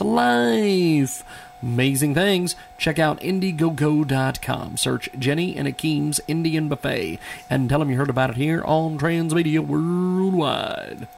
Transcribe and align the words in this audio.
Life. 0.00 1.22
Amazing 1.62 2.14
things. 2.14 2.56
Check 2.78 2.98
out 2.98 3.20
Indiegogo.com. 3.20 4.76
Search 4.76 5.08
Jenny 5.18 5.54
and 5.54 5.68
Akeem's 5.68 6.20
Indian 6.26 6.68
Buffet 6.68 7.18
and 7.48 7.68
tell 7.68 7.78
them 7.78 7.90
you 7.90 7.96
heard 7.96 8.10
about 8.10 8.30
it 8.30 8.36
here 8.36 8.62
on 8.64 8.98
Transmedia 8.98 9.60
Worldwide. 9.60 11.08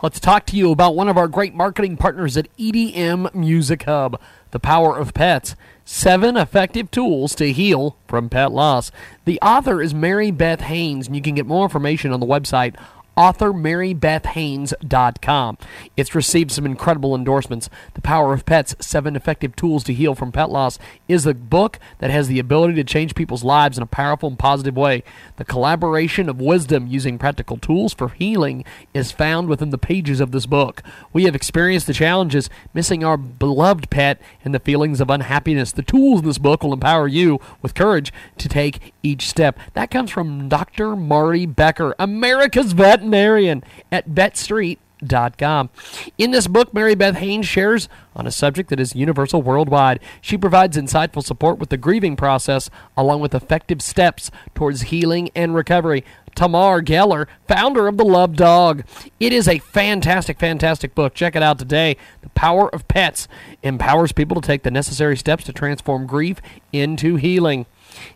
Let's 0.00 0.20
talk 0.20 0.46
to 0.46 0.56
you 0.56 0.70
about 0.70 0.94
one 0.94 1.08
of 1.08 1.16
our 1.16 1.26
great 1.26 1.54
marketing 1.54 1.96
partners 1.96 2.36
at 2.36 2.54
EDM 2.56 3.34
Music 3.34 3.82
Hub, 3.82 4.20
The 4.52 4.60
Power 4.60 4.96
of 4.96 5.12
Pets. 5.12 5.56
Seven 5.84 6.36
effective 6.36 6.90
tools 6.90 7.34
to 7.36 7.50
heal 7.50 7.96
from 8.06 8.28
pet 8.28 8.52
loss. 8.52 8.92
The 9.24 9.40
author 9.40 9.82
is 9.82 9.94
Mary 9.94 10.30
Beth 10.30 10.60
Haynes, 10.60 11.06
and 11.06 11.16
you 11.16 11.22
can 11.22 11.34
get 11.34 11.46
more 11.46 11.64
information 11.64 12.12
on 12.12 12.20
the 12.20 12.26
website 12.26 12.76
authormarybethhaynes.com. 13.18 15.58
It's 15.96 16.14
received 16.14 16.52
some 16.52 16.64
incredible 16.64 17.16
endorsements. 17.16 17.68
The 17.94 18.00
Power 18.00 18.32
of 18.32 18.46
Pets 18.46 18.76
Seven 18.78 19.16
Effective 19.16 19.56
Tools 19.56 19.82
to 19.84 19.92
Heal 19.92 20.14
from 20.14 20.30
Pet 20.30 20.50
Loss 20.50 20.78
is 21.08 21.26
a 21.26 21.34
book 21.34 21.80
that 21.98 22.12
has 22.12 22.28
the 22.28 22.38
ability 22.38 22.74
to 22.74 22.84
change 22.84 23.16
people's 23.16 23.42
lives 23.42 23.76
in 23.76 23.82
a 23.82 23.86
powerful 23.86 24.28
and 24.28 24.38
positive 24.38 24.76
way. 24.76 25.02
The 25.34 25.44
collaboration 25.44 26.28
of 26.28 26.40
wisdom 26.40 26.86
using 26.86 27.18
practical 27.18 27.56
tools 27.56 27.92
for 27.92 28.10
healing 28.10 28.64
is 28.94 29.10
found 29.10 29.48
within 29.48 29.70
the 29.70 29.78
pages 29.78 30.20
of 30.20 30.30
this 30.30 30.46
book. 30.46 30.84
We 31.12 31.24
have 31.24 31.34
experienced 31.34 31.88
the 31.88 31.94
challenges 31.94 32.48
missing 32.72 33.02
our 33.02 33.16
beloved 33.16 33.90
pet 33.90 34.22
and 34.44 34.54
the 34.54 34.60
feelings 34.60 35.00
of 35.00 35.10
unhappiness. 35.10 35.72
The 35.72 35.82
tools 35.82 36.20
in 36.20 36.26
this 36.26 36.38
book 36.38 36.62
will 36.62 36.72
empower 36.72 37.08
you 37.08 37.40
with 37.62 37.74
courage 37.74 38.12
to 38.36 38.48
take 38.48 38.94
each 39.02 39.28
step. 39.28 39.58
That 39.74 39.90
comes 39.90 40.12
from 40.12 40.48
Dr. 40.48 40.94
Marty 40.94 41.46
Becker, 41.46 41.96
America's 41.98 42.74
vet 42.74 43.07
veterinarian 43.10 43.64
at 43.90 44.08
vetstreet.com. 44.08 45.70
In 46.16 46.30
this 46.30 46.46
book, 46.46 46.74
Mary 46.74 46.94
Beth 46.94 47.16
Haynes 47.16 47.46
shares 47.46 47.88
on 48.14 48.26
a 48.26 48.30
subject 48.30 48.70
that 48.70 48.80
is 48.80 48.94
universal 48.94 49.42
worldwide. 49.42 50.00
She 50.20 50.36
provides 50.36 50.76
insightful 50.76 51.24
support 51.24 51.58
with 51.58 51.68
the 51.68 51.76
grieving 51.76 52.16
process, 52.16 52.68
along 52.96 53.20
with 53.20 53.34
effective 53.34 53.80
steps 53.80 54.30
towards 54.54 54.82
healing 54.82 55.30
and 55.34 55.54
recovery. 55.54 56.04
Tamar 56.34 56.82
Geller, 56.82 57.26
founder 57.48 57.88
of 57.88 57.96
The 57.96 58.04
Love 58.04 58.36
Dog. 58.36 58.84
It 59.18 59.32
is 59.32 59.48
a 59.48 59.58
fantastic, 59.58 60.38
fantastic 60.38 60.94
book. 60.94 61.14
Check 61.14 61.34
it 61.34 61.42
out 61.42 61.58
today. 61.58 61.96
The 62.22 62.28
Power 62.30 62.72
of 62.72 62.86
Pets 62.86 63.26
empowers 63.62 64.12
people 64.12 64.40
to 64.40 64.46
take 64.46 64.62
the 64.62 64.70
necessary 64.70 65.16
steps 65.16 65.44
to 65.44 65.52
transform 65.52 66.06
grief 66.06 66.40
into 66.72 67.16
healing. 67.16 67.66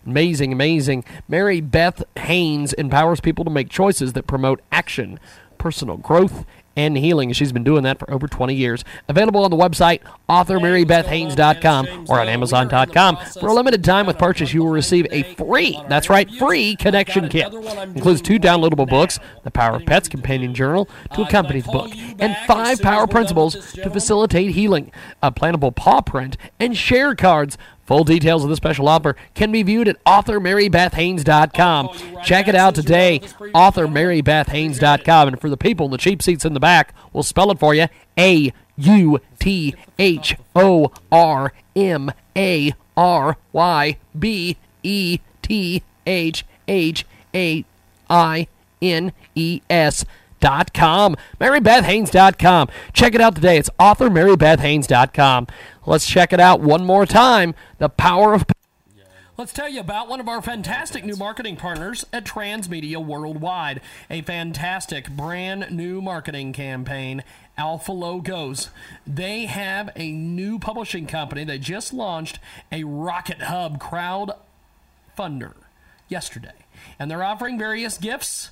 Amazing, 0.07 0.53
amazing. 0.53 1.05
Mary 1.29 1.61
Beth 1.61 2.03
Haynes 2.19 2.73
empowers 2.75 3.21
people 3.21 3.45
to 3.45 3.51
make 3.51 3.69
choices 3.69 4.13
that 4.15 4.27
promote 4.27 4.61
action, 4.71 5.19
personal 5.59 5.97
growth, 5.97 6.45
and 6.77 6.97
healing. 6.97 7.33
She's 7.33 7.53
been 7.53 7.65
doing 7.65 7.83
that 7.85 7.99
for 7.99 8.11
over 8.11 8.27
20 8.27 8.55
years. 8.55 8.85
Available 9.09 9.45
on 9.45 9.51
the 9.51 9.57
website 9.57 10.01
authormarybethhaynes.com 10.29 12.07
or 12.09 12.21
on 12.21 12.29
amazon.com. 12.29 13.17
For 13.39 13.49
a 13.49 13.53
limited 13.53 13.85
time 13.85 14.07
with 14.07 14.19
purchase, 14.19 14.55
you 14.55 14.63
will 14.63 14.71
receive 14.71 15.07
a 15.11 15.23
free, 15.35 15.79
that's 15.89 16.09
right, 16.09 16.31
free 16.31 16.77
connection 16.77 17.29
kit. 17.29 17.53
Includes 17.53 18.23
two 18.23 18.39
downloadable 18.39 18.89
books, 18.89 19.19
The 19.45 19.51
Power 19.51 19.77
of 19.77 19.87
Pets 19.87 20.09
Companion 20.09 20.55
Journal 20.55 20.89
to 21.15 21.23
accompany 21.23 21.61
the 21.61 21.71
book, 21.71 21.91
and 22.19 22.37
five 22.47 22.81
power 22.81 23.07
principles 23.07 23.73
to 23.73 23.91
facilitate 23.91 24.53
healing, 24.53 24.91
a 25.23 25.31
plannable 25.31 25.75
paw 25.75 26.01
print, 26.01 26.37
and 26.59 26.77
share 26.77 27.15
cards 27.15 27.59
Full 27.85 28.05
details 28.05 28.45
of 28.45 28.51
the 28.51 28.57
special 28.57 28.89
offer 28.89 29.17
can 29.35 29.51
be 29.51 29.63
viewed 29.63 29.89
at 29.89 30.03
authormarybethhaynes.com. 30.05 32.23
Check 32.23 32.49
it 32.49 32.55
out 32.55 32.75
today, 32.75 33.21
authormarybethhaynes.com. 33.21 35.29
And 35.29 35.41
for 35.41 35.51
the 35.51 35.57
people 35.57 35.87
in 35.87 35.93
the 35.93 35.99
cheap 35.99 36.23
seats 36.23 36.45
in 36.45 36.55
the 36.55 36.61
back, 36.61 36.95
we'll 37.13 37.23
spell 37.23 37.51
it 37.51 37.59
for 37.59 37.75
you 37.75 37.87
A 38.19 38.53
U 38.77 39.21
T 39.39 39.75
H 39.99 40.37
O 40.55 40.93
R 41.11 41.53
M 41.75 42.13
A 42.37 42.75
R 42.97 43.37
Y 43.53 43.97
B 44.19 44.57
E 44.83 45.19
T 45.43 45.83
H 46.07 46.45
H 46.69 47.07
A 47.35 47.65
I 48.09 48.47
N 48.81 49.13
E 49.35 49.61
S 49.69 50.05
dot 50.43 50.75
com 50.75 51.17
marybethhaynes.com 51.41 52.69
check 52.93 53.15
it 53.15 53.21
out 53.21 53.35
today 53.35 53.57
it's 53.57 53.71
authormarybethhaynes.com 53.79 55.47
let's 55.87 56.07
check 56.07 56.33
it 56.33 56.41
out 56.41 56.61
one 56.61 56.85
more 56.85 57.07
time 57.07 57.55
the 57.79 57.89
power 57.89 58.35
of 58.35 58.45
Let's 59.39 59.55
tell 59.55 59.69
you 59.69 59.81
about 59.81 60.09
one 60.09 60.21
of 60.21 60.29
our 60.29 60.43
fantastic 60.43 61.07
new 61.07 61.17
marketing 61.17 61.57
partners 61.57 62.05
at 62.13 62.25
Transmedia 62.25 63.03
Worldwide. 63.03 63.81
A 64.11 64.21
fantastic 64.21 65.09
brand 65.09 65.71
new 65.71 66.03
marketing 66.03 66.53
campaign, 66.53 67.25
Alpha 67.57 67.93
Logos. 67.93 68.69
They 69.07 69.47
have 69.47 69.89
a 69.97 70.13
new 70.13 70.59
publishing 70.59 71.07
company 71.07 71.45
that 71.45 71.63
just 71.63 71.95
launched 71.95 72.41
a 72.71 72.85
Rocket 72.85 73.43
Hub 73.43 73.81
crowd 73.81 74.33
funder 75.19 75.55
yesterday. 76.09 76.67
And 76.99 77.11
they're 77.11 77.25
offering 77.25 77.59
various 77.59 77.97
gifts 77.97 78.51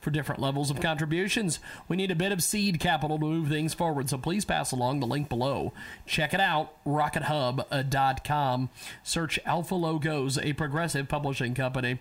for 0.00 0.10
different 0.10 0.40
levels 0.40 0.70
of 0.70 0.80
contributions. 0.80 1.58
We 1.88 1.96
need 1.96 2.10
a 2.10 2.16
bit 2.16 2.32
of 2.32 2.42
seed 2.42 2.80
capital 2.80 3.18
to 3.18 3.24
move 3.24 3.48
things 3.48 3.74
forward, 3.74 4.08
so 4.08 4.18
please 4.18 4.44
pass 4.44 4.72
along 4.72 5.00
the 5.00 5.06
link 5.06 5.28
below. 5.28 5.72
Check 6.06 6.34
it 6.34 6.40
out, 6.40 6.72
rockethub.com. 6.84 8.64
Uh, 8.64 8.78
Search 9.02 9.38
Alpha 9.44 9.74
Logos, 9.74 10.38
a 10.38 10.52
progressive 10.52 11.08
publishing 11.08 11.54
company 11.54 11.98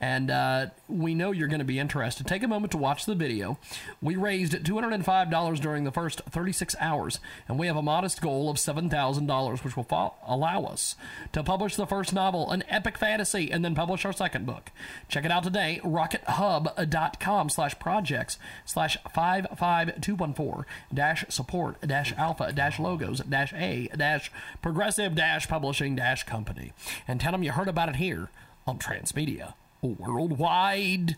and 0.00 0.30
uh, 0.30 0.66
we 0.88 1.14
know 1.14 1.32
you're 1.32 1.48
going 1.48 1.60
to 1.60 1.64
be 1.64 1.78
interested. 1.78 2.26
Take 2.26 2.42
a 2.42 2.48
moment 2.48 2.70
to 2.72 2.78
watch 2.78 3.06
the 3.06 3.14
video. 3.14 3.58
We 4.02 4.16
raised 4.16 4.52
$205 4.52 5.60
during 5.60 5.84
the 5.84 5.90
first 5.90 6.20
36 6.28 6.76
hours, 6.78 7.18
and 7.48 7.58
we 7.58 7.66
have 7.66 7.76
a 7.76 7.82
modest 7.82 8.20
goal 8.20 8.50
of 8.50 8.58
$7,000, 8.58 9.64
which 9.64 9.76
will 9.76 9.84
fo- 9.84 10.14
allow 10.26 10.64
us 10.64 10.96
to 11.32 11.42
publish 11.42 11.76
the 11.76 11.86
first 11.86 12.12
novel, 12.12 12.50
an 12.50 12.62
epic 12.68 12.98
fantasy, 12.98 13.50
and 13.50 13.64
then 13.64 13.74
publish 13.74 14.04
our 14.04 14.12
second 14.12 14.44
book. 14.44 14.70
Check 15.08 15.24
it 15.24 15.30
out 15.30 15.44
today, 15.44 15.80
rockethub.com 15.82 17.48
slash 17.48 17.78
projects 17.78 18.38
slash 18.66 18.98
55214 19.14 20.64
dash 20.92 21.24
support 21.28 21.80
dash 21.80 22.12
alpha 22.16 22.52
dash 22.52 22.78
logos 22.78 23.20
dash 23.20 23.52
a 23.54 23.88
dash 23.96 24.30
progressive 24.62 25.14
dash 25.14 25.48
publishing 25.48 25.96
dash 25.96 26.24
company. 26.24 26.72
And 27.08 27.20
tell 27.20 27.32
them 27.32 27.42
you 27.42 27.52
heard 27.52 27.68
about 27.68 27.88
it 27.88 27.96
here 27.96 28.30
on 28.66 28.78
Transmedia 28.78 29.54
worldwide. 29.86 31.16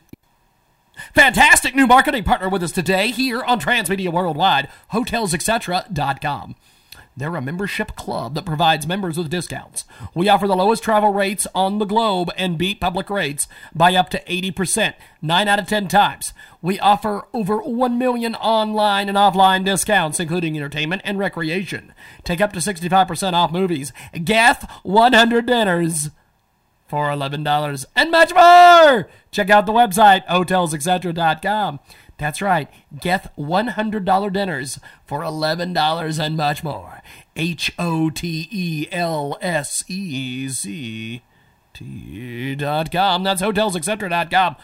Fantastic 1.15 1.75
new 1.75 1.87
marketing 1.87 2.25
partner 2.25 2.49
with 2.49 2.63
us 2.63 2.73
today 2.73 3.11
here 3.11 3.43
on 3.43 3.61
Transmedia 3.61 4.13
Worldwide, 4.13 4.69
hotelsetc.com. 4.93 6.57
They're 7.19 7.35
a 7.35 7.43
membership 7.43 7.97
club 7.97 8.37
that 8.37 8.47
provides 8.47 8.87
members 8.87 9.19
with 9.19 9.29
discounts. 9.29 9.85
We 10.15 10.29
offer 10.29 10.47
the 10.47 10.55
lowest 10.55 10.85
travel 10.85 11.13
rates 11.13 11.49
on 11.53 11.79
the 11.79 11.85
globe 11.85 12.31
and 12.37 12.57
beat 12.57 12.81
public 12.81 13.11
rates 13.11 13.49
by 13.75 13.97
up 13.97 14.09
to 14.11 14.23
80%, 14.23 14.95
9 15.21 15.49
out 15.49 15.59
of 15.59 15.67
10 15.67 15.89
times. 15.89 16.33
We 16.63 16.79
offer 16.79 17.27
over 17.35 17.59
1 17.59 17.99
million 17.99 18.37
online 18.37 19.09
and 19.09 19.19
offline 19.19 19.65
discounts, 19.65 20.21
including 20.21 20.57
entertainment 20.57 21.03
and 21.05 21.19
recreation. 21.19 21.93
Take 22.23 22.41
up 22.41 22.53
to 22.53 22.61
65% 22.61 23.33
off 23.33 23.51
movies. 23.51 23.93
Geth 24.23 24.71
100 24.85 25.45
dinners 25.45 26.11
for 26.89 27.09
$11 27.09 27.87
and 27.95 28.11
much 28.11 28.35
more. 28.35 29.09
Check 29.31 29.51
out 29.51 29.67
the 29.67 29.73
website, 29.73 30.27
hotelsetc.com. 30.27 31.81
That's 32.17 32.43
right, 32.43 32.69
get 33.01 33.37
$100 33.37 34.33
dinners 34.33 34.81
for 35.05 35.21
$11 35.21 36.19
and 36.19 36.37
much 36.37 36.65
more. 36.65 37.03
H 37.37 37.73
O 37.79 38.11
T 38.11 38.49
E 38.51 38.89
L 38.91 39.39
S 39.41 39.85
E 39.87 40.49
C 40.49 41.23
T 41.73 42.55
dot 42.57 42.91
com. 42.91 43.23
That's 43.23 43.41
hotelsetc.com. 43.41 44.57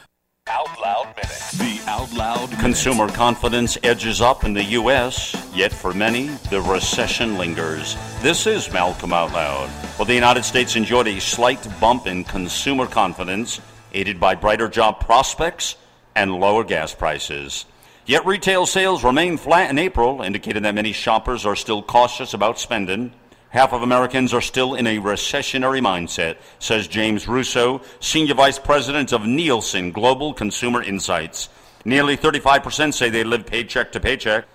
Out 0.50 0.78
Loud 0.78 1.16
Minute. 1.16 1.42
The 1.54 1.90
Out 1.90 2.12
Loud 2.12 2.50
Consumer 2.60 3.08
confidence 3.08 3.78
edges 3.82 4.20
up 4.20 4.44
in 4.44 4.52
the 4.52 4.62
U.S., 4.62 5.34
yet 5.54 5.72
for 5.72 5.94
many, 5.94 6.26
the 6.50 6.60
recession 6.60 7.38
lingers. 7.38 7.96
This 8.20 8.46
is 8.46 8.70
Malcolm 8.70 9.14
Out 9.14 9.32
Loud. 9.32 9.70
Well, 9.98 10.04
the 10.04 10.12
United 10.12 10.44
States 10.44 10.76
enjoyed 10.76 11.08
a 11.08 11.18
slight 11.18 11.66
bump 11.80 12.06
in 12.06 12.24
consumer 12.24 12.86
confidence, 12.86 13.58
aided 13.94 14.20
by 14.20 14.34
brighter 14.34 14.68
job 14.68 15.00
prospects 15.00 15.76
and 16.14 16.34
lower 16.34 16.62
gas 16.62 16.94
prices. 16.94 17.64
Yet 18.04 18.26
retail 18.26 18.66
sales 18.66 19.02
remain 19.02 19.38
flat 19.38 19.70
in 19.70 19.78
April, 19.78 20.20
indicating 20.20 20.64
that 20.64 20.74
many 20.74 20.92
shoppers 20.92 21.46
are 21.46 21.56
still 21.56 21.82
cautious 21.82 22.34
about 22.34 22.58
spending. 22.58 23.14
Half 23.54 23.72
of 23.72 23.82
Americans 23.82 24.34
are 24.34 24.40
still 24.40 24.74
in 24.74 24.84
a 24.84 24.98
recessionary 24.98 25.80
mindset, 25.80 26.38
says 26.58 26.88
James 26.88 27.28
Russo, 27.28 27.82
Senior 28.00 28.34
Vice 28.34 28.58
President 28.58 29.12
of 29.12 29.26
Nielsen 29.26 29.92
Global 29.92 30.34
Consumer 30.34 30.82
Insights. 30.82 31.50
Nearly 31.84 32.16
35% 32.16 32.92
say 32.92 33.10
they 33.10 33.22
live 33.22 33.46
paycheck 33.46 33.92
to 33.92 34.00
paycheck. 34.00 34.46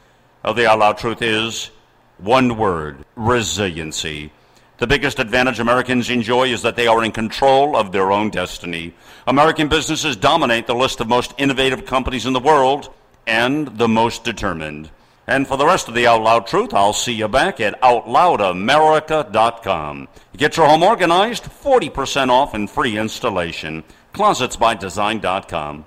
Well, 0.44 0.54
the 0.54 0.70
out 0.70 0.98
truth 0.98 1.22
is 1.22 1.70
one 2.18 2.58
word 2.58 3.06
resiliency. 3.16 4.34
The 4.80 4.88
biggest 4.88 5.20
advantage 5.20 5.62
Americans 5.62 6.10
enjoy 6.10 6.50
is 6.50 6.62
that 6.64 6.76
they 6.76 6.88
are 6.88 7.02
in 7.02 7.14
control 7.14 7.78
of 7.78 7.94
their 7.94 8.12
own 8.12 8.32
destiny. 8.32 8.94
American 9.26 9.70
businesses 9.70 10.18
dominate 10.18 10.68
the 10.68 10.76
list 10.76 11.00
of 11.00 11.08
most 11.08 11.34
innovative 11.38 11.86
companies 11.86 12.26
in 12.26 12.34
the 12.34 12.42
world 12.42 12.94
and 13.26 13.78
the 13.78 13.88
most 13.88 14.26
determined. 14.26 14.90
And 15.30 15.48
for 15.48 15.56
the 15.58 15.66
rest 15.66 15.88
of 15.88 15.94
the 15.94 16.08
Out 16.08 16.24
Loud 16.24 16.48
Truth, 16.48 16.74
I'll 16.74 16.92
see 16.92 17.14
you 17.14 17.28
back 17.28 17.62
at 17.62 17.80
OutLoudAmerica.com. 17.82 20.08
Get 20.36 20.58
your 20.58 20.66
home 20.66 20.82
organized, 20.82 21.44
40% 21.44 22.30
off 22.30 22.56
and 22.56 22.68
free 22.68 22.98
installation. 22.98 23.84
ClosetsByDesign.com. 24.16 25.86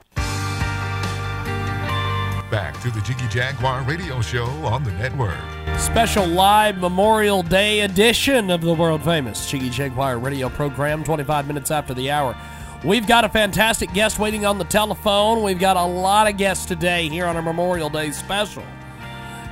Back 2.53 2.81
to 2.83 2.91
the 2.93 3.01
Jiggy 3.01 3.27
Jaguar 3.31 3.83
radio 3.83 4.21
show 4.21 4.45
on 4.45 4.85
the 4.85 4.93
network. 4.93 5.35
Special 5.77 6.25
live 6.25 6.79
Memorial 6.79 7.43
Day 7.43 7.81
edition 7.81 8.49
of 8.49 8.61
the 8.61 8.75
world 8.75 9.03
famous 9.03 9.51
Jiggy 9.51 9.71
Jaguar 9.71 10.19
radio 10.19 10.51
program, 10.51 11.03
25 11.03 11.49
minutes 11.49 11.73
after 11.73 11.95
the 11.95 12.13
hour. 12.13 12.37
We've 12.85 13.09
got 13.09 13.25
a 13.25 13.29
fantastic 13.29 13.93
guest 13.93 14.21
waiting 14.21 14.47
on 14.47 14.59
the 14.59 14.65
telephone. 14.65 15.43
We've 15.43 15.59
got 15.59 15.77
a 15.77 15.85
lot 15.85 16.29
of 16.29 16.37
guests 16.37 16.65
today 16.65 17.09
here 17.09 17.27
on 17.27 17.35
our 17.35 17.43
Memorial 17.43 17.91
Day 17.91 18.13
special. 18.13 18.63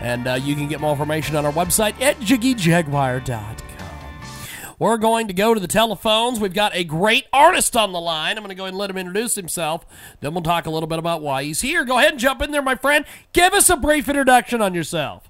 And 0.00 0.26
uh, 0.26 0.34
you 0.34 0.54
can 0.54 0.66
get 0.68 0.80
more 0.80 0.92
information 0.92 1.36
on 1.36 1.44
our 1.44 1.52
website 1.52 2.00
at 2.00 2.16
jiggyjaguar.com. 2.20 3.56
We're 4.78 4.96
going 4.96 5.28
to 5.28 5.34
go 5.34 5.52
to 5.52 5.60
the 5.60 5.68
telephones. 5.68 6.40
We've 6.40 6.54
got 6.54 6.74
a 6.74 6.84
great 6.84 7.26
artist 7.34 7.76
on 7.76 7.92
the 7.92 8.00
line. 8.00 8.38
I'm 8.38 8.42
going 8.42 8.48
to 8.48 8.54
go 8.54 8.62
ahead 8.62 8.72
and 8.72 8.78
let 8.78 8.88
him 8.88 8.96
introduce 8.96 9.34
himself. 9.34 9.84
Then 10.20 10.32
we'll 10.32 10.42
talk 10.42 10.64
a 10.64 10.70
little 10.70 10.86
bit 10.86 10.98
about 10.98 11.20
why 11.20 11.44
he's 11.44 11.60
here. 11.60 11.84
Go 11.84 11.98
ahead 11.98 12.12
and 12.12 12.18
jump 12.18 12.40
in 12.40 12.50
there, 12.50 12.62
my 12.62 12.76
friend. 12.76 13.04
Give 13.34 13.52
us 13.52 13.68
a 13.68 13.76
brief 13.76 14.08
introduction 14.08 14.62
on 14.62 14.72
yourself. 14.72 15.28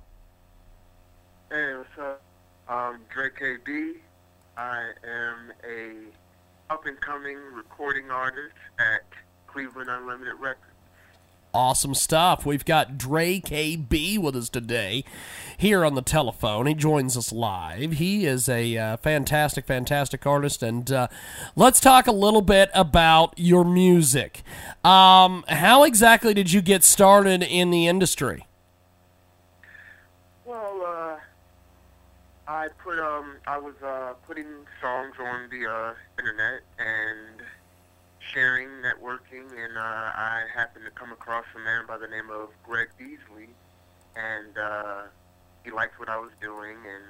Hey, 1.51 1.75
what's 1.75 1.99
up? 1.99 2.23
I'm 2.69 3.01
Dre 3.13 3.29
KB. 3.31 3.95
I 4.57 4.91
am 5.05 5.53
a 5.69 6.73
up 6.73 6.87
and 6.87 7.01
coming 7.01 7.37
recording 7.53 8.09
artist 8.09 8.55
at 8.79 9.03
Cleveland 9.49 9.91
Unlimited 9.91 10.35
Records. 10.39 10.70
Awesome 11.53 11.97
stuff. 11.97 12.47
We've 12.47 12.65
got 12.65 12.97
Dre 12.97 13.41
KB 13.41 14.19
with 14.19 14.37
us 14.37 14.49
today 14.49 15.05
here 15.59 15.85
on 15.85 15.97
the 15.97 16.03
telephone. 16.03 16.67
He 16.67 16.75
joins 16.75 17.17
us 17.17 17.33
live. 17.33 17.93
He 17.95 18.25
is 18.25 18.49
a 18.49 18.77
uh, 18.77 18.97
fantastic, 18.99 19.67
fantastic 19.67 20.25
artist. 20.25 20.63
And 20.63 20.93
uh, 20.93 21.09
let's 21.57 21.81
talk 21.81 22.07
a 22.07 22.13
little 22.13 22.41
bit 22.41 22.71
about 22.73 23.35
your 23.37 23.65
music. 23.65 24.43
Um, 24.85 25.45
how 25.49 25.83
exactly 25.83 26.35
did 26.35 26.53
you 26.53 26.63
get 26.63 26.85
started 26.85 27.43
in 27.43 27.71
the 27.71 27.89
industry? 27.89 28.47
Well, 30.45 30.83
uh, 30.87 31.17
I 32.47 32.69
put 32.79 33.01
um, 33.01 33.39
I 33.49 33.59
was 33.59 33.75
uh, 33.85 34.13
putting 34.25 34.47
songs 34.81 35.15
on 35.19 35.49
the 35.51 35.69
uh, 35.69 35.95
internet 36.17 36.61
and 36.79 37.43
sharing, 38.33 38.69
networking, 38.83 39.51
and 39.51 39.77
uh, 39.77 39.81
I 39.81 40.45
happened 40.55 40.85
to 40.85 40.91
come 40.91 41.13
across 41.13 41.45
a 41.57 41.59
man 41.59 41.85
by 41.87 41.99
the 41.99 42.07
name 42.07 42.31
of 42.31 42.51
Greg 42.63 42.89
Beasley, 42.99 43.49
and 44.17 44.57
uh, 44.57 45.03
he 45.65 45.71
liked 45.71 45.99
what 45.99 46.09
I 46.09 46.19
was 46.19 46.31
doing 46.41 46.77
and 46.77 47.05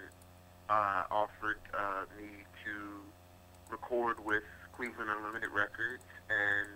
uh, 0.68 1.02
offered 1.10 1.60
uh, 1.74 2.04
me 2.16 2.28
to 2.64 2.72
record 3.70 4.24
with 4.24 4.44
Cleveland 4.72 5.10
Unlimited 5.10 5.50
Records, 5.50 6.04
and 6.28 6.68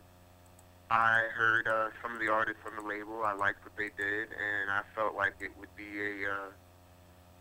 I 0.90 1.22
heard 1.34 1.66
uh, 1.66 1.88
some 2.02 2.12
of 2.12 2.20
the 2.20 2.28
artists 2.28 2.60
on 2.66 2.76
the 2.76 2.86
label. 2.88 3.22
I 3.24 3.34
liked 3.34 3.64
what 3.64 3.76
they 3.76 3.90
did, 3.96 4.28
and 4.28 4.70
I 4.70 4.82
felt 4.94 5.14
like 5.14 5.34
it 5.40 5.50
would 5.58 5.74
be 5.76 5.88
a 6.00 6.30
uh, 6.30 6.50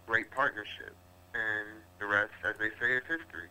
great 0.08 0.32
partnership. 0.32 0.96
And 1.34 1.82
the 2.00 2.06
rest, 2.06 2.32
as 2.48 2.56
they 2.60 2.70
say, 2.80 2.94
is 2.94 3.04
history. 3.10 3.50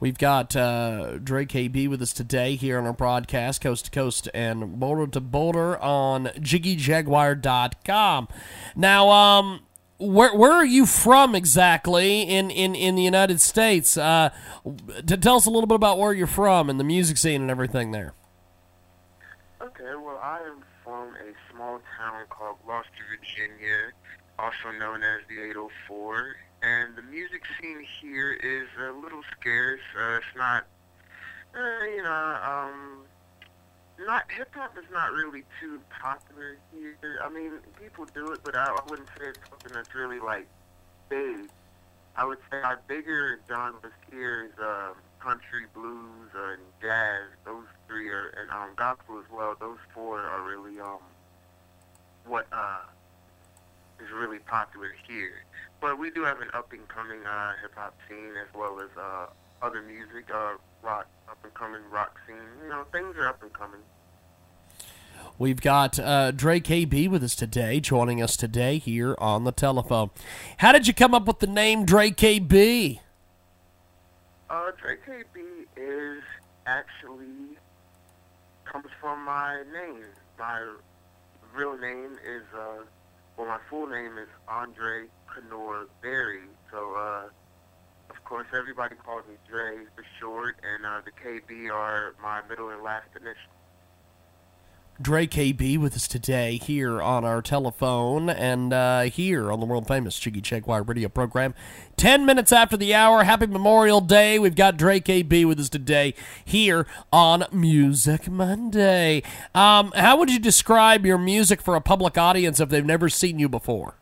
We've 0.00 0.16
got 0.16 0.56
uh, 0.56 1.18
Dre 1.18 1.44
KB 1.44 1.88
with 1.88 2.00
us 2.00 2.12
today 2.14 2.56
here 2.56 2.78
on 2.78 2.86
our 2.86 2.92
broadcast, 2.92 3.60
coast 3.60 3.84
to 3.86 3.90
coast 3.90 4.28
and 4.32 4.80
boulder 4.80 5.06
to 5.08 5.20
boulder 5.20 5.78
on 5.78 6.26
JiggyJaguar.com. 6.38 8.28
Now, 8.74 9.10
um, 9.10 9.60
where 9.98 10.34
where 10.34 10.52
are 10.52 10.64
you 10.64 10.86
from 10.86 11.34
exactly 11.34 12.22
in, 12.22 12.50
in, 12.50 12.74
in 12.74 12.94
the 12.94 13.02
United 13.02 13.40
States? 13.42 13.98
Uh, 13.98 14.30
to 15.06 15.16
tell 15.18 15.36
us 15.36 15.44
a 15.44 15.50
little 15.50 15.66
bit 15.66 15.74
about 15.76 15.98
where 15.98 16.14
you're 16.14 16.26
from 16.26 16.70
and 16.70 16.80
the 16.80 16.84
music 16.84 17.18
scene 17.18 17.42
and 17.42 17.50
everything 17.50 17.90
there. 17.90 18.14
Okay, 19.60 19.94
well, 20.02 20.18
I 20.22 20.38
am 20.38 20.64
from 20.82 21.08
a 21.08 21.52
small 21.52 21.80
town 21.98 22.24
called 22.30 22.56
Gloucester, 22.64 23.04
Virginia, 23.10 23.92
also 24.38 24.78
known 24.78 25.02
as 25.02 25.20
the 25.28 25.42
804 25.50 26.36
and 26.62 26.96
the 26.96 27.02
music 27.02 27.42
scene 27.58 27.84
here 28.00 28.32
is 28.32 28.68
a 28.80 28.92
little 28.92 29.22
scarce. 29.38 29.80
Uh, 29.98 30.16
it's 30.16 30.36
not, 30.36 30.66
uh, 31.54 31.84
you 31.84 32.02
know, 32.02 32.38
um, 32.44 33.02
not 34.06 34.30
hip 34.30 34.48
hop 34.54 34.76
is 34.76 34.84
not 34.92 35.12
really 35.12 35.44
too 35.60 35.80
popular 36.02 36.58
here. 36.72 37.20
I 37.24 37.30
mean, 37.30 37.52
people 37.80 38.06
do 38.14 38.32
it, 38.32 38.40
but 38.44 38.54
I, 38.54 38.66
I 38.66 38.80
wouldn't 38.88 39.08
say 39.18 39.28
it's 39.28 39.38
something 39.48 39.72
that's 39.72 39.94
really 39.94 40.20
like 40.20 40.46
big. 41.08 41.48
I 42.16 42.24
would 42.24 42.38
say 42.50 42.58
our 42.58 42.80
bigger 42.88 43.40
genres 43.48 43.92
here 44.10 44.46
is 44.46 44.58
um, 44.62 44.94
country, 45.20 45.64
blues, 45.74 46.30
uh, 46.34 46.52
and 46.52 46.62
jazz. 46.82 47.22
Those 47.44 47.64
three 47.86 48.08
are, 48.08 48.34
and 48.40 48.50
um, 48.50 48.70
gospel 48.76 49.18
as 49.18 49.30
well. 49.32 49.54
Those 49.58 49.78
four 49.94 50.20
are 50.20 50.42
really 50.42 50.78
um, 50.80 50.98
what 52.26 52.46
uh, 52.52 52.80
is 54.00 54.10
really 54.12 54.38
popular 54.40 54.94
here. 55.08 55.44
But 55.80 55.98
we 55.98 56.10
do 56.10 56.24
have 56.24 56.40
an 56.40 56.48
up 56.52 56.72
and 56.72 56.86
coming 56.88 57.24
uh, 57.24 57.52
hip 57.62 57.72
hop 57.74 57.96
scene 58.08 58.34
as 58.40 58.52
well 58.54 58.80
as 58.80 58.90
uh, 58.98 59.26
other 59.62 59.82
music, 59.82 60.30
uh, 60.32 60.52
rock, 60.82 61.06
up 61.28 61.38
and 61.42 61.54
coming 61.54 61.80
rock 61.90 62.18
scene. 62.26 62.36
You 62.62 62.68
know, 62.68 62.84
things 62.92 63.16
are 63.16 63.28
up 63.28 63.42
and 63.42 63.52
coming. 63.52 63.80
We've 65.38 65.60
got 65.60 65.98
uh, 65.98 66.32
Dre 66.32 66.60
KB 66.60 67.08
with 67.08 67.24
us 67.24 67.34
today, 67.34 67.80
joining 67.80 68.22
us 68.22 68.36
today 68.36 68.76
here 68.76 69.14
on 69.18 69.44
the 69.44 69.52
telephone. 69.52 70.10
How 70.58 70.72
did 70.72 70.86
you 70.86 70.92
come 70.92 71.14
up 71.14 71.26
with 71.26 71.38
the 71.38 71.46
name 71.46 71.86
Dre 71.86 72.10
KB? 72.10 73.00
Uh, 74.50 74.70
Dre 74.78 74.96
KB 74.96 75.66
is 75.76 76.22
actually 76.66 77.56
comes 78.70 78.88
from 79.00 79.24
my 79.24 79.62
name. 79.72 80.04
My 80.38 80.62
real 81.54 81.76
name 81.76 82.18
is, 82.24 82.42
uh, 82.54 82.84
well, 83.40 83.48
my 83.48 83.58
full 83.70 83.86
name 83.86 84.18
is 84.18 84.28
Andre 84.48 85.08
Kennor 85.32 85.84
Berry. 86.02 86.44
So, 86.70 86.92
uh, 86.94 87.22
of 88.10 88.22
course, 88.24 88.46
everybody 88.54 88.96
calls 88.96 89.22
me 89.26 89.36
Dre 89.48 89.76
for 89.96 90.04
short, 90.20 90.56
and 90.62 90.84
uh, 90.84 91.00
the 91.00 91.12
KB 91.16 91.72
are 91.72 92.12
my 92.22 92.42
middle 92.50 92.68
and 92.68 92.82
last 92.82 93.08
initials. 93.16 93.59
Dre 95.00 95.26
KB 95.26 95.78
with 95.78 95.94
us 95.94 96.06
today 96.06 96.58
here 96.58 97.00
on 97.00 97.24
our 97.24 97.40
telephone 97.40 98.28
and 98.28 98.72
uh, 98.72 99.02
here 99.02 99.50
on 99.50 99.58
the 99.58 99.64
world 99.64 99.88
famous 99.88 100.18
Jiggy 100.18 100.42
Jaguar 100.42 100.82
radio 100.82 101.08
program. 101.08 101.54
Ten 101.96 102.26
minutes 102.26 102.52
after 102.52 102.76
the 102.76 102.94
hour, 102.94 103.24
happy 103.24 103.46
Memorial 103.46 104.02
Day. 104.02 104.38
We've 104.38 104.54
got 104.54 104.76
Dre 104.76 105.00
KB 105.00 105.46
with 105.46 105.58
us 105.58 105.70
today 105.70 106.12
here 106.44 106.86
on 107.10 107.46
Music 107.50 108.28
Monday. 108.28 109.22
Um, 109.54 109.90
how 109.96 110.18
would 110.18 110.30
you 110.30 110.38
describe 110.38 111.06
your 111.06 111.18
music 111.18 111.62
for 111.62 111.76
a 111.76 111.80
public 111.80 112.18
audience 112.18 112.60
if 112.60 112.68
they've 112.68 112.84
never 112.84 113.08
seen 113.08 113.38
you 113.38 113.48
before? 113.48 113.94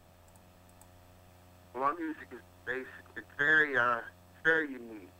Well, 1.74 1.84
my 1.84 1.92
music 1.92 2.26
is 2.32 2.40
basic. 2.66 2.86
It's 3.16 3.26
very, 3.38 3.76
uh, 3.76 4.00
very 4.42 4.72
unique. 4.72 5.10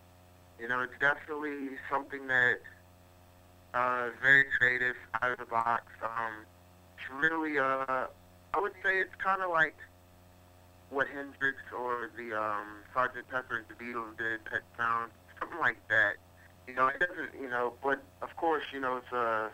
You 0.59 0.67
know, 0.67 0.81
it's 0.81 0.99
definitely 0.99 1.77
something 1.89 2.27
that 2.27 2.59
uh, 3.75 4.09
very 4.23 4.45
creative, 4.59 4.97
out 5.23 5.33
of 5.33 5.39
the 5.39 5.45
box. 5.45 5.85
Um, 6.03 6.47
it's 6.97 7.11
really, 7.11 7.59
uh, 7.59 8.07
I 8.55 8.61
would 8.61 8.73
say 8.83 8.99
it's 8.99 9.15
kind 9.23 9.43
of 9.43 9.51
like 9.51 9.77
what 10.91 11.07
Hendrix 11.09 11.59
or 11.77 12.11
the 12.17 12.33
um, 12.41 12.83
Sgt. 12.95 13.29
Pepper 13.31 13.59
and 13.59 13.67
the 13.69 13.75
Beatles 13.83 14.17
did, 14.17 14.45
Pet 14.45 14.63
Sound, 14.77 15.11
something 15.39 15.59
like 15.59 15.79
that. 15.89 16.15
You 16.67 16.75
know, 16.75 16.89
it 16.89 17.01
doesn't, 17.01 17.41
you 17.41 17.49
know, 17.49 17.75
but 17.83 18.03
of 18.23 18.35
course, 18.37 18.65
you 18.73 18.81
know, 18.81 18.97
it's 18.97 19.13
a 19.13 19.51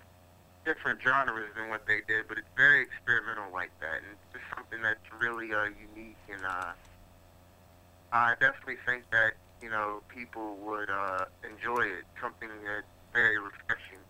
different 0.65 1.01
genres 1.03 1.51
than 1.57 1.69
what 1.69 1.87
they 1.87 2.01
did, 2.09 2.27
but 2.29 2.39
it's 2.39 2.49
very 2.57 2.83
experimental 2.83 3.45
like 3.53 3.71
that, 3.81 4.03
and 4.03 4.07
it's 4.13 4.33
just 4.33 4.45
something 4.55 4.81
that's 4.83 5.05
really 5.21 5.53
uh, 5.53 5.69
unique. 5.95 6.17
And 6.33 6.45
uh, 6.45 6.73
I 8.13 8.35
definitely 8.41 8.79
think 8.87 9.05
that 9.11 9.35
you 9.63 9.71
know 9.71 10.03
people 10.09 10.57
would 10.65 10.91
uh, 10.91 11.27
enjoy 11.45 11.83
it. 11.83 12.05
Something 12.21 12.49
that's 12.65 12.87
very 13.13 13.39
refreshing. 13.39 14.04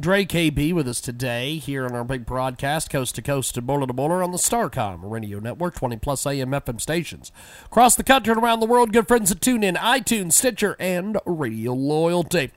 Dre 0.00 0.24
KB 0.24 0.72
with 0.72 0.86
us 0.86 1.00
today 1.00 1.56
here 1.56 1.84
on 1.84 1.92
our 1.92 2.04
big 2.04 2.24
broadcast, 2.24 2.88
coast 2.88 3.16
to 3.16 3.22
coast 3.22 3.56
and 3.56 3.66
border 3.66 3.84
to 3.84 3.92
border 3.92 4.22
on 4.22 4.30
the 4.30 4.38
Starcom 4.38 5.00
Radio 5.02 5.40
Network, 5.40 5.74
20 5.74 5.96
plus 5.96 6.24
AM 6.24 6.52
FM 6.52 6.80
stations. 6.80 7.32
Across 7.64 7.96
the 7.96 8.04
country 8.04 8.30
and 8.30 8.40
around 8.40 8.60
the 8.60 8.66
world, 8.66 8.92
good 8.92 9.08
friends 9.08 9.32
at 9.32 9.40
TuneIn, 9.40 9.76
iTunes, 9.76 10.34
Stitcher, 10.34 10.76
and 10.78 11.18
Radio 11.26 11.72
Loyalty. 11.72 12.52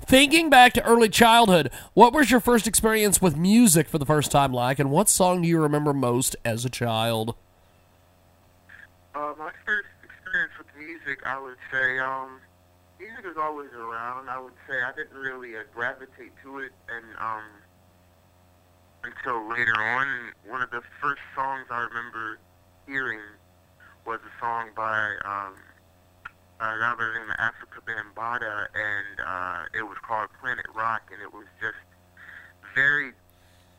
Thinking 0.00 0.50
back 0.50 0.72
to 0.72 0.84
early 0.84 1.08
childhood, 1.08 1.70
what 1.94 2.12
was 2.12 2.32
your 2.32 2.40
first 2.40 2.66
experience 2.66 3.22
with 3.22 3.36
music 3.36 3.88
for 3.88 3.98
the 3.98 4.06
first 4.06 4.32
time 4.32 4.52
like, 4.52 4.80
and 4.80 4.90
what 4.90 5.08
song 5.08 5.42
do 5.42 5.48
you 5.48 5.60
remember 5.60 5.94
most 5.94 6.34
as 6.44 6.64
a 6.64 6.70
child? 6.70 7.36
Uh, 9.14 9.32
my 9.38 9.52
first 9.64 9.86
experience 10.02 10.54
with 10.58 10.66
music, 10.76 11.20
I 11.24 11.40
would 11.40 11.56
say, 11.70 12.00
um, 12.00 12.40
music 13.00 13.24
was 13.24 13.40
always 13.40 13.72
around. 13.72 14.28
I 14.28 14.38
would 14.38 14.52
say 14.68 14.76
I 14.82 14.92
didn't 14.92 15.16
really 15.16 15.56
uh, 15.56 15.64
gravitate 15.74 16.32
to 16.44 16.58
it, 16.60 16.72
and 16.88 17.04
um, 17.18 17.42
until 19.04 19.48
later 19.48 19.74
on. 19.80 20.06
One 20.46 20.62
of 20.62 20.70
the 20.70 20.82
first 21.00 21.20
songs 21.34 21.66
I 21.70 21.80
remember 21.80 22.38
hearing 22.86 23.20
was 24.06 24.20
a 24.20 24.40
song 24.40 24.70
by 24.76 25.14
um, 25.24 25.54
a 26.60 26.78
guy 26.78 26.94
by 26.96 27.04
the 27.04 27.18
name 27.18 27.30
of 27.30 27.36
Afrika 27.36 27.80
Bambaataa, 27.84 28.66
and 28.74 29.20
uh, 29.24 29.78
it 29.78 29.82
was 29.82 29.96
called 30.06 30.28
Planet 30.40 30.66
Rock, 30.74 31.10
and 31.12 31.22
it 31.22 31.32
was 31.32 31.46
just 31.60 31.80
very 32.74 33.12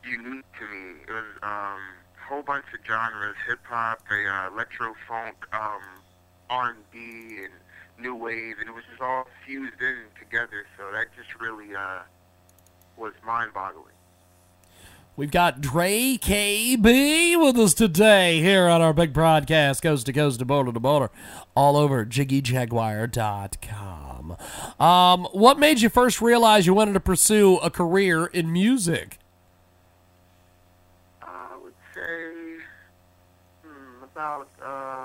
unique 0.04 0.46
to 0.60 0.66
me. 0.66 1.02
It 1.08 1.12
was 1.12 1.32
um, 1.44 1.82
a 2.18 2.28
whole 2.28 2.44
bunch 2.44 2.66
of 2.74 2.86
genres: 2.86 3.36
hip 3.48 3.60
hop, 3.66 4.02
uh, 4.10 4.50
electro 4.52 4.94
funk, 5.08 5.36
um, 5.54 5.82
R&B, 6.50 6.98
and 7.44 7.54
new 8.02 8.16
wave, 8.16 8.56
and 8.60 8.68
it 8.68 8.74
was 8.74 8.84
just 8.90 9.02
all 9.02 9.28
fused 9.46 9.82
in 9.82 9.98
together. 10.20 10.66
So 10.78 10.92
that 10.92 11.08
just 11.16 11.40
really 11.40 11.76
uh, 11.76 12.00
was 12.98 13.14
mind-boggling. 13.26 13.94
We've 15.18 15.30
got 15.30 15.60
Dre 15.60 16.18
KB 16.18 17.38
with 17.40 17.58
us 17.58 17.74
today 17.74 18.40
here 18.40 18.68
on 18.68 18.82
our 18.82 18.94
big 18.94 19.12
broadcast, 19.12 19.84
coast 19.84 20.06
to 20.06 20.14
coast 20.14 20.40
to 20.40 20.46
border 20.46 20.72
to 20.72 20.80
border, 20.80 21.12
all 21.54 21.76
over 21.76 22.06
JiggyJaguar.com. 22.06 24.38
Um, 24.80 25.26
what 25.34 25.60
made 25.60 25.82
you 25.82 25.90
first 25.90 26.22
realize 26.22 26.66
you 26.66 26.74
wanted 26.74 26.94
to 26.94 27.02
pursue 27.02 27.58
a 27.58 27.70
career 27.70 28.28
in 28.28 28.54
music? 28.54 29.18
I 31.22 31.58
would 31.62 31.74
say 31.94 32.32
hmm, 33.64 34.04
about 34.04 34.48
uh, 34.64 35.01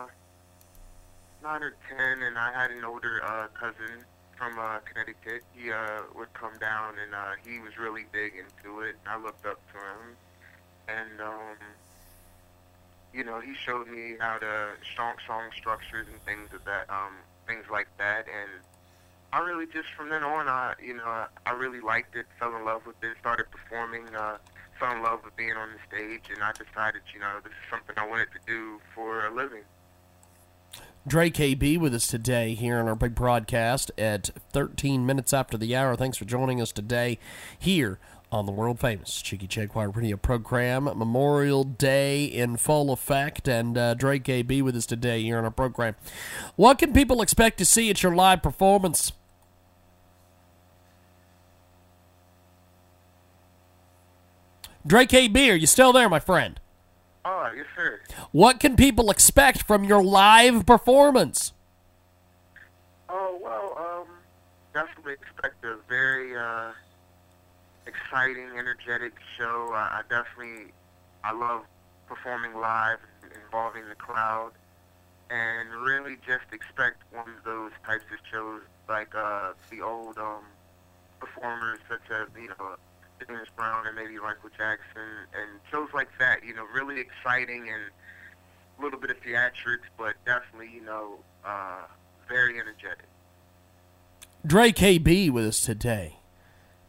nine 1.46 1.62
or 1.62 1.74
ten, 1.88 2.22
and 2.22 2.36
I 2.36 2.50
had 2.52 2.72
an 2.72 2.82
older 2.82 3.22
uh, 3.22 3.46
cousin 3.54 4.02
from 4.36 4.58
uh, 4.58 4.78
Connecticut. 4.80 5.44
He 5.54 5.70
uh, 5.70 6.02
would 6.16 6.32
come 6.34 6.58
down, 6.58 6.94
and 6.98 7.14
uh, 7.14 7.38
he 7.46 7.60
was 7.60 7.78
really 7.78 8.04
big 8.10 8.32
into 8.34 8.80
it. 8.80 8.96
And 8.98 9.08
I 9.14 9.16
looked 9.22 9.46
up 9.46 9.60
to 9.70 9.78
him, 9.78 10.16
and 10.88 11.20
um, 11.20 11.56
you 13.14 13.22
know, 13.22 13.38
he 13.38 13.54
showed 13.54 13.86
me 13.86 14.16
how 14.18 14.38
to 14.38 14.70
song 14.96 15.14
song 15.24 15.50
structures 15.56 16.08
and 16.10 16.20
things 16.24 16.52
of 16.52 16.64
that, 16.64 16.90
um, 16.90 17.14
things 17.46 17.64
like 17.70 17.86
that, 17.98 18.26
and 18.26 18.50
I 19.32 19.38
really 19.38 19.66
just 19.66 19.88
from 19.96 20.08
then 20.08 20.24
on, 20.24 20.48
I 20.48 20.74
you 20.82 20.94
know, 20.94 21.26
I 21.46 21.52
really 21.52 21.80
liked 21.80 22.16
it, 22.16 22.26
fell 22.40 22.56
in 22.56 22.64
love 22.64 22.86
with 22.86 22.96
it, 23.04 23.16
started 23.20 23.46
performing. 23.52 24.12
Uh, 24.16 24.38
fell 24.80 24.92
in 24.92 25.02
love 25.02 25.20
with 25.24 25.34
being 25.36 25.56
on 25.56 25.70
the 25.70 25.80
stage, 25.88 26.28
and 26.28 26.42
I 26.42 26.52
decided, 26.52 27.00
you 27.14 27.20
know, 27.20 27.40
this 27.42 27.52
is 27.52 27.70
something 27.70 27.94
I 27.96 28.06
wanted 28.06 28.28
to 28.32 28.40
do 28.46 28.78
for 28.94 29.24
a 29.24 29.32
living. 29.32 29.62
Dre 31.08 31.30
KB 31.30 31.78
with 31.78 31.94
us 31.94 32.08
today 32.08 32.54
here 32.54 32.78
on 32.78 32.88
our 32.88 32.96
big 32.96 33.14
broadcast 33.14 33.92
at 33.96 34.30
13 34.50 35.06
minutes 35.06 35.32
after 35.32 35.56
the 35.56 35.76
hour. 35.76 35.94
Thanks 35.94 36.18
for 36.18 36.24
joining 36.24 36.60
us 36.60 36.72
today 36.72 37.20
here 37.56 38.00
on 38.32 38.44
the 38.44 38.50
world 38.50 38.80
famous 38.80 39.22
Jiggy 39.22 39.46
Jaguar 39.46 39.90
radio 39.90 40.16
program. 40.16 40.84
Memorial 40.84 41.62
Day 41.62 42.24
in 42.24 42.56
full 42.56 42.90
effect, 42.90 43.46
and 43.46 43.78
uh, 43.78 43.94
Dre 43.94 44.18
KB 44.18 44.60
with 44.62 44.74
us 44.74 44.84
today 44.84 45.22
here 45.22 45.38
on 45.38 45.44
our 45.44 45.52
program. 45.52 45.94
What 46.56 46.78
can 46.78 46.92
people 46.92 47.22
expect 47.22 47.58
to 47.58 47.64
see 47.64 47.88
at 47.88 48.02
your 48.02 48.16
live 48.16 48.42
performance? 48.42 49.12
Dre 54.84 55.06
KB, 55.06 55.52
are 55.52 55.54
you 55.54 55.68
still 55.68 55.92
there, 55.92 56.08
my 56.08 56.18
friend? 56.18 56.58
Oh, 57.28 57.50
yes, 57.56 57.66
sir. 57.74 57.98
What 58.30 58.60
can 58.60 58.76
people 58.76 59.10
expect 59.10 59.64
from 59.64 59.82
your 59.82 60.00
live 60.00 60.64
performance? 60.64 61.52
Oh, 63.08 63.36
well, 63.42 63.74
um, 63.76 64.06
definitely 64.72 65.14
expect 65.14 65.64
a 65.64 65.76
very 65.88 66.36
uh, 66.36 66.70
exciting, 67.84 68.50
energetic 68.56 69.14
show. 69.36 69.70
I, 69.72 69.98
I 69.98 70.02
definitely, 70.08 70.72
I 71.24 71.32
love 71.32 71.62
performing 72.06 72.54
live, 72.54 72.98
involving 73.44 73.88
the 73.88 73.96
crowd, 73.96 74.52
and 75.28 75.68
really 75.84 76.18
just 76.24 76.44
expect 76.52 77.02
one 77.10 77.28
of 77.28 77.42
those 77.44 77.72
types 77.84 78.04
of 78.12 78.18
shows 78.32 78.62
like 78.88 79.12
uh, 79.16 79.50
the 79.72 79.82
old 79.82 80.16
um, 80.16 80.44
performers 81.18 81.80
such 81.88 82.08
as, 82.08 82.28
you 82.40 82.50
know, 82.50 82.76
James 83.26 83.48
Brown 83.56 83.86
and 83.86 83.96
maybe 83.96 84.16
Michael 84.16 84.50
Jackson 84.56 85.26
and 85.34 85.60
shows 85.70 85.88
like 85.94 86.08
that. 86.18 86.44
You 86.44 86.54
know, 86.54 86.64
really 86.72 87.00
exciting 87.00 87.68
and 87.68 87.82
a 88.78 88.82
little 88.82 88.98
bit 88.98 89.10
of 89.10 89.20
theatrics, 89.22 89.88
but 89.96 90.14
definitely, 90.24 90.70
you 90.74 90.84
know, 90.84 91.18
uh, 91.44 91.82
very 92.28 92.58
energetic. 92.58 93.06
Dre 94.46 94.70
KB 94.70 95.30
with 95.30 95.46
us 95.46 95.60
today. 95.60 96.18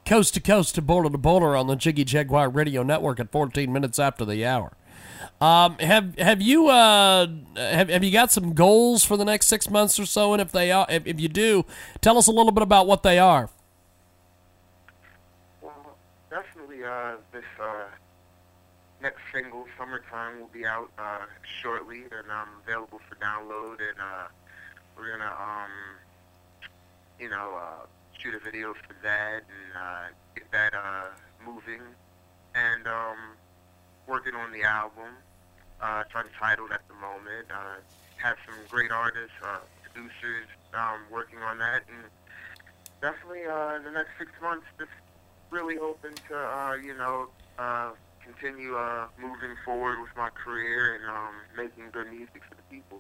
Coast 0.05 0.33
to 0.35 0.39
coast 0.39 0.75
to 0.75 0.81
border 0.81 1.09
to 1.09 1.17
border 1.17 1.55
on 1.55 1.67
the 1.67 1.75
Jiggy 1.75 2.03
Jaguar 2.05 2.49
Radio 2.49 2.83
Network 2.83 3.19
at 3.19 3.31
14 3.31 3.71
minutes 3.71 3.99
after 3.99 4.23
the 4.23 4.45
hour. 4.45 4.73
Um, 5.39 5.77
have 5.79 6.17
have 6.17 6.41
you 6.41 6.69
uh, 6.69 7.27
have 7.55 7.89
have 7.89 8.03
you 8.03 8.11
got 8.11 8.31
some 8.31 8.53
goals 8.53 9.03
for 9.03 9.17
the 9.17 9.25
next 9.25 9.47
six 9.47 9.69
months 9.69 9.99
or 9.99 10.05
so? 10.05 10.33
And 10.33 10.41
if 10.41 10.51
they 10.51 10.71
are, 10.71 10.87
if, 10.89 11.05
if 11.05 11.19
you 11.19 11.27
do, 11.27 11.65
tell 12.01 12.17
us 12.17 12.27
a 12.27 12.31
little 12.31 12.51
bit 12.51 12.63
about 12.63 12.87
what 12.87 13.03
they 13.03 13.19
are. 13.19 13.49
Well, 15.61 15.97
definitely, 16.29 16.76
uh, 16.76 16.76
this 17.31 17.43
uh, 17.61 17.85
next 19.01 19.21
single, 19.33 19.65
"Summertime," 19.77 20.39
will 20.39 20.47
be 20.53 20.65
out 20.65 20.89
uh, 20.97 21.25
shortly 21.61 22.03
and 22.03 22.31
um, 22.31 22.49
available 22.63 22.99
for 23.07 23.15
download. 23.15 23.79
And 23.79 23.99
uh, 23.99 24.27
we're 24.97 25.11
gonna, 25.17 25.31
um, 25.31 25.71
you 27.19 27.29
know, 27.29 27.57
uh, 27.57 27.85
shoot 28.17 28.35
a 28.35 28.39
video 28.39 28.73
for 28.73 28.95
that 29.03 29.43
and 29.43 29.77
uh, 29.77 30.07
get 30.35 30.51
that 30.51 30.73
uh, 30.73 31.09
moving. 31.45 31.81
And 32.55 32.87
um, 32.87 33.17
working 34.07 34.33
on 34.33 34.51
the 34.51 34.63
album. 34.63 35.19
Uh, 35.79 36.03
it's 36.05 36.15
untitled 36.15 36.71
at 36.71 36.81
the 36.87 36.95
moment. 36.95 37.45
Uh, 37.51 37.77
have 38.17 38.37
some 38.47 38.55
great 38.69 38.89
artists, 38.89 39.35
uh, 39.43 39.59
producers 39.83 40.47
um, 40.73 41.01
working 41.11 41.39
on 41.39 41.59
that, 41.59 41.83
and 41.87 42.09
definitely 42.99 43.45
uh, 43.45 43.75
in 43.75 43.83
the 43.83 43.91
next 43.91 44.09
six 44.17 44.31
months, 44.41 44.65
just 44.79 44.89
really 45.49 45.75
hoping 45.77 46.15
to, 46.29 46.37
uh, 46.37 46.73
you 46.75 46.95
know, 46.95 47.27
uh, 47.57 47.91
continue 48.23 48.75
uh, 48.75 49.07
moving 49.19 49.55
forward 49.63 50.01
with 50.01 50.11
my 50.17 50.29
career 50.29 50.95
and 50.95 51.09
um, 51.09 51.33
making 51.55 51.89
good 51.91 52.11
music 52.11 52.41
for 52.47 52.55
the 52.55 52.61
people. 52.69 52.99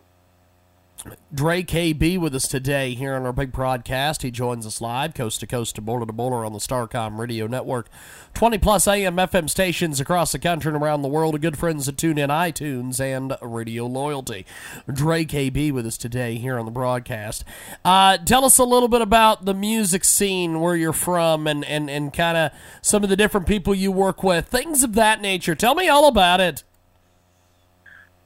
Dre 1.33 1.61
KB 1.63 2.19
with 2.19 2.33
us 2.33 2.47
today 2.47 2.93
here 2.93 3.13
on 3.15 3.25
our 3.25 3.33
big 3.33 3.51
broadcast. 3.51 4.23
He 4.23 4.31
joins 4.31 4.65
us 4.65 4.81
live, 4.81 5.13
coast 5.13 5.39
to 5.41 5.47
coast 5.47 5.75
to 5.75 5.81
border 5.81 6.05
to 6.05 6.13
border 6.13 6.43
on 6.45 6.53
the 6.53 6.59
Starcom 6.59 7.19
Radio 7.19 7.47
Network. 7.47 7.89
20 8.33 8.57
plus 8.57 8.87
AM 8.87 9.15
FM 9.17 9.49
stations 9.49 9.99
across 9.99 10.31
the 10.31 10.39
country 10.39 10.73
and 10.73 10.81
around 10.81 11.01
the 11.01 11.07
world. 11.07 11.35
A 11.35 11.39
good 11.39 11.57
friends 11.57 11.85
to 11.85 11.91
tune 11.91 12.17
in 12.17 12.29
iTunes, 12.29 12.99
and 12.99 13.35
Radio 13.41 13.85
Loyalty. 13.85 14.45
Dre 14.91 15.25
KB 15.25 15.71
with 15.71 15.85
us 15.85 15.97
today 15.97 16.35
here 16.35 16.57
on 16.57 16.65
the 16.65 16.71
broadcast. 16.71 17.43
Uh, 17.85 18.17
tell 18.17 18.45
us 18.45 18.57
a 18.57 18.63
little 18.63 18.89
bit 18.89 19.01
about 19.01 19.45
the 19.45 19.53
music 19.53 20.03
scene, 20.03 20.61
where 20.61 20.75
you're 20.75 20.93
from, 20.93 21.47
and, 21.47 21.63
and, 21.65 21.89
and 21.89 22.13
kind 22.13 22.37
of 22.37 22.51
some 22.81 23.03
of 23.03 23.09
the 23.09 23.15
different 23.15 23.47
people 23.47 23.75
you 23.75 23.91
work 23.91 24.23
with, 24.23 24.47
things 24.47 24.83
of 24.83 24.93
that 24.93 25.21
nature. 25.21 25.55
Tell 25.55 25.75
me 25.75 25.87
all 25.87 26.07
about 26.07 26.39
it. 26.39 26.63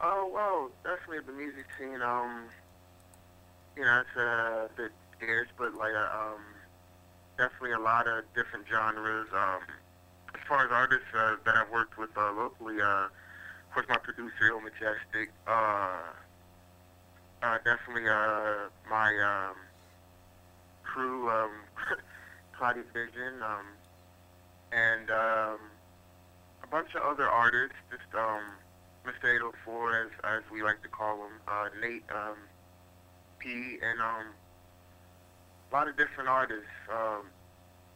Oh, 0.04 0.32
well, 0.34 0.72
definitely 0.84 1.20
the 1.26 1.38
music 1.38 1.66
scene. 1.78 2.02
Um, 2.02 2.46
you 3.82 3.88
know, 3.88 4.04
it's 4.06 4.16
a 4.16 4.70
bit 4.78 4.92
scarce, 5.18 5.48
but 5.58 5.74
like, 5.74 5.98
uh, 5.98 6.14
um, 6.14 6.46
definitely 7.36 7.72
a 7.72 7.80
lot 7.80 8.06
of 8.06 8.22
different 8.36 8.70
genres. 8.70 9.26
Um, 9.34 9.66
as 10.36 10.42
far 10.48 10.64
as 10.64 10.72
artists 10.72 11.10
uh, 11.18 11.38
that 11.46 11.56
I've 11.58 11.72
worked 11.74 11.98
with 11.98 12.12
uh, 12.16 12.32
locally, 12.38 12.78
uh, 12.80 13.10
of 13.10 13.74
course, 13.74 13.88
my 13.90 13.98
producer, 13.98 14.54
Il 14.54 14.62
Majestic, 14.62 15.34
uh, 15.48 16.14
uh, 17.42 17.58
definitely 17.66 18.06
uh, 18.08 18.70
my 18.88 19.18
um, 19.18 19.58
crew, 20.84 21.32
um, 21.32 21.50
Claudia 22.56 22.84
Vision, 22.94 23.42
um, 23.42 23.66
and 24.72 25.10
um, 25.10 25.58
a 26.62 26.68
bunch 26.70 26.94
of 26.94 27.02
other 27.02 27.28
artists, 27.28 27.82
just 27.90 28.14
um, 28.14 28.46
Mr. 29.10 29.34
804, 29.66 30.06
as, 30.06 30.12
as 30.24 30.44
we 30.54 30.62
like 30.62 30.84
to 30.84 30.88
call 30.88 31.16
him, 31.26 31.42
uh, 31.48 31.74
Nate, 31.82 32.06
um, 32.14 32.38
P, 33.42 33.80
and 33.82 34.00
um, 34.02 34.36
a 35.72 35.76
lot 35.76 35.88
of 35.88 35.98
different 35.98 36.30
artists. 36.30 36.70
Um, 36.92 37.32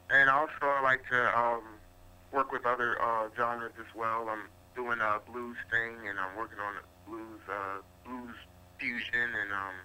and 0.09 0.29
also, 0.29 0.63
I 0.63 0.81
like 0.83 1.01
to 1.11 1.37
um, 1.37 1.81
work 2.31 2.51
with 2.51 2.65
other 2.65 2.97
uh, 3.01 3.29
genres 3.37 3.73
as 3.79 3.89
well. 3.95 4.27
I'm 4.29 4.49
doing 4.75 4.99
a 5.01 5.19
blues 5.25 5.57
thing, 5.71 6.07
and 6.09 6.19
I'm 6.19 6.37
working 6.37 6.59
on 6.59 6.75
a 6.77 6.85
blues 7.09 7.41
uh, 7.49 7.81
blues 8.05 8.35
fusion 8.79 9.33
and 9.33 9.51
um, 9.53 9.77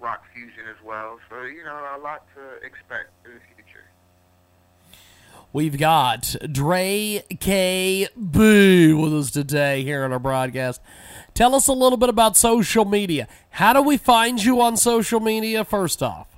rock 0.00 0.22
fusion 0.34 0.64
as 0.70 0.78
well. 0.84 1.18
So 1.30 1.42
you 1.44 1.64
know, 1.64 1.78
a 1.96 2.00
lot 2.02 2.26
to 2.34 2.58
expect 2.66 3.12
in 3.26 3.34
the 3.34 3.40
future. 3.46 3.61
We've 5.52 5.76
got 5.76 6.34
Dre 6.50 7.22
K. 7.38 8.08
Boo 8.16 8.96
with 8.96 9.14
us 9.14 9.30
today 9.30 9.82
here 9.82 10.04
on 10.04 10.12
our 10.12 10.18
broadcast. 10.18 10.80
Tell 11.34 11.54
us 11.54 11.68
a 11.68 11.72
little 11.72 11.98
bit 11.98 12.08
about 12.08 12.36
social 12.36 12.84
media. 12.84 13.28
How 13.50 13.72
do 13.72 13.82
we 13.82 13.96
find 13.96 14.42
you 14.42 14.60
on 14.62 14.76
social 14.76 15.20
media, 15.20 15.64
first 15.64 16.02
off? 16.02 16.28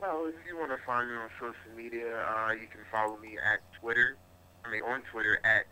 Well, 0.00 0.26
if 0.26 0.34
you 0.46 0.56
want 0.56 0.70
to 0.70 0.78
find 0.86 1.10
me 1.10 1.16
on 1.16 1.28
social 1.40 1.76
media, 1.76 2.24
uh, 2.24 2.52
you 2.52 2.68
can 2.68 2.80
follow 2.90 3.16
me 3.18 3.36
at 3.36 3.60
Twitter. 3.80 4.16
I 4.64 4.70
mean, 4.70 4.82
on 4.82 5.02
Twitter 5.10 5.40
at 5.44 5.66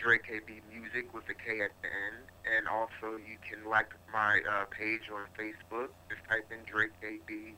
DreKB 0.00 0.60
Music 0.70 1.12
with 1.14 1.24
a 1.28 1.34
K 1.34 1.60
at 1.60 1.70
the 1.82 1.88
end. 1.88 2.22
And 2.56 2.68
also, 2.68 3.16
you 3.16 3.38
can 3.48 3.68
like 3.68 3.90
my 4.12 4.40
uh, 4.48 4.66
page 4.66 5.10
on 5.12 5.26
Facebook. 5.38 5.88
Just 6.10 6.22
type 6.28 6.50
in 6.52 6.58
DreKB 6.70 7.54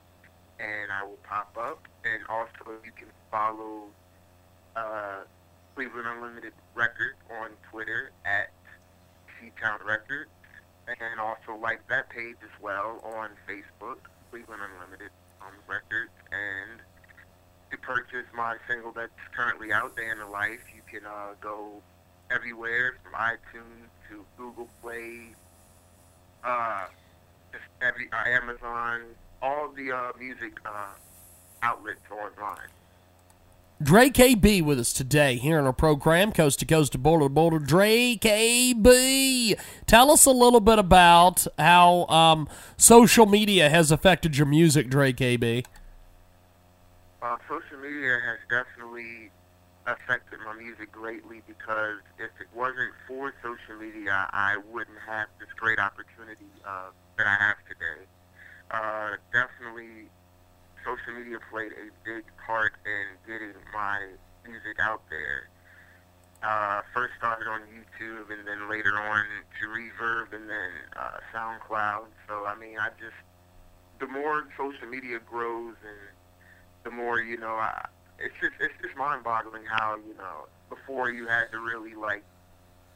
and 0.58 0.92
I 0.92 1.04
will 1.04 1.18
pop 1.22 1.56
up. 1.58 1.86
And 2.04 2.22
also, 2.28 2.78
you 2.84 2.92
can 2.96 3.08
follow 3.30 3.84
uh, 4.74 5.24
Cleveland 5.74 6.06
Unlimited 6.06 6.52
Record 6.74 7.14
on 7.42 7.50
Twitter 7.70 8.10
at 8.24 8.50
C-Town 9.40 9.80
Records. 9.86 10.30
And 10.86 11.18
also 11.18 11.60
like 11.60 11.86
that 11.88 12.08
page 12.10 12.36
as 12.42 12.62
well 12.62 13.02
on 13.04 13.30
Facebook, 13.48 13.98
Cleveland 14.30 14.62
Unlimited 14.62 15.10
um, 15.42 15.54
Records. 15.66 16.12
And 16.30 16.80
to 17.70 17.78
purchase 17.78 18.26
my 18.34 18.56
single 18.68 18.92
that's 18.92 19.10
currently 19.34 19.72
out, 19.72 19.96
Day 19.96 20.08
in 20.10 20.18
the 20.18 20.26
Life, 20.26 20.62
you 20.74 20.82
can 20.88 21.06
uh, 21.06 21.34
go 21.40 21.82
everywhere 22.30 22.96
from 23.02 23.12
iTunes 23.12 23.90
to 24.08 24.24
Google 24.36 24.68
Play, 24.82 25.34
uh, 26.44 26.86
just 27.52 27.64
every 27.80 28.08
uh, 28.12 28.28
Amazon, 28.28 29.02
all 29.42 29.68
the 29.68 29.92
uh, 29.92 30.12
music 30.18 30.58
uh, 30.64 30.88
outlets 31.62 32.00
online. 32.10 32.68
Dre 33.82 34.08
KB 34.08 34.62
with 34.62 34.80
us 34.80 34.90
today 34.90 35.36
here 35.36 35.58
on 35.58 35.66
our 35.66 35.72
program, 35.72 36.32
Coast 36.32 36.60
to 36.60 36.64
Coast 36.64 36.92
to 36.92 36.98
Border 36.98 37.26
to 37.26 37.28
Border. 37.28 37.58
Dre 37.58 38.16
KB, 38.16 39.54
tell 39.84 40.10
us 40.10 40.24
a 40.24 40.30
little 40.30 40.60
bit 40.60 40.78
about 40.78 41.46
how 41.58 42.06
um, 42.06 42.48
social 42.78 43.26
media 43.26 43.68
has 43.68 43.90
affected 43.90 44.38
your 44.38 44.46
music, 44.46 44.88
Dre 44.88 45.12
KB. 45.12 45.66
Uh, 47.20 47.36
social 47.46 47.78
media 47.82 48.18
has 48.24 48.38
definitely 48.48 49.30
affected 49.86 50.38
my 50.44 50.54
music 50.54 50.90
greatly 50.90 51.42
because 51.46 51.98
if 52.18 52.30
it 52.40 52.48
wasn't 52.54 52.92
for 53.06 53.34
social 53.42 53.78
media, 53.78 54.26
I 54.32 54.56
wouldn't 54.72 54.98
have 55.06 55.28
this 55.38 55.48
great 55.54 55.78
opportunity 55.78 56.48
uh, 56.66 56.90
that 57.18 57.26
I 57.26 57.36
have 57.44 57.56
today. 57.68 58.06
Uh, 58.70 59.16
definitely, 59.32 60.08
social 60.84 61.14
media 61.18 61.38
played 61.50 61.72
a 61.72 61.90
big 62.04 62.24
part 62.46 62.74
in 62.84 63.30
getting 63.30 63.54
my 63.72 64.06
music 64.44 64.78
out 64.80 65.02
there. 65.10 65.48
Uh, 66.42 66.82
first 66.92 67.14
started 67.18 67.48
on 67.48 67.60
YouTube 67.62 68.30
and 68.30 68.46
then 68.46 68.68
later 68.68 68.98
on 68.98 69.24
to 69.58 69.66
Reverb 69.66 70.34
and 70.34 70.48
then 70.48 70.70
uh, 70.96 71.18
SoundCloud. 71.34 72.06
So 72.28 72.44
I 72.46 72.54
mean, 72.54 72.78
I 72.78 72.88
just 73.00 73.16
the 73.98 74.06
more 74.06 74.46
social 74.56 74.86
media 74.86 75.18
grows 75.18 75.74
and 75.82 76.14
the 76.84 76.90
more 76.90 77.20
you 77.20 77.38
know, 77.38 77.54
I, 77.54 77.86
it's 78.18 78.34
just 78.40 78.54
it's 78.60 78.74
just 78.82 78.96
mind-boggling 78.96 79.64
how 79.64 79.96
you 79.96 80.14
know 80.14 80.46
before 80.68 81.10
you 81.10 81.26
had 81.26 81.50
to 81.52 81.58
really 81.58 81.94
like 81.94 82.22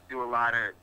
do 0.08 0.22
a 0.22 0.28
lot 0.28 0.54
of 0.54 0.74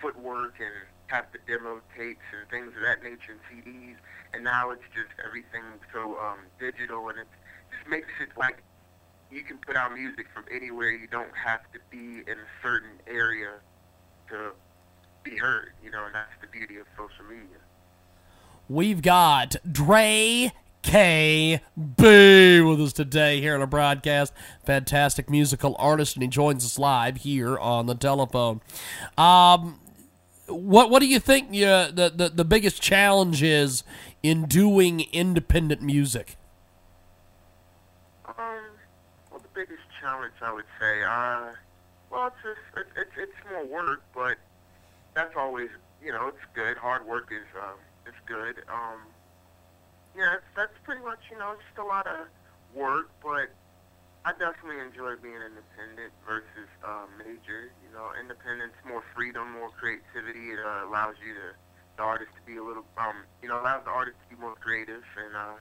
footwork 0.00 0.54
and 0.58 0.72
have 1.08 1.26
the 1.32 1.38
demo 1.46 1.80
tapes 1.96 2.24
and 2.34 2.48
things 2.50 2.74
of 2.76 2.82
that 2.82 3.02
nature 3.02 3.36
and 3.36 3.42
CDs, 3.46 3.96
and 4.32 4.44
now 4.44 4.70
it's 4.70 4.82
just 4.94 5.10
everything 5.24 5.62
so 5.92 6.18
um, 6.18 6.38
digital 6.58 7.08
and 7.08 7.18
it 7.18 7.26
just 7.70 7.88
makes 7.88 8.08
it 8.20 8.28
like 8.38 8.62
you 9.30 9.42
can 9.42 9.58
put 9.58 9.76
out 9.76 9.92
music 9.92 10.26
from 10.32 10.44
anywhere. 10.54 10.90
You 10.90 11.08
don't 11.08 11.34
have 11.36 11.60
to 11.72 11.78
be 11.90 12.22
in 12.30 12.38
a 12.38 12.62
certain 12.62 13.00
area 13.06 13.54
to 14.30 14.52
be 15.24 15.36
heard, 15.36 15.72
you 15.82 15.90
know, 15.90 16.04
and 16.04 16.14
that's 16.14 16.30
the 16.40 16.46
beauty 16.46 16.76
of 16.76 16.86
social 16.96 17.24
media. 17.28 17.58
We've 18.68 19.02
got 19.02 19.56
Dre 19.70 20.52
K. 20.82 21.60
B 21.76 22.60
with 22.60 22.80
us 22.80 22.92
today 22.92 23.40
here 23.40 23.54
on 23.54 23.62
a 23.62 23.66
broadcast. 23.66 24.32
Fantastic 24.64 25.28
musical 25.28 25.74
artist, 25.78 26.14
and 26.14 26.22
he 26.22 26.28
joins 26.28 26.64
us 26.64 26.78
live 26.78 27.18
here 27.18 27.58
on 27.58 27.86
the 27.86 27.94
telephone. 27.94 28.60
Um, 29.18 29.80
what 30.48 30.90
what 30.90 31.00
do 31.00 31.06
you 31.06 31.18
think 31.18 31.48
you, 31.52 31.66
the, 31.66 32.12
the 32.14 32.30
the 32.32 32.44
biggest 32.44 32.80
challenge 32.80 33.42
is 33.42 33.82
in 34.26 34.46
doing 34.46 35.06
independent 35.12 35.80
music? 35.80 36.36
Um, 38.26 38.34
well, 39.30 39.38
the 39.38 39.54
biggest 39.54 39.86
challenge 40.00 40.34
I 40.42 40.52
would 40.52 40.66
say, 40.80 41.04
uh, 41.04 41.54
well, 42.10 42.26
it's 42.26 42.36
just 42.42 42.58
it, 42.76 42.86
it's 42.96 43.14
it's 43.16 43.38
more 43.48 43.64
work, 43.64 44.02
but 44.12 44.36
that's 45.14 45.36
always 45.36 45.68
you 46.02 46.10
know 46.10 46.26
it's 46.26 46.42
good. 46.54 46.76
Hard 46.76 47.06
work 47.06 47.30
is 47.30 47.46
um, 47.54 47.78
it's 48.04 48.18
good. 48.26 48.64
Um, 48.66 49.06
yeah, 50.16 50.42
that's 50.56 50.74
pretty 50.82 51.04
much 51.04 51.20
you 51.30 51.38
know 51.38 51.54
just 51.54 51.78
a 51.78 51.86
lot 51.86 52.08
of 52.08 52.26
work, 52.74 53.10
but 53.22 53.54
I 54.24 54.32
definitely 54.32 54.82
enjoy 54.82 55.14
being 55.22 55.38
independent 55.38 56.10
versus 56.26 56.66
uh, 56.82 57.06
major. 57.16 57.70
You 57.86 57.94
know, 57.94 58.10
independence, 58.18 58.74
more 58.82 59.04
freedom, 59.14 59.52
more 59.52 59.70
creativity. 59.70 60.50
It 60.50 60.58
uh, 60.58 60.90
allows 60.90 61.14
you 61.22 61.34
to 61.34 61.54
the 61.96 62.02
artist 62.02 62.30
to 62.36 62.42
be 62.50 62.58
a 62.58 62.62
little, 62.62 62.84
um, 62.98 63.16
you 63.42 63.48
know, 63.48 63.60
allows 63.60 63.84
the 63.84 63.90
artist 63.90 64.16
to 64.28 64.36
be 64.36 64.40
more 64.40 64.54
creative 64.56 65.02
and. 65.24 65.34
uh 65.36 65.54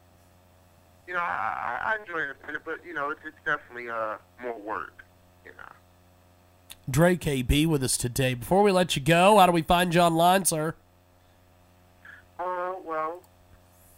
you 1.07 1.13
know, 1.13 1.19
I, 1.19 1.93
I 1.93 1.97
enjoy 2.01 2.21
independent, 2.21 2.65
but 2.65 2.79
you 2.83 2.91
know, 2.95 3.11
it's, 3.11 3.19
it's 3.23 3.37
definitely 3.45 3.91
uh 3.91 4.15
more 4.41 4.57
work, 4.59 5.03
you 5.45 5.51
know. 5.51 5.71
Dre 6.89 7.15
KB 7.15 7.67
with 7.67 7.83
us 7.83 7.95
today. 7.95 8.33
Before 8.33 8.63
we 8.63 8.71
let 8.71 8.95
you 8.95 9.03
go, 9.03 9.37
how 9.37 9.45
do 9.45 9.51
we 9.51 9.61
find 9.61 9.93
you 9.93 10.01
online, 10.01 10.45
sir? 10.45 10.73
Uh, 12.39 12.73
well, 12.83 13.21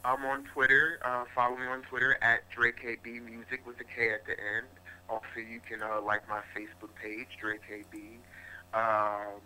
I'm 0.03 0.25
on 0.25 0.43
Twitter. 0.53 0.99
Uh, 1.01 1.23
follow 1.33 1.55
me 1.55 1.65
on 1.65 1.81
Twitter 1.83 2.17
at 2.21 2.41
DreKB 2.51 3.23
Music 3.23 3.65
with 3.65 3.79
a 3.79 3.85
K 3.85 4.11
at 4.13 4.25
the 4.25 4.31
end. 4.33 4.67
Also, 5.09 5.25
you 5.37 5.61
can 5.65 5.81
uh, 5.81 6.01
like 6.01 6.27
my 6.27 6.41
Facebook 6.53 6.93
page, 7.01 7.27
DreKB. 7.41 8.17
Um, 8.73 9.39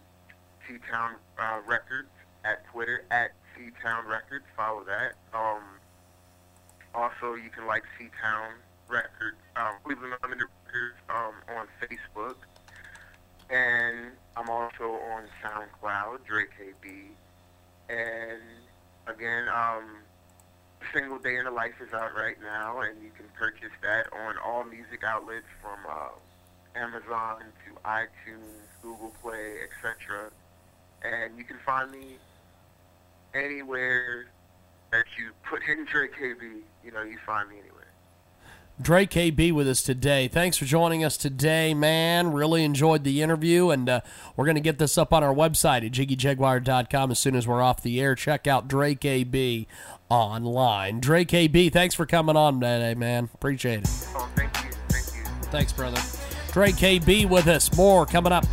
C-Town 0.67 1.12
uh, 1.39 1.60
Records 1.67 2.10
at 2.43 2.65
Twitter 2.71 3.04
at 3.12 3.32
C-Town 3.56 4.08
Records. 4.08 4.45
Follow 4.56 4.84
that. 4.86 5.13
Um, 5.38 5.62
also, 6.93 7.36
you 7.36 7.49
can 7.49 7.67
like 7.67 7.84
C-Town 7.97 8.51
Records, 8.88 9.38
um, 9.56 9.75
Cleveland 9.84 10.13
Unlimited 10.23 10.47
Records 10.65 10.95
um, 11.10 11.34
on 11.58 11.67
Facebook. 11.82 12.36
And 13.49 14.12
I'm 14.38 14.49
also 14.49 14.99
on 15.12 15.23
SoundCloud, 15.43 16.25
Dre 16.25 16.43
KB. 16.43 17.08
And 17.89 18.41
again, 19.08 19.47
um, 19.49 19.97
Single 20.93 21.19
Day 21.19 21.38
in 21.38 21.45
the 21.45 21.51
Life 21.51 21.75
is 21.82 21.93
out 21.93 22.15
right 22.15 22.38
now, 22.41 22.80
and 22.82 23.01
you 23.04 23.12
can 23.15 23.25
purchase 23.38 23.71
that 23.82 24.08
on 24.13 24.36
all 24.43 24.63
music 24.63 25.04
outlets 25.06 25.45
from 25.62 25.80
uh, 25.89 26.10
Amazon 26.75 27.43
to 27.65 27.80
iTunes, 27.86 28.67
Google 28.82 29.13
Play, 29.21 29.56
etc. 29.63 30.32
And 31.04 31.38
you 31.38 31.43
can 31.43 31.58
find 31.65 31.91
me 31.91 32.17
anywhere 33.34 34.26
that 34.91 35.06
you 35.17 35.32
put 35.50 35.62
in 35.67 35.86
Dre 35.86 36.08
KB, 36.08 36.62
you 36.84 36.91
know, 36.91 37.04
you 37.04 37.17
find 37.26 37.50
me 37.50 37.56
anywhere. 37.60 37.82
Dre 38.82 39.06
KB 39.06 39.52
with 39.52 39.67
us 39.67 39.84
today. 39.84 40.28
Thanks 40.28 40.58
for 40.58 40.65
joining 40.65 41.04
us 41.04 41.15
today, 41.15 41.74
man. 41.74 42.32
Really 42.32 42.63
enjoyed 42.63 43.04
the 43.04 43.22
interview, 43.22 43.70
and 43.70 43.88
uh, 43.88 44.02
we're 44.36 44.46
going 44.46 44.56
to 44.56 44.62
get 44.62 44.80
this 44.80 44.98
up 44.98 45.13
on 45.13 45.24
our 45.24 45.34
website 45.34 45.86
at 45.86 45.91
jiggyjaguar.com 45.91 47.12
as 47.12 47.20
soon 47.20 47.36
as 47.36 47.48
we're 47.48 47.62
off 47.62 47.84
the 47.84 48.02
air. 48.02 48.15
Check 48.15 48.48
out 48.48 48.67
Dre 48.67 48.96
KB 48.96 49.67
online. 50.10 51.00
Dre 51.00 51.26
KB, 51.26 51.72
thanks 51.72 51.94
for 51.94 52.06
coming 52.06 52.36
on 52.36 52.60
today, 52.60 52.96
man. 52.96 53.30
Appreciate 53.34 53.84
it. 53.84 53.89
Oh, 54.15 54.28
thank 54.36 54.56
you, 54.63 54.72
thank 54.89 55.06
you. 55.15 55.44
Thanks, 55.52 55.74
brother. 55.74 56.02
Dre 56.52 56.72
KB 56.72 57.30
with 57.30 57.48
us. 57.48 57.76
More 57.78 58.06
coming 58.06 58.32
up. 58.32 58.46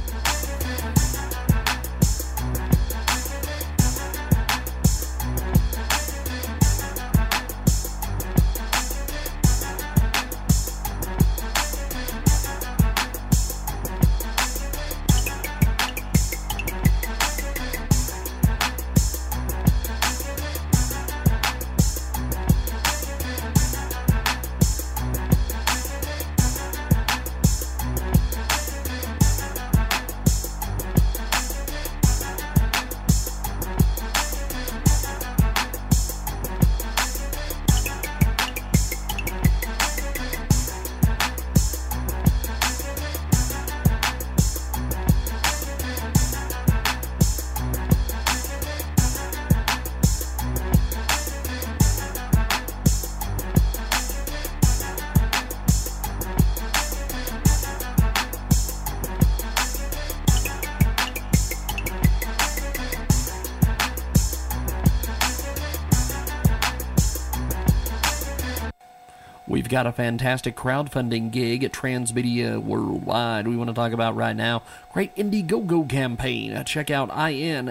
Got 69.78 69.86
a 69.86 69.92
fantastic 69.92 70.56
crowdfunding 70.56 71.30
gig 71.30 71.62
at 71.62 71.70
Transmedia 71.70 72.60
Worldwide. 72.60 73.46
We 73.46 73.56
want 73.56 73.70
to 73.70 73.74
talk 73.74 73.92
about 73.92 74.16
right 74.16 74.34
now. 74.34 74.62
Great 74.92 75.14
Indiegogo 75.14 75.88
campaign. 75.88 76.52
Uh, 76.52 76.64
check 76.64 76.90
out 76.90 77.12
I-N-D-I-E-G-O-G-O 77.12 77.70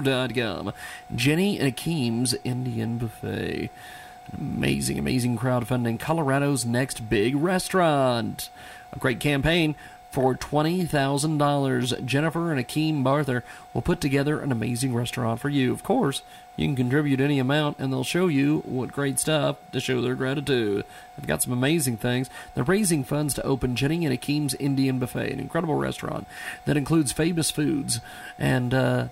dot 0.00 0.34
com. 0.34 0.72
Jenny 1.14 1.58
and 1.58 1.76
Akeem's 1.76 2.34
Indian 2.44 2.96
Buffet. 2.96 3.68
Amazing, 4.32 4.98
amazing 4.98 5.36
crowdfunding. 5.36 6.00
Colorado's 6.00 6.64
next 6.64 7.10
big 7.10 7.36
restaurant. 7.36 8.48
A 8.94 8.98
great 8.98 9.20
campaign 9.20 9.74
for 10.18 10.34
$20,000. 10.34 12.04
Jennifer 12.04 12.50
and 12.50 12.60
Akeem 12.60 13.04
Barther 13.04 13.44
will 13.72 13.82
put 13.82 14.00
together 14.00 14.40
an 14.40 14.50
amazing 14.50 14.92
restaurant 14.92 15.38
for 15.38 15.48
you. 15.48 15.72
Of 15.72 15.84
course, 15.84 16.22
you 16.56 16.66
can 16.66 16.74
contribute 16.74 17.20
any 17.20 17.38
amount 17.38 17.78
and 17.78 17.92
they'll 17.92 18.02
show 18.02 18.26
you 18.26 18.64
what 18.66 18.90
great 18.90 19.20
stuff 19.20 19.58
to 19.70 19.78
show 19.78 20.00
their 20.00 20.16
gratitude. 20.16 20.84
They've 21.16 21.28
got 21.28 21.44
some 21.44 21.52
amazing 21.52 21.98
things. 21.98 22.28
They're 22.56 22.64
raising 22.64 23.04
funds 23.04 23.32
to 23.34 23.44
open 23.44 23.76
Jenny 23.76 24.04
and 24.04 24.12
Akeem's 24.12 24.54
Indian 24.54 24.98
Buffet, 24.98 25.30
an 25.30 25.38
incredible 25.38 25.76
restaurant 25.76 26.26
that 26.64 26.76
includes 26.76 27.12
famous 27.12 27.52
foods 27.52 28.00
and, 28.40 28.74
uh, 28.74 29.06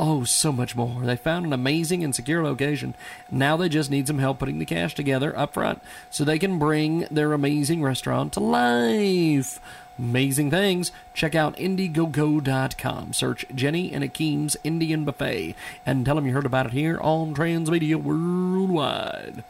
Oh, 0.00 0.22
so 0.22 0.52
much 0.52 0.76
more. 0.76 1.02
They 1.02 1.16
found 1.16 1.44
an 1.44 1.52
amazing 1.52 2.04
and 2.04 2.14
secure 2.14 2.44
location. 2.44 2.94
Now 3.32 3.56
they 3.56 3.68
just 3.68 3.90
need 3.90 4.06
some 4.06 4.20
help 4.20 4.38
putting 4.38 4.60
the 4.60 4.64
cash 4.64 4.94
together 4.94 5.36
up 5.36 5.54
front 5.54 5.82
so 6.08 6.22
they 6.22 6.38
can 6.38 6.60
bring 6.60 7.00
their 7.10 7.32
amazing 7.32 7.82
restaurant 7.82 8.32
to 8.34 8.40
life. 8.40 9.58
Amazing 9.98 10.50
things. 10.50 10.92
Check 11.14 11.34
out 11.34 11.56
Indiegogo.com. 11.56 13.12
Search 13.12 13.44
Jenny 13.54 13.92
and 13.92 14.04
Akeem's 14.04 14.56
Indian 14.62 15.04
Buffet 15.04 15.56
and 15.84 16.04
tell 16.04 16.14
them 16.14 16.26
you 16.26 16.32
heard 16.32 16.46
about 16.46 16.66
it 16.66 16.72
here 16.72 16.98
on 17.00 17.34
Transmedia 17.34 17.96
Worldwide. 17.96 19.44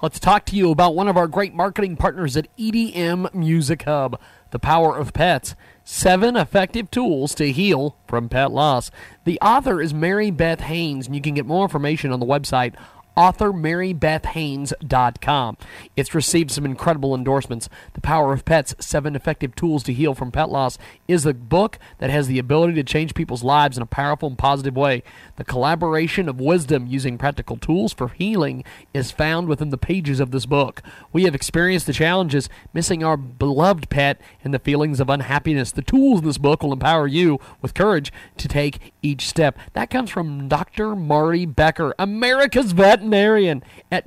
Let's 0.00 0.20
talk 0.20 0.44
to 0.46 0.56
you 0.56 0.70
about 0.70 0.94
one 0.94 1.08
of 1.08 1.16
our 1.16 1.26
great 1.26 1.54
marketing 1.54 1.96
partners 1.96 2.36
at 2.36 2.46
EDM 2.56 3.34
Music 3.34 3.82
Hub, 3.82 4.20
The 4.52 4.60
Power 4.60 4.96
of 4.96 5.12
Pets. 5.12 5.56
Seven 5.82 6.36
effective 6.36 6.88
tools 6.90 7.34
to 7.34 7.50
heal 7.50 7.96
from 8.06 8.28
pet 8.28 8.52
loss. 8.52 8.92
The 9.24 9.40
author 9.40 9.80
is 9.80 9.92
Mary 9.92 10.30
Beth 10.30 10.60
Haynes, 10.60 11.06
and 11.06 11.16
you 11.16 11.22
can 11.22 11.34
get 11.34 11.46
more 11.46 11.64
information 11.64 12.12
on 12.12 12.20
the 12.20 12.26
website 12.26 12.74
authormarybethhaynes.com. 13.18 15.56
It's 15.96 16.14
received 16.14 16.52
some 16.52 16.64
incredible 16.64 17.16
endorsements. 17.16 17.68
The 17.94 18.00
Power 18.00 18.32
of 18.32 18.44
Pets 18.44 18.76
Seven 18.78 19.16
Effective 19.16 19.56
Tools 19.56 19.82
to 19.82 19.92
Heal 19.92 20.14
from 20.14 20.30
Pet 20.30 20.50
Loss 20.50 20.78
is 21.08 21.26
a 21.26 21.34
book 21.34 21.80
that 21.98 22.10
has 22.10 22.28
the 22.28 22.38
ability 22.38 22.74
to 22.74 22.84
change 22.84 23.14
people's 23.14 23.42
lives 23.42 23.76
in 23.76 23.82
a 23.82 23.86
powerful 23.86 24.28
and 24.28 24.38
positive 24.38 24.76
way. 24.76 25.02
The 25.38 25.44
collaboration 25.44 26.28
of 26.28 26.40
wisdom 26.40 26.88
using 26.88 27.16
practical 27.16 27.56
tools 27.56 27.92
for 27.92 28.08
healing 28.08 28.64
is 28.92 29.12
found 29.12 29.46
within 29.46 29.70
the 29.70 29.78
pages 29.78 30.18
of 30.18 30.32
this 30.32 30.46
book. 30.46 30.82
We 31.12 31.22
have 31.26 31.34
experienced 31.34 31.86
the 31.86 31.92
challenges 31.92 32.48
missing 32.74 33.04
our 33.04 33.16
beloved 33.16 33.88
pet 33.88 34.20
and 34.42 34.52
the 34.52 34.58
feelings 34.58 34.98
of 34.98 35.08
unhappiness. 35.08 35.70
The 35.70 35.82
tools 35.82 36.22
in 36.22 36.26
this 36.26 36.38
book 36.38 36.64
will 36.64 36.72
empower 36.72 37.06
you 37.06 37.38
with 37.62 37.72
courage 37.72 38.12
to 38.36 38.48
take 38.48 38.92
each 39.00 39.28
step. 39.28 39.56
That 39.74 39.90
comes 39.90 40.10
from 40.10 40.48
Dr. 40.48 40.96
Marty 40.96 41.46
Becker, 41.46 41.94
America's 42.00 42.72
veterinarian 42.72 43.62
at 43.92 44.06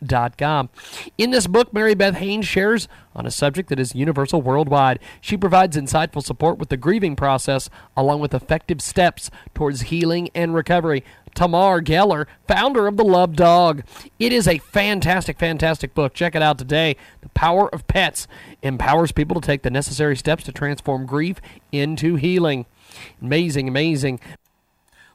vetstreet.com. 0.00 0.70
In 1.16 1.30
this 1.30 1.46
book, 1.46 1.72
Mary 1.72 1.94
Beth 1.94 2.16
Haynes 2.16 2.46
shares 2.46 2.88
on 3.14 3.26
a 3.26 3.30
subject 3.30 3.68
that 3.68 3.80
is 3.80 3.94
universal 3.94 4.42
worldwide. 4.42 4.98
She 5.20 5.36
provides 5.36 5.76
insightful 5.76 6.22
support 6.22 6.58
with 6.58 6.68
the 6.68 6.76
grieving 6.76 7.16
process, 7.16 7.68
along 7.96 8.20
with 8.20 8.34
effective 8.34 8.80
steps 8.80 9.30
towards 9.54 9.82
healing 9.82 10.30
and 10.34 10.54
recovery. 10.54 11.04
Tamar 11.34 11.80
Geller, 11.82 12.26
founder 12.46 12.86
of 12.86 12.96
The 12.96 13.04
Love 13.04 13.36
Dog. 13.36 13.84
It 14.18 14.32
is 14.32 14.48
a 14.48 14.58
fantastic, 14.58 15.38
fantastic 15.38 15.94
book. 15.94 16.14
Check 16.14 16.34
it 16.34 16.42
out 16.42 16.58
today. 16.58 16.96
The 17.20 17.28
Power 17.30 17.72
of 17.72 17.86
Pets 17.86 18.26
empowers 18.62 19.12
people 19.12 19.40
to 19.40 19.46
take 19.46 19.62
the 19.62 19.70
necessary 19.70 20.16
steps 20.16 20.44
to 20.44 20.52
transform 20.52 21.06
grief 21.06 21.40
into 21.70 22.16
healing. 22.16 22.66
Amazing, 23.20 23.68
amazing. 23.68 24.18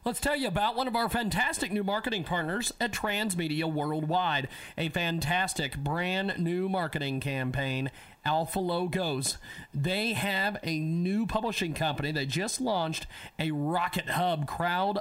Let's 0.05 0.19
tell 0.19 0.35
you 0.35 0.49
about 0.49 0.75
one 0.75 0.89
of 0.89 0.97
our 0.97 1.07
fantastic 1.07 1.71
new 1.71 1.83
marketing 1.83 2.25
partners 2.25 2.73
at 2.81 2.91
Transmedia 2.91 3.71
Worldwide. 3.71 4.49
A 4.77 4.89
fantastic 4.89 5.77
brand 5.77 6.39
new 6.39 6.67
marketing 6.67 7.21
campaign, 7.21 7.89
Alpha 8.25 8.59
Logos. 8.59 9.37
They 9.73 10.11
have 10.11 10.57
a 10.61 10.77
new 10.77 11.25
publishing 11.25 11.73
company 11.73 12.11
that 12.11 12.27
just 12.27 12.59
launched 12.59 13.07
a 13.39 13.51
Rocket 13.51 14.09
Hub 14.09 14.45
crowd 14.45 14.99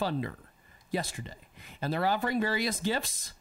funder 0.00 0.34
yesterday. 0.90 1.38
And 1.80 1.92
they're 1.92 2.04
offering 2.04 2.40
various 2.40 2.80
gifts 2.80 3.34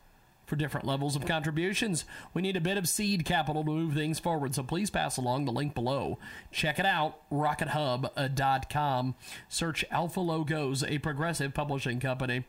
for 0.48 0.56
different 0.56 0.88
levels 0.88 1.16
of 1.16 1.26
contributions. 1.26 2.06
We 2.34 2.42
need 2.42 2.56
a 2.58 2.62
bit 2.62 2.78
of 2.78 2.90
seed 2.90 3.26
capital 3.26 3.64
to 3.64 3.70
move 3.70 3.94
things 3.94 4.18
forward, 4.18 4.56
so 4.56 4.64
please 4.64 4.90
pass 4.90 5.18
along 5.18 5.46
the 5.46 5.52
link 5.52 5.76
below. 5.76 6.18
Check 6.52 6.80
it 6.80 6.86
out, 6.86 7.20
rockethub.com. 7.30 9.10
Uh, 9.10 9.24
Search 9.50 9.86
Alpha 9.92 10.22
Logos, 10.22 10.84
a 10.84 10.98
progressive 11.00 11.54
publishing 11.54 12.00
company 12.00 12.46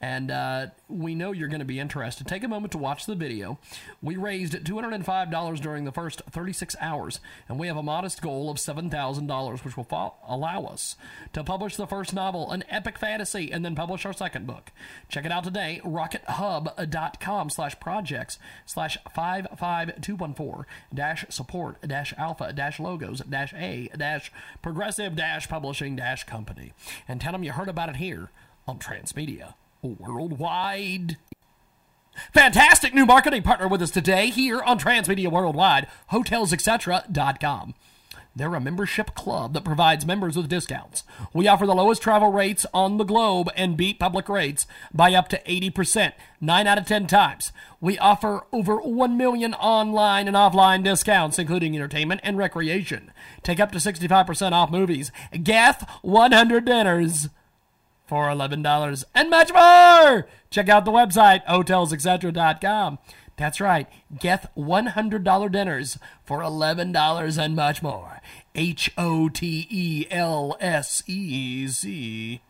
and 0.00 0.30
uh, 0.30 0.66
we 0.88 1.14
know 1.14 1.32
you're 1.32 1.48
going 1.48 1.60
to 1.60 1.66
be 1.66 1.78
interested. 1.78 2.26
Take 2.26 2.42
a 2.42 2.48
moment 2.48 2.72
to 2.72 2.78
watch 2.78 3.04
the 3.04 3.14
video. 3.14 3.58
We 4.02 4.16
raised 4.16 4.54
$205 4.54 5.60
during 5.60 5.84
the 5.84 5.92
first 5.92 6.22
36 6.30 6.74
hours, 6.80 7.20
and 7.48 7.58
we 7.58 7.66
have 7.66 7.76
a 7.76 7.82
modest 7.82 8.22
goal 8.22 8.50
of 8.50 8.56
$7,000, 8.56 9.64
which 9.64 9.76
will 9.76 9.84
fo- 9.84 10.14
allow 10.26 10.64
us 10.64 10.96
to 11.34 11.44
publish 11.44 11.76
the 11.76 11.86
first 11.86 12.14
novel, 12.14 12.50
an 12.50 12.64
epic 12.70 12.98
fantasy, 12.98 13.52
and 13.52 13.64
then 13.64 13.74
publish 13.74 14.06
our 14.06 14.14
second 14.14 14.46
book. 14.46 14.72
Check 15.08 15.26
it 15.26 15.32
out 15.32 15.44
today, 15.44 15.80
rockethub.com 15.84 17.50
slash 17.50 17.78
projects 17.78 18.38
slash 18.64 18.96
55214 19.14 20.64
dash 20.94 21.26
support 21.28 21.80
dash 21.86 22.14
alpha 22.16 22.52
dash 22.52 22.80
logos 22.80 23.20
dash 23.20 23.52
a 23.54 23.88
dash 23.96 24.32
progressive 24.62 25.14
dash 25.16 25.48
publishing 25.48 25.96
dash 25.96 26.24
company. 26.24 26.72
And 27.06 27.20
tell 27.20 27.32
them 27.32 27.44
you 27.44 27.52
heard 27.52 27.68
about 27.68 27.88
it 27.90 27.96
here 27.96 28.30
on 28.66 28.78
Transmedia 28.78 29.54
worldwide. 29.82 31.16
Fantastic 32.32 32.92
new 32.94 33.06
marketing 33.06 33.42
partner 33.42 33.68
with 33.68 33.82
us 33.82 33.90
today 33.90 34.30
here 34.30 34.60
on 34.60 34.78
Transmedia 34.78 35.30
Worldwide, 35.30 35.86
hotelsetc.com. 36.12 37.74
They're 38.36 38.54
a 38.54 38.60
membership 38.60 39.14
club 39.16 39.54
that 39.54 39.64
provides 39.64 40.06
members 40.06 40.36
with 40.36 40.48
discounts. 40.48 41.02
We 41.34 41.48
offer 41.48 41.66
the 41.66 41.74
lowest 41.74 42.00
travel 42.00 42.30
rates 42.30 42.64
on 42.72 42.96
the 42.96 43.04
globe 43.04 43.50
and 43.56 43.76
beat 43.76 43.98
public 43.98 44.28
rates 44.28 44.68
by 44.94 45.14
up 45.14 45.28
to 45.28 45.42
80%, 45.42 46.12
9 46.40 46.66
out 46.66 46.78
of 46.78 46.86
10 46.86 47.08
times. 47.08 47.50
We 47.80 47.98
offer 47.98 48.42
over 48.52 48.76
1 48.76 49.16
million 49.16 49.54
online 49.54 50.28
and 50.28 50.36
offline 50.36 50.84
discounts, 50.84 51.40
including 51.40 51.74
entertainment 51.74 52.20
and 52.22 52.38
recreation. 52.38 53.10
Take 53.42 53.58
up 53.58 53.72
to 53.72 53.78
65% 53.78 54.52
off 54.52 54.70
movies. 54.70 55.10
Geth 55.42 55.88
100 56.02 56.64
dinners 56.64 57.28
for 58.10 58.26
$11 58.26 59.04
and 59.14 59.30
much 59.30 59.52
more. 59.54 60.26
Check 60.50 60.68
out 60.68 60.84
the 60.84 60.90
website, 60.90 61.46
hotelsetc.com. 61.46 62.98
That's 63.36 63.60
right, 63.60 63.86
get 64.18 64.52
$100 64.56 65.52
dinners 65.52 65.96
for 66.24 66.40
$11 66.40 67.38
and 67.38 67.54
much 67.54 67.84
more. 67.84 68.20
H 68.56 68.90
O 68.98 69.28
T 69.28 69.68
E 69.70 70.06
L 70.10 70.56
S 70.60 71.04
E 71.06 71.68
Z 71.68 72.40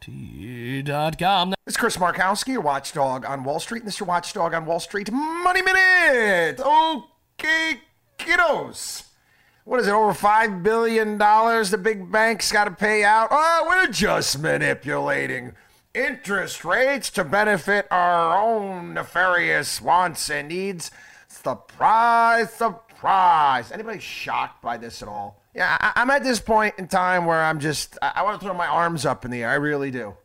T.com. 0.00 1.54
It's 1.66 1.76
Chris 1.76 1.96
Markowski, 1.96 2.52
your 2.52 2.60
watchdog 2.60 3.26
on 3.26 3.42
Wall 3.42 3.58
Street, 3.58 3.84
Mr. 3.84 4.06
Watchdog 4.06 4.54
on 4.54 4.66
Wall 4.66 4.78
Street. 4.78 5.10
Money 5.10 5.62
Minute! 5.62 6.60
Okay, 6.60 7.80
kiddos 8.20 9.07
what 9.68 9.80
is 9.80 9.86
it, 9.86 9.92
over 9.92 10.14
$5 10.14 10.62
billion 10.62 11.18
the 11.18 11.80
big 11.80 12.10
banks 12.10 12.50
got 12.50 12.64
to 12.64 12.70
pay 12.70 13.04
out? 13.04 13.28
Oh, 13.30 13.66
we're 13.68 13.92
just 13.92 14.38
manipulating 14.38 15.52
interest 15.92 16.64
rates 16.64 17.10
to 17.10 17.22
benefit 17.22 17.86
our 17.90 18.34
own 18.34 18.94
nefarious 18.94 19.82
wants 19.82 20.30
and 20.30 20.48
needs. 20.48 20.90
Surprise, 21.28 22.50
surprise. 22.50 23.70
Anybody 23.70 23.98
shocked 23.98 24.62
by 24.62 24.78
this 24.78 25.02
at 25.02 25.08
all? 25.08 25.42
Yeah, 25.54 25.76
I, 25.78 26.00
am 26.00 26.08
at 26.08 26.24
this 26.24 26.40
point 26.40 26.74
in 26.78 26.88
time 26.88 27.26
where 27.26 27.44
I'm 27.44 27.60
just, 27.60 27.98
I, 28.00 28.12
I 28.16 28.22
want 28.22 28.40
to 28.40 28.46
throw 28.46 28.54
my 28.54 28.68
arms 28.68 29.04
up 29.04 29.26
in 29.26 29.30
the 29.30 29.42
air. 29.42 29.50
I 29.50 29.56
really 29.56 29.90
do. 29.90 30.16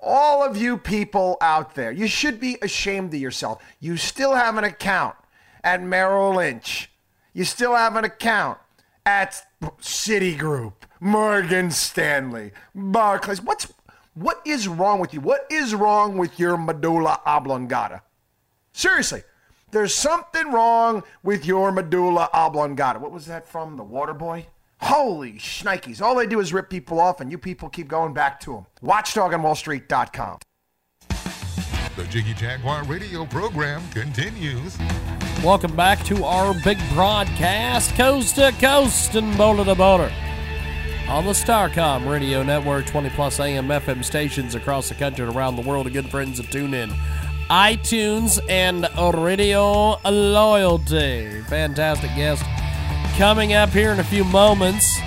All 0.00 0.42
of 0.44 0.56
you 0.56 0.76
people 0.76 1.36
out 1.40 1.76
there, 1.76 1.92
you 1.92 2.08
should 2.08 2.40
be 2.40 2.58
ashamed 2.60 3.14
of 3.14 3.20
yourself. 3.20 3.62
You 3.78 3.96
still 3.96 4.34
have 4.34 4.56
an 4.56 4.64
account 4.64 5.14
at 5.62 5.80
Merrill 5.80 6.34
Lynch. 6.34 6.90
You 7.32 7.44
still 7.44 7.76
have 7.76 7.94
an 7.94 8.04
account 8.04 8.58
at 9.06 9.46
Citigroup, 9.80 10.74
Morgan 11.00 11.70
Stanley, 11.70 12.52
Barclays. 12.74 13.42
What's 13.42 13.72
what 14.14 14.40
is 14.44 14.68
wrong 14.68 15.00
with 15.00 15.14
you? 15.14 15.20
What 15.20 15.46
is 15.50 15.74
wrong 15.74 16.18
with 16.18 16.38
your 16.38 16.56
medulla 16.56 17.20
oblongata? 17.24 18.02
Seriously, 18.72 19.22
there's 19.70 19.94
something 19.94 20.52
wrong 20.52 21.02
with 21.22 21.46
your 21.46 21.72
medulla 21.72 22.28
oblongata. 22.32 22.98
What 22.98 23.12
was 23.12 23.26
that 23.26 23.46
from? 23.46 23.76
The 23.76 23.84
Water 23.84 24.14
Boy? 24.14 24.46
Holy 24.80 25.34
shnikes. 25.34 26.00
All 26.00 26.14
they 26.14 26.26
do 26.26 26.40
is 26.40 26.52
rip 26.52 26.70
people 26.70 27.00
off, 27.00 27.20
and 27.20 27.30
you 27.30 27.38
people 27.38 27.68
keep 27.68 27.88
going 27.88 28.14
back 28.14 28.40
to 28.40 28.54
them. 28.54 28.66
Watchdogonwallstreet.com. 28.82 30.38
The 31.96 32.04
Jiggy 32.08 32.34
Jaguar 32.34 32.84
radio 32.84 33.26
program 33.26 33.82
continues. 33.90 34.78
Welcome 35.44 35.74
back 35.74 36.04
to 36.04 36.22
our 36.24 36.52
big 36.52 36.78
broadcast, 36.92 37.94
coast 37.94 38.34
to 38.34 38.52
coast 38.60 39.14
and 39.14 39.38
boulder 39.38 39.64
to 39.64 39.74
boulder. 39.74 40.12
On 41.08 41.24
the 41.24 41.32
Starcom 41.32 42.06
Radio 42.06 42.42
Network, 42.42 42.84
20 42.84 43.08
plus 43.10 43.40
AM 43.40 43.68
FM 43.68 44.04
stations 44.04 44.54
across 44.54 44.90
the 44.90 44.94
country 44.96 45.26
and 45.26 45.34
around 45.34 45.56
the 45.56 45.62
world, 45.62 45.86
to 45.86 45.90
good 45.90 46.10
friends 46.10 46.36
that 46.36 46.50
tune 46.50 46.74
in. 46.74 46.90
iTunes 47.48 48.38
and 48.50 48.86
Radio 49.18 49.98
Loyalty. 50.04 51.40
Fantastic 51.48 52.14
guest 52.14 52.44
coming 53.16 53.54
up 53.54 53.70
here 53.70 53.92
in 53.92 53.98
a 53.98 54.04
few 54.04 54.24
moments. 54.24 55.00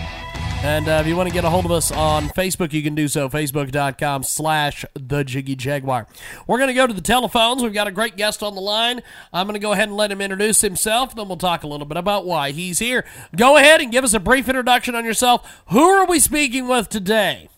And 0.63 0.87
uh, 0.87 0.91
if 1.01 1.07
you 1.07 1.17
want 1.17 1.27
to 1.27 1.33
get 1.33 1.43
a 1.43 1.49
hold 1.49 1.65
of 1.65 1.71
us 1.71 1.91
on 1.91 2.29
Facebook, 2.29 2.71
you 2.71 2.81
can 2.81 2.95
do 2.95 3.09
so. 3.09 3.27
Facebook.com 3.27 4.23
slash 4.23 4.85
The 4.93 5.25
Jiggy 5.25 5.57
Jaguar. 5.57 6.07
We're 6.47 6.57
going 6.57 6.69
to 6.69 6.73
go 6.73 6.87
to 6.87 6.93
the 6.93 7.01
telephones. 7.01 7.61
We've 7.61 7.73
got 7.73 7.87
a 7.87 7.91
great 7.91 8.15
guest 8.15 8.41
on 8.41 8.55
the 8.55 8.61
line. 8.61 9.01
I'm 9.33 9.45
going 9.45 9.55
to 9.55 9.59
go 9.59 9.73
ahead 9.73 9.89
and 9.89 9.97
let 9.97 10.09
him 10.09 10.21
introduce 10.21 10.61
himself. 10.61 11.15
Then 11.15 11.27
we'll 11.27 11.35
talk 11.35 11.63
a 11.63 11.67
little 11.67 11.85
bit 11.85 11.97
about 11.97 12.25
why 12.25 12.51
he's 12.51 12.79
here. 12.79 13.03
Go 13.35 13.57
ahead 13.57 13.81
and 13.81 13.91
give 13.91 14.05
us 14.05 14.13
a 14.13 14.21
brief 14.21 14.47
introduction 14.47 14.95
on 14.95 15.03
yourself. 15.03 15.63
Who 15.67 15.83
are 15.83 16.05
we 16.05 16.21
speaking 16.21 16.69
with 16.69 16.87
today? 16.87 17.49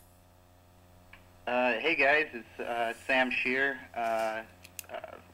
Uh, 1.46 1.74
hey 1.74 1.96
guys, 1.96 2.26
it's 2.34 2.60
uh, 2.60 2.94
Sam 3.06 3.30
Shear 3.30 3.78
uh, 3.96 4.00
uh, 4.00 4.42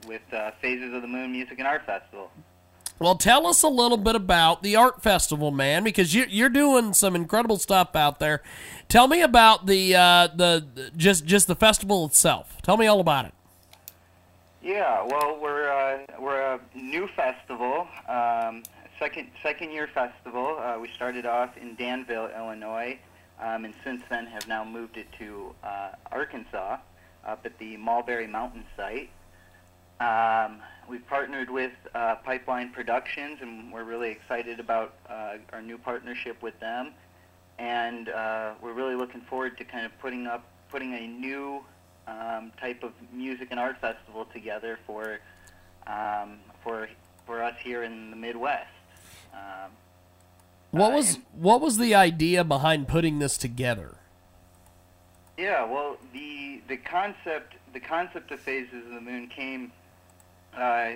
with 0.05 0.21
uh, 0.33 0.51
Phases 0.61 0.93
of 0.93 1.01
the 1.01 1.07
Moon 1.07 1.31
Music 1.31 1.57
and 1.57 1.67
Art 1.69 1.85
Festival. 1.85 2.31
Well, 3.01 3.15
tell 3.15 3.47
us 3.47 3.63
a 3.63 3.67
little 3.67 3.97
bit 3.97 4.15
about 4.15 4.61
the 4.61 4.75
art 4.75 5.01
festival, 5.01 5.49
man, 5.49 5.83
because 5.83 6.13
you're 6.13 6.27
you're 6.27 6.49
doing 6.49 6.93
some 6.93 7.15
incredible 7.15 7.57
stuff 7.57 7.95
out 7.95 8.19
there. 8.19 8.43
Tell 8.89 9.07
me 9.07 9.23
about 9.23 9.65
the 9.65 9.95
uh, 9.95 10.27
the 10.27 10.91
just 10.95 11.25
just 11.25 11.47
the 11.47 11.55
festival 11.55 12.05
itself. 12.05 12.61
Tell 12.61 12.77
me 12.77 12.85
all 12.85 12.99
about 12.99 13.25
it. 13.25 13.33
Yeah, 14.61 15.03
well, 15.03 15.39
we're 15.41 15.71
uh, 15.71 16.05
we're 16.19 16.39
a 16.39 16.59
new 16.75 17.07
festival, 17.15 17.87
um, 18.07 18.61
second 18.99 19.31
second 19.41 19.71
year 19.71 19.89
festival. 19.91 20.59
Uh, 20.59 20.77
we 20.79 20.87
started 20.89 21.25
off 21.25 21.57
in 21.57 21.73
Danville, 21.73 22.29
Illinois, 22.37 22.99
um, 23.39 23.65
and 23.65 23.73
since 23.83 24.03
then 24.11 24.27
have 24.27 24.47
now 24.47 24.63
moved 24.63 24.97
it 24.97 25.07
to 25.17 25.55
uh, 25.63 25.93
Arkansas, 26.11 26.77
up 27.25 27.47
at 27.47 27.57
the 27.57 27.77
Mulberry 27.77 28.27
Mountain 28.27 28.63
site. 28.77 29.09
Um, 30.01 30.57
we've 30.89 31.05
partnered 31.07 31.51
with 31.51 31.73
uh, 31.93 32.15
Pipeline 32.25 32.71
Productions, 32.71 33.37
and 33.41 33.71
we're 33.71 33.83
really 33.83 34.09
excited 34.09 34.59
about 34.59 34.95
uh, 35.07 35.35
our 35.53 35.61
new 35.61 35.77
partnership 35.77 36.41
with 36.41 36.59
them. 36.59 36.91
And 37.59 38.09
uh, 38.09 38.53
we're 38.63 38.73
really 38.73 38.95
looking 38.95 39.21
forward 39.21 39.59
to 39.59 39.63
kind 39.63 39.85
of 39.85 39.97
putting 39.99 40.25
up, 40.25 40.43
putting 40.71 40.95
a 40.95 41.05
new 41.07 41.63
um, 42.07 42.51
type 42.59 42.83
of 42.83 42.93
music 43.13 43.49
and 43.51 43.59
art 43.59 43.79
festival 43.79 44.25
together 44.33 44.79
for, 44.87 45.19
um, 45.85 46.39
for, 46.63 46.89
for 47.27 47.43
us 47.43 47.53
here 47.63 47.83
in 47.83 48.09
the 48.09 48.15
Midwest. 48.17 48.65
Um, 49.31 49.71
What 50.71 50.93
uh, 50.93 50.95
was 50.95 51.15
and- 51.15 51.25
what 51.33 51.61
was 51.61 51.77
the 51.77 51.93
idea 51.93 52.43
behind 52.43 52.87
putting 52.87 53.19
this 53.19 53.37
together? 53.37 53.97
Yeah, 55.37 55.63
well, 55.63 55.97
the 56.13 56.61
the 56.67 56.77
concept 56.77 57.55
the 57.73 57.79
concept 57.79 58.31
of 58.31 58.39
phases 58.39 58.85
of 58.85 58.93
the 58.93 59.01
moon 59.01 59.27
came 59.27 59.71
uh, 60.57 60.91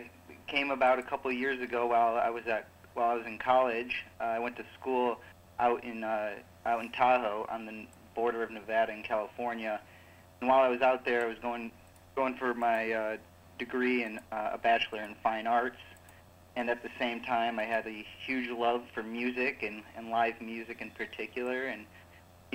came 0.47 0.71
about 0.71 0.99
a 0.99 1.03
couple 1.03 1.31
of 1.31 1.37
years 1.37 1.61
ago 1.61 1.87
while 1.87 2.17
I 2.17 2.29
was 2.29 2.45
at 2.47 2.67
while 2.93 3.09
I 3.09 3.13
was 3.15 3.25
in 3.25 3.37
college. 3.37 4.03
Uh, 4.19 4.23
I 4.23 4.39
went 4.39 4.55
to 4.57 4.65
school 4.79 5.17
out 5.59 5.83
in 5.83 6.03
uh, 6.03 6.33
out 6.65 6.83
in 6.83 6.91
Tahoe 6.91 7.45
on 7.49 7.65
the 7.65 7.85
border 8.15 8.43
of 8.43 8.51
Nevada 8.51 8.91
and 8.93 9.03
California. 9.03 9.79
And 10.39 10.49
while 10.49 10.61
I 10.61 10.69
was 10.69 10.81
out 10.81 11.05
there, 11.05 11.25
I 11.25 11.27
was 11.27 11.39
going 11.39 11.71
going 12.15 12.35
for 12.35 12.53
my 12.53 12.91
uh, 12.91 13.17
degree 13.59 14.03
in 14.03 14.19
uh, 14.31 14.51
a 14.53 14.57
bachelor 14.57 15.01
in 15.01 15.15
fine 15.23 15.47
arts. 15.47 15.77
And 16.57 16.69
at 16.69 16.83
the 16.83 16.89
same 16.97 17.21
time, 17.21 17.59
I 17.59 17.63
had 17.63 17.85
a 17.85 18.05
huge 18.25 18.49
love 18.49 18.83
for 18.93 19.03
music 19.03 19.61
and, 19.61 19.83
and 19.97 20.09
live 20.09 20.39
music 20.39 20.79
in 20.79 20.89
particular. 20.91 21.65
And 21.65 21.85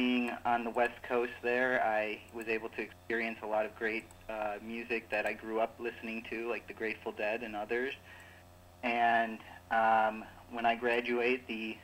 being 0.01 0.31
on 0.47 0.65
the 0.65 0.71
West 0.71 1.03
Coast 1.03 1.33
there, 1.43 1.85
I 1.85 2.21
was 2.33 2.49
able 2.49 2.71
to 2.71 2.81
experience 2.81 3.39
a 3.43 3.47
lot 3.47 3.67
of 3.67 3.77
great 3.77 4.05
uh, 4.31 4.55
music 4.63 5.11
that 5.11 5.27
I 5.27 5.35
grew 5.35 5.61
up 5.61 5.75
listening 5.79 6.25
to, 6.31 6.49
like 6.49 6.67
the 6.67 6.73
Grateful 6.73 7.13
Dead 7.13 7.43
and 7.43 7.55
others. 7.55 7.93
And 8.83 9.39
um, 9.71 10.25
when 10.51 10.65
I 10.65 10.75
graduate, 10.75 11.47
the 11.47 11.77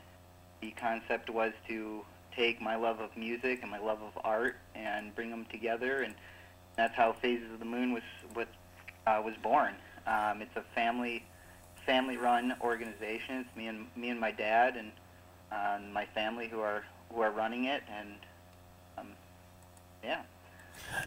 the 0.63 0.71
concept 0.71 1.29
was 1.29 1.53
to 1.69 2.07
take 2.35 2.63
my 2.63 2.77
love 2.77 3.01
of 3.01 3.15
music 3.19 3.61
and 3.61 3.71
my 3.71 3.79
love 3.79 4.01
of 4.01 4.19
art 4.25 4.57
and 4.75 5.15
bring 5.15 5.31
them 5.31 5.45
together, 5.51 6.01
and 6.01 6.15
that's 6.75 6.95
how 6.95 7.13
Phases 7.13 7.53
of 7.53 7.59
the 7.59 7.67
Moon 7.67 7.93
was 7.93 8.09
was 8.35 8.47
uh, 9.07 9.21
was 9.23 9.35
born. 9.43 9.75
Um, 10.07 10.41
it's 10.41 10.57
a 10.57 10.65
family 10.75 11.23
family 11.85 12.17
run 12.17 12.55
organization. 12.63 13.45
It's 13.45 13.55
me 13.55 13.67
and 13.67 13.87
me 13.95 14.09
and 14.09 14.19
my 14.19 14.31
dad 14.31 14.77
and 14.77 14.91
uh, 15.53 15.79
my 15.93 16.07
family 16.15 16.49
who 16.49 16.61
are 16.61 16.83
who 17.13 17.21
are 17.21 17.31
running 17.31 17.65
it, 17.65 17.83
and 17.91 18.15
um, 18.99 19.09
yeah. 20.03 20.23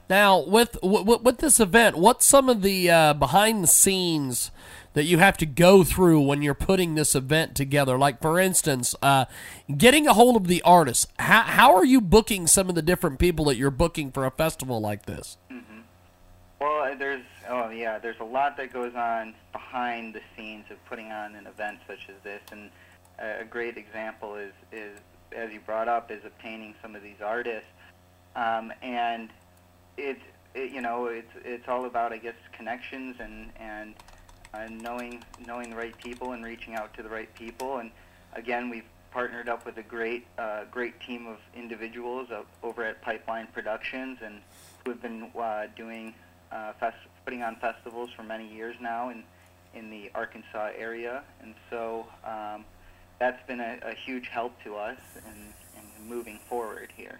Now, 0.09 0.39
with 0.39 0.77
with, 0.81 1.21
with 1.21 1.37
this 1.37 1.59
event, 1.59 1.97
what's 1.97 2.25
some 2.25 2.49
of 2.49 2.61
the 2.61 2.89
uh, 2.89 3.13
behind 3.13 3.63
the 3.63 3.67
scenes 3.67 4.51
that 4.93 5.03
you 5.05 5.19
have 5.19 5.37
to 5.37 5.45
go 5.45 5.83
through 5.83 6.21
when 6.21 6.41
you're 6.41 6.53
putting 6.53 6.95
this 6.95 7.15
event 7.15 7.55
together? 7.55 7.97
Like, 7.97 8.21
for 8.21 8.39
instance, 8.39 8.95
uh, 9.01 9.25
getting 9.75 10.07
a 10.07 10.13
hold 10.13 10.35
of 10.35 10.47
the 10.47 10.61
artists. 10.63 11.07
How 11.19 11.41
how 11.41 11.75
are 11.75 11.85
you 11.85 12.01
booking 12.01 12.47
some 12.47 12.69
of 12.69 12.75
the 12.75 12.81
different 12.81 13.19
people 13.19 13.45
that 13.45 13.55
you're 13.55 13.71
booking 13.71 14.11
for 14.11 14.25
a 14.25 14.31
festival 14.31 14.81
like 14.81 15.05
this? 15.05 15.37
Well, 16.59 16.91
uh, 16.91 16.95
there's 16.95 17.23
oh 17.47 17.69
yeah, 17.69 17.99
there's 17.99 18.19
a 18.19 18.25
lot 18.25 18.57
that 18.57 18.73
goes 18.73 18.93
on 18.93 19.33
behind 19.53 20.13
the 20.13 20.21
scenes 20.35 20.65
of 20.69 20.83
putting 20.85 21.11
on 21.11 21.35
an 21.35 21.47
event 21.47 21.79
such 21.87 22.09
as 22.09 22.15
this, 22.23 22.41
and 22.51 22.69
a 23.17 23.41
a 23.41 23.45
great 23.45 23.77
example 23.77 24.35
is 24.35 24.53
is 24.71 24.99
as 25.35 25.51
you 25.51 25.59
brought 25.59 25.87
up 25.87 26.11
is 26.11 26.23
obtaining 26.25 26.75
some 26.81 26.95
of 26.95 27.03
these 27.03 27.21
artists, 27.23 27.69
um, 28.35 28.73
and 28.81 29.29
it's 29.97 30.21
it, 30.53 30.71
you 30.71 30.81
know 30.81 31.05
it's 31.07 31.31
it's 31.43 31.67
all 31.67 31.85
about 31.85 32.11
I 32.11 32.17
guess 32.17 32.35
connections 32.53 33.17
and 33.19 33.51
and 33.59 33.95
uh, 34.53 34.67
knowing 34.69 35.23
knowing 35.45 35.69
the 35.71 35.75
right 35.75 35.97
people 35.97 36.31
and 36.31 36.43
reaching 36.43 36.75
out 36.75 36.93
to 36.95 37.03
the 37.03 37.09
right 37.09 37.33
people, 37.35 37.77
and 37.77 37.91
again 38.33 38.69
we've 38.69 38.85
partnered 39.11 39.49
up 39.49 39.65
with 39.65 39.77
a 39.77 39.83
great 39.83 40.25
uh, 40.37 40.65
great 40.71 40.99
team 41.01 41.27
of 41.27 41.37
individuals 41.55 42.29
over 42.63 42.83
at 42.83 43.01
Pipeline 43.01 43.47
Productions 43.53 44.19
and 44.23 44.41
have 44.85 45.01
been 45.01 45.29
uh, 45.37 45.67
doing 45.75 46.13
uh, 46.51 46.73
fest- 46.79 46.97
putting 47.25 47.43
on 47.43 47.55
festivals 47.57 48.09
for 48.15 48.23
many 48.23 48.47
years 48.47 48.75
now 48.81 49.09
in 49.09 49.23
in 49.75 49.91
the 49.91 50.09
Arkansas 50.15 50.71
area, 50.75 51.21
and 51.41 51.53
so 51.69 52.07
um, 52.23 52.65
that's 53.19 53.45
been 53.47 53.59
a, 53.59 53.77
a 53.83 53.93
huge 53.93 54.27
help 54.27 54.61
to 54.63 54.75
us 54.75 54.97
in, 55.17 55.79
in 55.79 56.09
moving 56.09 56.39
forward 56.49 56.89
here. 56.95 57.19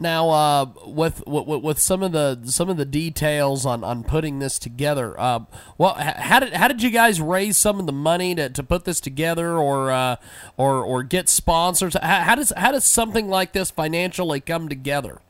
Now, 0.00 0.30
uh, 0.30 0.66
with, 0.86 1.22
with 1.26 1.62
with 1.62 1.78
some 1.78 2.02
of 2.02 2.12
the 2.12 2.40
some 2.44 2.68
of 2.68 2.76
the 2.76 2.84
details 2.84 3.64
on, 3.64 3.84
on 3.84 4.02
putting 4.02 4.38
this 4.38 4.58
together, 4.58 5.18
uh, 5.20 5.40
well, 5.78 5.94
how 5.94 6.40
did 6.40 6.54
how 6.54 6.68
did 6.68 6.82
you 6.82 6.90
guys 6.90 7.20
raise 7.20 7.56
some 7.56 7.78
of 7.78 7.86
the 7.86 7.92
money 7.92 8.34
to, 8.34 8.48
to 8.48 8.62
put 8.62 8.84
this 8.84 9.00
together, 9.00 9.56
or 9.56 9.92
uh, 9.92 10.16
or 10.56 10.82
or 10.82 11.02
get 11.02 11.28
sponsors? 11.28 11.94
How, 11.94 12.22
how 12.22 12.34
does 12.34 12.52
how 12.56 12.72
does 12.72 12.84
something 12.84 13.28
like 13.28 13.52
this 13.52 13.70
financially 13.70 14.40
come 14.40 14.68
together? 14.68 15.20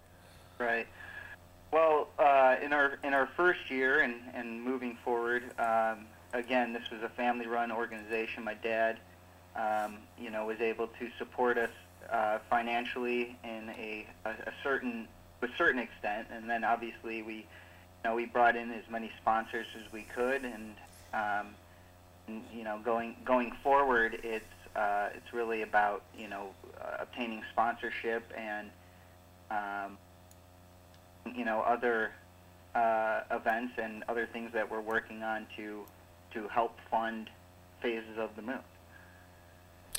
Right. 0.59 0.87
Well, 1.71 2.09
uh, 2.19 2.57
in 2.63 2.73
our 2.73 2.99
in 3.03 3.13
our 3.13 3.29
first 3.37 3.71
year 3.71 4.01
and, 4.01 4.15
and 4.33 4.63
moving 4.63 4.97
forward, 5.05 5.43
um, 5.59 6.07
again, 6.33 6.73
this 6.73 6.89
was 6.91 7.03
a 7.03 7.09
family-run 7.11 7.73
organization. 7.73 8.45
My 8.45 8.55
dad, 8.55 8.99
um, 9.57 9.99
you 10.19 10.31
know, 10.31 10.47
was 10.47 10.61
able 10.61 10.87
to 10.87 11.09
support 11.19 11.59
us 11.59 11.71
uh, 12.11 12.39
financially 12.51 13.37
in 13.45 13.71
a, 13.71 14.07
a, 14.25 14.31
a 14.31 14.53
certain 14.63 15.09
a 15.43 15.49
certain 15.59 15.81
extent, 15.81 16.29
and 16.33 16.49
then 16.49 16.65
obviously 16.65 17.23
we, 17.23 17.35
you 17.35 17.45
know, 18.05 18.15
we 18.15 18.25
brought 18.25 18.57
in 18.57 18.71
as 18.73 18.85
many 18.91 19.11
sponsors 19.21 19.67
as 19.77 19.93
we 19.93 20.03
could, 20.03 20.43
and, 20.45 20.75
um, 21.13 21.55
and 22.27 22.43
you 22.53 22.65
know, 22.65 22.81
going 22.83 23.15
going 23.25 23.53
forward, 23.63 24.19
it's 24.23 24.45
uh, 24.75 25.09
it's 25.15 25.33
really 25.33 25.63
about 25.63 26.03
you 26.17 26.29
know 26.29 26.49
uh, 26.81 26.97
obtaining 27.01 27.43
sponsorship 27.53 28.31
and 28.37 28.71
um, 29.51 29.99
you 31.35 31.45
know 31.45 31.61
other 31.61 32.13
uh, 32.75 33.21
events 33.31 33.75
and 33.77 34.03
other 34.09 34.27
things 34.33 34.51
that 34.53 34.71
we're 34.71 34.81
working 34.81 35.23
on 35.23 35.47
to 35.57 35.85
to 36.33 36.49
help 36.49 36.79
fund 36.91 37.31
phases 37.81 38.19
of 38.19 38.31
the 38.37 38.43
moon. 38.43 38.61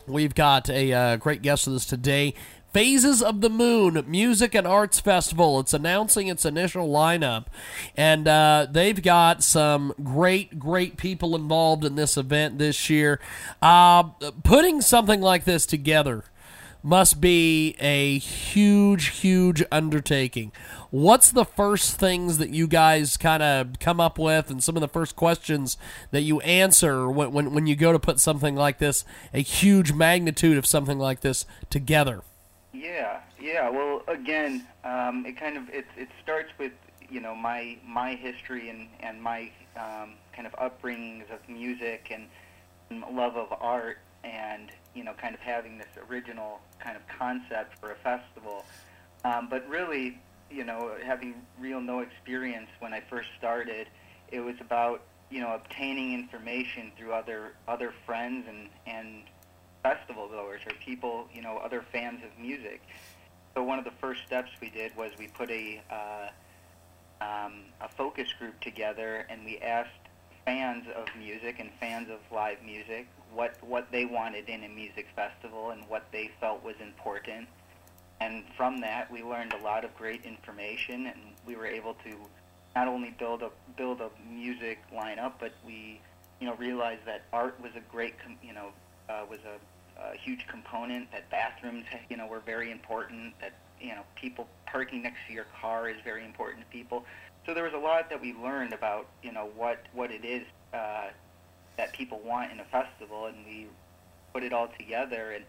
We've 0.08 0.36
got 0.36 0.70
a 0.70 0.94
uh, 0.94 1.16
great 1.16 1.42
guest 1.42 1.66
with 1.66 1.78
us 1.78 1.86
today. 1.86 2.36
Phases 2.72 3.24
of 3.24 3.42
the 3.42 3.50
Moon 3.50 4.04
Music 4.08 4.54
and 4.54 4.68
Arts 4.68 5.00
Festival. 5.00 5.60
It's 5.60 5.74
announcing 5.74 6.28
its 6.28 6.46
initial 6.46 6.88
lineup, 6.88 7.46
and 7.98 8.28
uh, 8.28 8.68
they've 8.70 9.02
got 9.02 9.42
some 9.42 9.94
great, 10.04 10.60
great 10.60 10.98
people 10.98 11.36
involved 11.36 11.86
in 11.86 11.96
this 11.96 12.18
event 12.18 12.60
this 12.60 12.90
year. 12.90 13.20
Uh, 13.62 14.04
putting 14.44 14.82
something 14.82 15.22
like 15.22 15.46
this 15.46 15.66
together, 15.66 16.26
must 16.86 17.20
be 17.20 17.76
a 17.80 18.20
huge, 18.20 19.08
huge 19.08 19.64
undertaking. 19.72 20.52
What's 20.92 21.32
the 21.32 21.44
first 21.44 22.00
things 22.00 22.38
that 22.38 22.52
you 22.52 22.68
guys 22.68 23.18
kind 23.18 23.42
of 23.42 23.80
come 23.80 24.00
up 24.00 24.20
with, 24.20 24.52
and 24.52 24.64
some 24.64 24.78
of 24.78 24.82
the 24.82 24.88
first 24.88 25.16
questions 25.16 25.78
that 26.12 26.22
you 26.22 26.42
answer 26.42 27.10
when, 27.10 27.32
when, 27.32 27.54
when 27.56 27.66
you 27.66 27.76
go 27.76 27.92
to 27.92 27.98
put 27.98 28.20
something 28.20 28.56
like 28.56 28.78
this, 28.78 29.04
a 29.34 29.40
huge 29.40 29.94
magnitude 29.94 30.60
of 30.60 30.68
something 30.68 31.00
like 31.00 31.22
this, 31.22 31.48
together? 31.72 32.22
Yeah, 32.72 33.22
yeah. 33.42 33.68
Well, 33.68 34.04
again, 34.08 34.68
um, 34.84 35.26
it 35.26 35.38
kind 35.38 35.58
of 35.58 35.68
it 35.70 35.88
it 35.98 36.10
starts 36.22 36.52
with 36.60 36.74
you 37.10 37.20
know 37.20 37.34
my 37.34 37.78
my 37.84 38.14
history 38.14 38.70
and 38.70 38.90
and 39.00 39.24
my 39.24 39.50
um, 39.76 40.14
kind 40.34 40.46
of 40.46 40.54
upbringings 40.54 41.32
of 41.34 41.50
music 41.50 42.10
and, 42.12 42.28
and 42.92 43.04
love 43.16 43.38
of 43.38 43.52
art, 43.60 43.98
and 44.24 44.72
you 44.96 45.04
know, 45.04 45.14
kind 45.14 45.36
of 45.36 45.42
having 45.42 45.78
this 45.78 45.88
original 46.10 46.60
kind 46.80 46.96
of 46.96 47.06
concept 47.08 47.78
for 47.80 47.92
a 47.92 47.96
festival. 47.96 48.66
Um, 49.24 49.48
but 49.50 49.68
really, 49.68 50.18
you 50.50 50.64
know, 50.64 50.94
having 51.04 51.36
real 51.60 51.82
no 51.82 52.00
experience 52.00 52.70
when 52.80 52.94
I 52.94 53.02
first 53.02 53.30
started, 53.38 53.88
it 54.32 54.40
was 54.40 54.56
about 54.62 55.02
you 55.30 55.42
know 55.42 55.54
obtaining 55.54 56.14
information 56.14 56.92
through 56.98 57.14
other 57.14 57.54
other 57.68 57.94
friends 58.06 58.46
and 58.48 58.70
and 58.88 59.24
festival 59.84 60.28
goers 60.28 60.62
or 60.66 60.74
people 60.84 61.28
you 61.34 61.42
know 61.42 61.58
other 61.58 61.84
fans 61.92 62.22
of 62.24 62.42
music. 62.42 62.82
So 63.54 63.64
one 63.64 63.80
of 63.80 63.86
the 63.86 63.92
first 64.02 64.22
steps 64.26 64.52
we 64.62 64.70
did 64.70 64.96
was 64.98 65.12
we 65.18 65.28
put 65.28 65.50
a 65.50 65.82
uh, 65.90 66.28
um, 67.22 67.54
a 67.82 67.88
focus 67.88 68.28
group 68.38 68.60
together 68.60 69.26
and 69.30 69.46
we 69.46 69.58
asked 69.60 69.90
fans 70.46 70.86
of 70.96 71.08
music 71.18 71.60
and 71.60 71.70
fans 71.80 72.08
of 72.10 72.20
live 72.32 72.58
music 72.64 73.08
what 73.36 73.58
what 73.62 73.92
they 73.92 74.06
wanted 74.06 74.48
in 74.48 74.64
a 74.64 74.70
music 74.70 75.08
festival 75.16 75.72
and 75.72 75.84
what 75.90 76.06
they 76.12 76.32
felt 76.40 76.64
was 76.64 76.76
important. 76.82 77.48
And 78.22 78.44
from 78.56 78.80
that, 78.80 79.12
we 79.12 79.24
learned 79.24 79.54
a 79.54 79.62
lot 79.62 79.84
of 79.84 79.94
great 79.98 80.24
information, 80.24 81.08
and 81.08 81.20
we 81.46 81.56
were 81.58 81.66
able 81.68 81.96
to 82.06 82.16
not 82.76 82.88
only 82.88 83.14
build 83.20 83.44
a 83.44 83.50
build 83.78 84.00
a 84.02 84.10
music 84.32 84.80
lineup, 84.94 85.34
but 85.40 85.52
we 85.66 86.00
you 86.40 86.48
know 86.48 86.56
realized 86.56 87.02
that 87.06 87.24
art 87.34 87.60
was 87.62 87.72
a 87.76 87.82
great 87.92 88.16
you 88.42 88.54
know 88.54 88.70
uh, 89.10 89.26
was 89.30 89.40
a, 89.46 90.02
a 90.02 90.16
huge 90.18 90.48
component. 90.48 91.12
That 91.12 91.30
bathrooms 91.30 91.84
you 92.10 92.16
know 92.16 92.28
were 92.28 92.42
very 92.46 92.72
important. 92.72 93.34
That 93.42 93.54
you 93.82 93.96
know 93.96 94.04
people 94.16 94.48
parking 94.66 95.04
next 95.04 95.20
to 95.28 95.34
your 95.34 95.48
car 95.60 95.90
is 95.90 95.98
very 96.06 96.24
important 96.24 96.64
to 96.64 96.72
people. 96.72 97.04
So 97.46 97.54
there 97.54 97.64
was 97.64 97.74
a 97.74 97.78
lot 97.78 98.10
that 98.10 98.22
we 98.22 98.34
learned 98.34 98.74
about 98.74 99.08
you 99.22 99.32
know 99.32 99.50
what 99.56 99.84
what 99.94 100.12
it 100.12 100.26
is 100.26 100.44
uh, 100.74 101.08
that 101.78 101.94
people 101.94 102.20
want 102.26 102.52
in 102.52 102.60
a 102.60 102.66
festival, 102.66 103.28
and 103.28 103.46
we 103.46 103.68
put 104.34 104.44
it 104.44 104.54
all 104.54 104.70
together 104.78 105.32
and 105.32 105.46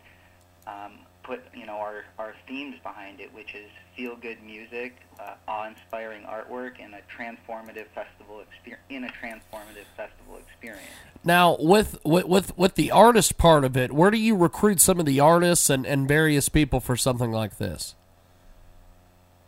um, 0.67 0.99
put 1.23 1.41
you 1.55 1.67
know 1.67 1.77
our 1.77 2.05
our 2.19 2.35
themes 2.47 2.77
behind 2.83 3.21
it, 3.21 3.33
which 3.35 3.55
is 3.55 3.71
feel 3.97 4.15
good 4.17 4.43
music, 4.43 4.97
uh, 5.19 5.35
awe-inspiring 5.49 6.23
artwork, 6.25 6.73
and 6.79 6.95
a 6.95 7.01
transformative 7.17 7.87
festival 7.95 8.41
experience 8.41 8.83
in 8.91 9.05
a 9.05 9.09
transformative 9.09 9.87
festival 9.97 10.37
experience. 10.37 10.85
Now, 11.25 11.57
with, 11.59 11.99
with 12.05 12.57
with 12.57 12.75
the 12.75 12.91
artist 12.91 13.39
part 13.39 13.65
of 13.65 13.77
it, 13.77 13.93
where 13.93 14.11
do 14.11 14.19
you 14.19 14.37
recruit 14.37 14.81
some 14.81 15.01
of 15.01 15.07
the 15.07 15.19
artists 15.19 15.71
and, 15.71 15.87
and 15.87 16.07
various 16.07 16.49
people 16.49 16.79
for 16.79 16.97
something 16.97 17.33
like 17.33 17.59
this? 17.59 17.95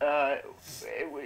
Uh, 0.00 0.36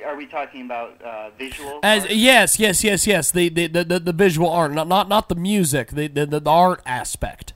are 0.04 0.16
we 0.16 0.26
talking 0.26 0.62
about 0.62 1.00
uh, 1.02 1.30
visual? 1.38 1.80
As 1.82 2.02
art? 2.02 2.12
yes, 2.12 2.58
yes, 2.58 2.84
yes, 2.84 3.06
yes. 3.06 3.30
The 3.30 3.48
the, 3.48 3.66
the, 3.66 4.00
the 4.00 4.12
visual 4.12 4.48
art, 4.48 4.72
not 4.72 4.88
not 4.88 5.08
not 5.08 5.28
the 5.28 5.34
music, 5.34 5.90
the, 5.90 6.08
the 6.08 6.26
the 6.26 6.42
art 6.50 6.80
aspect. 6.86 7.52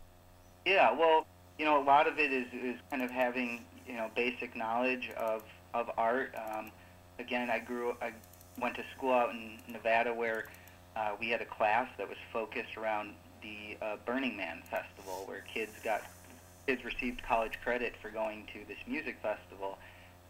Yeah, 0.65 0.93
well, 0.93 1.27
you 1.59 1.65
know, 1.65 1.81
a 1.81 1.85
lot 1.85 2.07
of 2.07 2.19
it 2.19 2.33
is 2.33 2.47
is 2.53 2.77
kind 2.91 3.03
of 3.03 3.11
having 3.11 3.65
you 3.87 3.95
know 3.95 4.11
basic 4.15 4.57
knowledge 4.57 5.11
of 5.17 5.43
of 5.75 5.91
art. 5.97 6.35
Um, 6.35 6.71
again, 7.19 7.51
I 7.51 7.59
grew 7.59 7.95
I 8.01 8.13
went 8.61 8.75
to 8.77 8.85
school 8.97 9.13
out 9.13 9.31
in 9.31 9.59
Nevada 9.69 10.13
where 10.13 10.47
uh, 10.97 11.11
we 11.21 11.29
had 11.29 11.41
a 11.43 11.47
class 11.47 11.89
that 11.99 12.09
was 12.09 12.19
focused 12.33 12.77
around 12.77 13.13
the 13.43 13.77
uh, 13.85 13.97
Burning 14.05 14.37
Man 14.37 14.63
festival, 14.71 15.25
where 15.27 15.45
kids 15.53 15.73
got 15.85 16.03
kids 16.67 16.85
received 16.85 17.23
college 17.23 17.59
credit 17.63 17.95
for 18.03 18.11
going 18.11 18.47
to 18.53 18.61
this 18.67 18.79
music 18.87 19.17
festival 19.23 19.79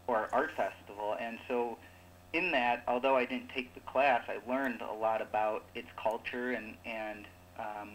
or 0.05 0.29
art 0.31 0.51
festival, 0.55 1.15
and 1.19 1.37
so 1.47 1.77
in 2.37 2.51
that, 2.51 2.83
although 2.87 3.15
I 3.15 3.25
didn't 3.25 3.49
take 3.49 3.73
the 3.73 3.79
class, 3.81 4.21
I 4.27 4.37
learned 4.49 4.81
a 4.81 4.93
lot 4.93 5.21
about 5.21 5.63
its 5.73 5.87
culture 6.01 6.51
and 6.51 6.75
and 6.85 7.25
um, 7.57 7.89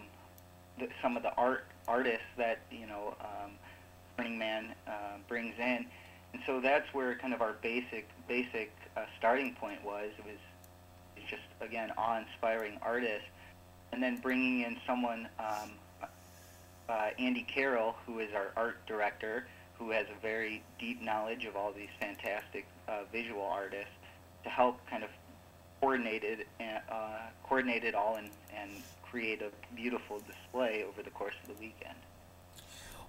the, 0.78 0.88
some 1.00 1.16
of 1.16 1.22
the 1.22 1.32
art 1.36 1.64
artists 1.86 2.26
that 2.36 2.58
you 2.70 2.86
know 2.86 3.14
um, 3.20 3.52
Burning 4.16 4.38
Man 4.38 4.74
uh, 4.86 5.18
brings 5.28 5.54
in, 5.58 5.86
and 6.32 6.42
so 6.44 6.60
that's 6.60 6.92
where 6.92 7.14
kind 7.14 7.32
of 7.32 7.40
our 7.40 7.54
basic 7.62 8.08
basic 8.26 8.72
uh, 8.96 9.04
starting 9.18 9.54
point 9.54 9.82
was. 9.84 10.10
It 10.18 10.24
was 10.24 10.40
it's 11.16 11.30
just 11.30 11.42
again 11.60 11.92
awe-inspiring 11.96 12.78
artists, 12.82 13.28
and 13.92 14.02
then 14.02 14.18
bringing 14.18 14.62
in 14.62 14.76
someone. 14.86 15.28
Um, 15.38 15.70
uh, 16.88 17.10
Andy 17.18 17.42
Carroll, 17.42 17.94
who 18.04 18.18
is 18.18 18.28
our 18.34 18.50
art 18.56 18.84
director, 18.86 19.46
who 19.78 19.92
has 19.92 20.04
a 20.14 20.20
very 20.20 20.62
deep 20.80 21.00
knowledge 21.00 21.44
of 21.44 21.56
all 21.56 21.72
these 21.72 21.88
fantastic 22.00 22.66
uh, 22.88 23.04
visual 23.12 23.44
artists, 23.44 23.94
to 24.44 24.50
help 24.50 24.78
kind 24.88 25.04
of 25.04 25.10
coordinate 25.80 26.24
it, 26.24 26.46
uh, 26.90 27.18
coordinate 27.44 27.84
it 27.84 27.94
all 27.94 28.16
and, 28.16 28.30
and 28.56 28.70
create 29.02 29.42
a 29.42 29.50
beautiful 29.74 30.20
display 30.20 30.84
over 30.88 31.02
the 31.02 31.10
course 31.10 31.34
of 31.42 31.48
the 31.48 31.60
weekend. 31.60 31.96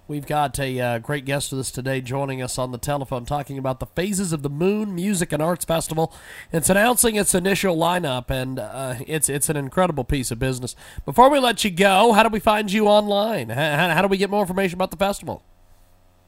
We've 0.06 0.26
got 0.26 0.58
a 0.58 0.78
uh, 0.78 0.98
great 0.98 1.24
guest 1.24 1.50
with 1.50 1.60
us 1.60 1.70
today 1.70 2.02
joining 2.02 2.42
us 2.42 2.58
on 2.58 2.72
the 2.72 2.78
telephone 2.78 3.24
talking 3.24 3.56
about 3.56 3.80
the 3.80 3.86
Phases 3.86 4.34
of 4.34 4.42
the 4.42 4.50
Moon 4.50 4.94
Music 4.94 5.32
and 5.32 5.42
Arts 5.42 5.64
Festival. 5.64 6.12
It's 6.52 6.68
announcing 6.68 7.16
its 7.16 7.34
initial 7.34 7.74
lineup, 7.74 8.28
and 8.28 8.58
uh, 8.58 8.96
it's 9.06 9.30
it's 9.30 9.48
an 9.48 9.56
incredible 9.56 10.04
piece 10.04 10.30
of 10.30 10.38
business. 10.38 10.76
Before 11.06 11.30
we 11.30 11.38
let 11.38 11.64
you 11.64 11.70
go, 11.70 12.12
how 12.12 12.22
do 12.22 12.28
we 12.28 12.38
find 12.38 12.70
you 12.70 12.86
online? 12.86 13.48
How, 13.48 13.88
how 13.88 14.02
do 14.02 14.08
we 14.08 14.18
get 14.18 14.28
more 14.28 14.42
information 14.42 14.76
about 14.76 14.90
the 14.90 14.98
festival? 14.98 15.42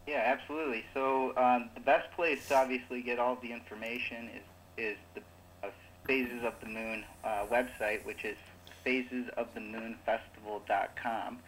Yeah, 0.07 0.23
absolutely. 0.25 0.87
So 0.95 1.37
um, 1.37 1.69
the 1.75 1.83
best 1.83 2.11
place 2.13 2.49
to 2.49 2.57
obviously 2.57 3.03
get 3.03 3.19
all 3.19 3.37
the 3.43 3.53
information 3.53 4.31
is 4.35 4.43
is 4.77 4.97
the 5.15 5.23
uh, 5.63 5.69
Phases 6.07 6.43
of 6.45 6.55
the 6.61 6.67
Moon 6.67 7.05
uh, 7.25 7.47
website, 7.51 8.05
which 8.05 8.25
is 8.25 8.37
phasesofthemoonfestival.com. 8.85 11.39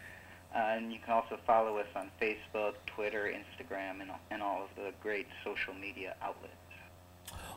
Uh, 0.53 0.57
and 0.57 0.91
you 0.91 0.99
can 0.99 1.13
also 1.13 1.37
follow 1.45 1.77
us 1.77 1.87
on 1.95 2.09
Facebook, 2.19 2.73
Twitter, 2.87 3.31
Instagram, 3.31 4.01
and, 4.01 4.09
and 4.31 4.41
all 4.41 4.63
of 4.63 4.69
the 4.75 4.91
great 5.01 5.27
social 5.43 5.75
media 5.75 6.15
outlets. 6.21 6.55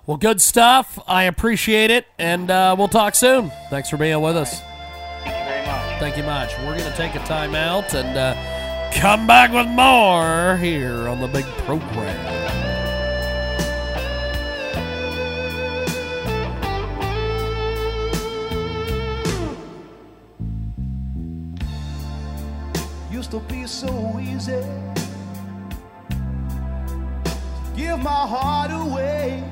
Well, 0.07 0.19
good 0.19 0.41
stuff. 0.41 0.99
I 1.07 1.25
appreciate 1.25 1.91
it, 1.91 2.07
and 2.19 2.51
uh, 2.51 2.75
we'll 2.77 2.89
talk 2.89 3.15
soon. 3.15 3.51
Thanks 3.71 3.89
for 3.89 3.97
being 3.97 4.21
with 4.21 4.37
us. 4.37 4.61
Thank 5.25 5.39
you 5.39 5.45
very 5.45 5.67
much. 5.67 6.01
Thank 6.01 6.17
you 6.17 6.25
much. 6.25 6.59
We're 6.59 6.77
going 6.77 6.91
to 6.91 6.97
take 6.97 7.15
a 7.15 7.25
time 7.25 7.55
out 7.55 7.95
and 7.95 8.19
uh, 8.19 8.35
come 8.93 9.27
back 9.27 9.53
with 9.53 9.69
more 9.69 10.59
here 10.59 11.09
on 11.09 11.21
the 11.21 11.29
big 11.29 11.45
program. 11.65 12.62
To 23.33 23.41
be 23.41 23.67
so 23.67 24.21
easy 24.21 24.63
give 27.75 27.99
my 27.99 28.27
heart 28.27 28.71
away. 28.71 29.43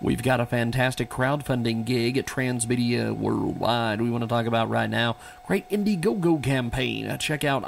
We've 0.00 0.20
got 0.20 0.40
a 0.40 0.46
fantastic 0.46 1.08
crowdfunding 1.08 1.84
gig 1.84 2.18
at 2.18 2.26
Transmedia 2.26 3.16
Worldwide. 3.16 4.00
We 4.00 4.10
want 4.10 4.22
to 4.22 4.28
talk 4.28 4.46
about 4.46 4.68
right 4.68 4.90
now. 4.90 5.14
Great 5.46 5.68
Indiegogo 5.70 6.42
campaign. 6.42 7.06
Uh, 7.06 7.16
check 7.16 7.44
out 7.44 7.62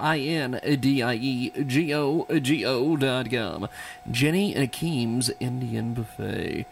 com. 3.31 3.69
Jenny 4.11 4.55
and 4.55 4.69
Akeem's 4.69 5.31
Indian 5.39 5.95
Buffet. 5.95 6.67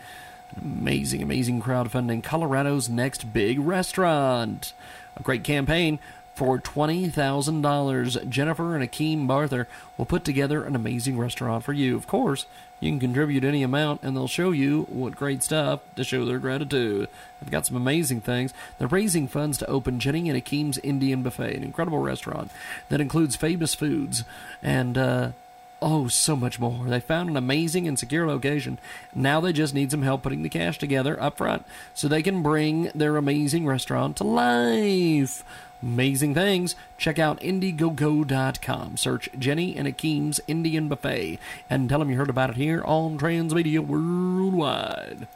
Amazing, 0.61 1.23
amazing 1.23 1.63
crowdfunding. 1.63 2.25
Colorado's 2.25 2.89
next 2.89 3.33
big 3.33 3.61
restaurant. 3.61 4.73
A 5.17 5.23
great 5.23 5.45
campaign 5.45 6.01
for 6.37 6.59
$20,000. 6.59 8.29
Jennifer 8.29 8.77
and 8.77 8.85
Akeem 8.89 9.27
Barther 9.27 9.67
will 9.97 10.05
put 10.05 10.23
together 10.23 10.63
an 10.63 10.77
amazing 10.77 11.19
restaurant 11.19 11.65
for 11.65 11.73
you. 11.73 11.97
Of 11.97 12.07
course, 12.07 12.45
you 12.79 12.91
can 12.91 13.01
contribute 13.01 13.43
any 13.43 13.63
amount 13.63 14.03
and 14.03 14.15
they'll 14.15 14.29
show 14.29 14.51
you 14.51 14.83
what 14.91 15.17
great 15.17 15.43
stuff 15.43 15.81
to 15.97 16.05
show 16.05 16.27
their 16.27 16.39
gratitude. 16.39 17.09
They've 17.41 17.51
got 17.51 17.65
some 17.65 17.77
amazing 17.77 18.21
things. 18.21 18.53
They're 18.77 18.87
raising 18.87 19.29
funds 19.29 19.57
to 19.59 19.67
open 19.67 19.99
Jenny 19.99 20.29
and 20.29 20.41
Akeem's 20.41 20.77
Indian 20.79 21.23
Buffet, 21.23 21.57
an 21.57 21.65
incredible 21.65 22.01
restaurant 22.01 22.51
that 22.91 23.01
includes 23.01 23.35
famous 23.35 23.75
foods 23.75 24.23
and, 24.63 24.99
uh, 24.99 25.31
Oh, 25.83 26.09
so 26.09 26.35
much 26.37 26.59
more. 26.59 26.87
They 26.87 27.01
found 27.01 27.29
an 27.29 27.37
amazing 27.37 27.87
and 27.87 27.99
secure 27.99 28.27
location. 28.27 28.79
Now 29.15 29.41
they 29.41 29.53
just 29.53 29.75
need 29.75 29.91
some 29.91 30.01
help 30.01 30.23
putting 30.23 30.43
the 30.43 30.49
cash 30.49 30.79
together 30.79 31.23
up 31.23 31.37
front 31.37 31.67
so 31.93 32.09
they 32.09 32.23
can 32.23 32.43
bring 32.43 32.91
their 32.95 33.19
amazing 33.19 33.67
restaurant 33.67 34.17
to 34.17 34.25
life. 34.25 35.45
Amazing 35.83 36.35
things. 36.35 36.75
Check 36.99 37.19
out 37.19 37.41
Indiegogo.com. 37.41 38.97
Search 38.97 39.29
Jenny 39.39 39.77
and 39.77 39.87
Akeem's 39.87 40.41
Indian 40.47 40.89
Buffet 40.89 41.39
and 41.69 41.89
tell 41.89 41.99
them 41.99 42.11
you 42.11 42.17
heard 42.17 42.31
about 42.31 42.51
it 42.51 42.57
here 42.57 42.83
on 42.85 43.19
Transmedia 43.19 43.81
Worldwide. 43.81 45.29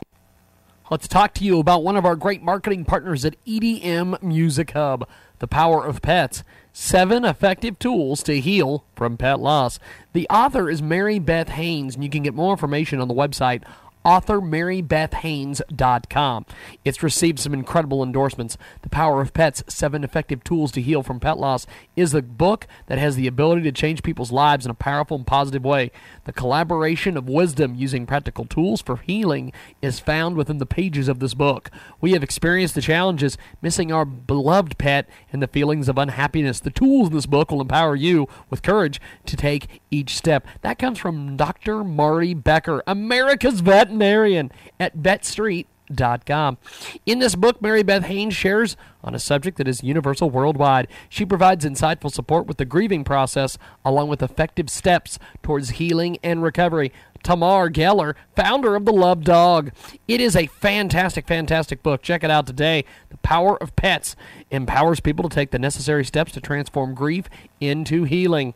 Let's 0.90 1.06
talk 1.06 1.34
to 1.34 1.44
you 1.44 1.60
about 1.60 1.84
one 1.84 1.96
of 1.96 2.04
our 2.04 2.16
great 2.16 2.42
marketing 2.42 2.84
partners 2.84 3.24
at 3.24 3.36
EDM 3.44 4.20
Music 4.22 4.72
Hub, 4.72 5.06
The 5.38 5.46
Power 5.46 5.86
of 5.86 6.02
Pets. 6.02 6.42
Seven 6.72 7.24
effective 7.24 7.78
tools 7.78 8.22
to 8.24 8.40
heal 8.40 8.84
from 8.96 9.16
pet 9.16 9.38
loss. 9.38 9.78
The 10.12 10.28
author 10.28 10.68
is 10.68 10.82
Mary 10.82 11.20
Beth 11.20 11.50
Haynes, 11.50 11.94
and 11.94 12.02
you 12.02 12.10
can 12.10 12.24
get 12.24 12.34
more 12.34 12.52
information 12.52 13.00
on 13.00 13.06
the 13.06 13.14
website 13.14 13.62
authormarybethhaynes.com. 14.04 16.46
It's 16.84 17.02
received 17.02 17.38
some 17.38 17.54
incredible 17.54 18.02
endorsements. 18.02 18.56
The 18.82 18.88
Power 18.88 19.20
of 19.20 19.34
Pets 19.34 19.62
Seven 19.68 20.04
Effective 20.04 20.42
Tools 20.42 20.72
to 20.72 20.80
Heal 20.80 21.02
from 21.02 21.20
Pet 21.20 21.38
Loss 21.38 21.66
is 21.96 22.14
a 22.14 22.22
book 22.22 22.66
that 22.86 22.98
has 22.98 23.16
the 23.16 23.26
ability 23.26 23.62
to 23.62 23.72
change 23.72 24.02
people's 24.02 24.32
lives 24.32 24.64
in 24.64 24.70
a 24.70 24.74
powerful 24.74 25.16
and 25.16 25.26
positive 25.26 25.64
way. 25.64 25.90
The 26.24 26.32
collaboration 26.32 27.16
of 27.16 27.28
wisdom 27.28 27.74
using 27.74 28.06
practical 28.06 28.44
tools 28.44 28.80
for 28.80 28.98
healing 28.98 29.52
is 29.82 30.00
found 30.00 30.36
within 30.36 30.58
the 30.58 30.66
pages 30.66 31.08
of 31.08 31.20
this 31.20 31.34
book. 31.34 31.70
We 32.00 32.12
have 32.12 32.22
experienced 32.22 32.74
the 32.74 32.80
challenges 32.80 33.36
missing 33.60 33.92
our 33.92 34.04
beloved 34.04 34.78
pet 34.78 35.08
and 35.32 35.42
the 35.42 35.48
feelings 35.48 35.88
of 35.88 35.98
unhappiness. 35.98 36.60
The 36.60 36.70
tools 36.70 37.08
in 37.08 37.14
this 37.14 37.26
book 37.26 37.50
will 37.50 37.60
empower 37.60 37.96
you 37.96 38.28
with 38.48 38.62
courage 38.62 39.00
to 39.26 39.36
take 39.36 39.80
each 39.90 40.16
step. 40.16 40.46
That 40.62 40.78
comes 40.78 40.98
from 40.98 41.36
Dr. 41.36 41.84
Marty 41.84 42.34
Becker, 42.34 42.82
America's 42.86 43.60
veterinarian 43.90 44.52
at 44.78 44.96
vetstreet.com. 44.96 46.58
In 47.06 47.18
this 47.18 47.34
book, 47.34 47.60
Mary 47.60 47.82
Beth 47.82 48.04
Haynes 48.04 48.34
shares 48.34 48.76
on 49.02 49.14
a 49.14 49.18
subject 49.18 49.58
that 49.58 49.66
is 49.68 49.82
universal 49.82 50.30
worldwide. 50.30 50.86
She 51.08 51.24
provides 51.24 51.64
insightful 51.64 52.12
support 52.12 52.46
with 52.46 52.58
the 52.58 52.64
grieving 52.64 53.02
process, 53.02 53.58
along 53.84 54.08
with 54.08 54.22
effective 54.22 54.70
steps 54.70 55.18
towards 55.42 55.70
healing 55.70 56.18
and 56.22 56.42
recovery. 56.42 56.92
Tamar 57.22 57.68
Geller, 57.70 58.14
founder 58.34 58.76
of 58.76 58.86
The 58.86 58.92
Love 58.92 59.24
Dog. 59.24 59.72
It 60.08 60.20
is 60.22 60.34
a 60.34 60.46
fantastic, 60.46 61.26
fantastic 61.26 61.82
book. 61.82 62.02
Check 62.02 62.24
it 62.24 62.30
out 62.30 62.46
today. 62.46 62.84
The 63.10 63.18
Power 63.18 63.62
of 63.62 63.76
Pets 63.76 64.16
empowers 64.50 65.00
people 65.00 65.28
to 65.28 65.34
take 65.34 65.50
the 65.50 65.58
necessary 65.58 66.04
steps 66.04 66.32
to 66.32 66.40
transform 66.40 66.94
grief 66.94 67.28
into 67.60 68.04
healing. 68.04 68.54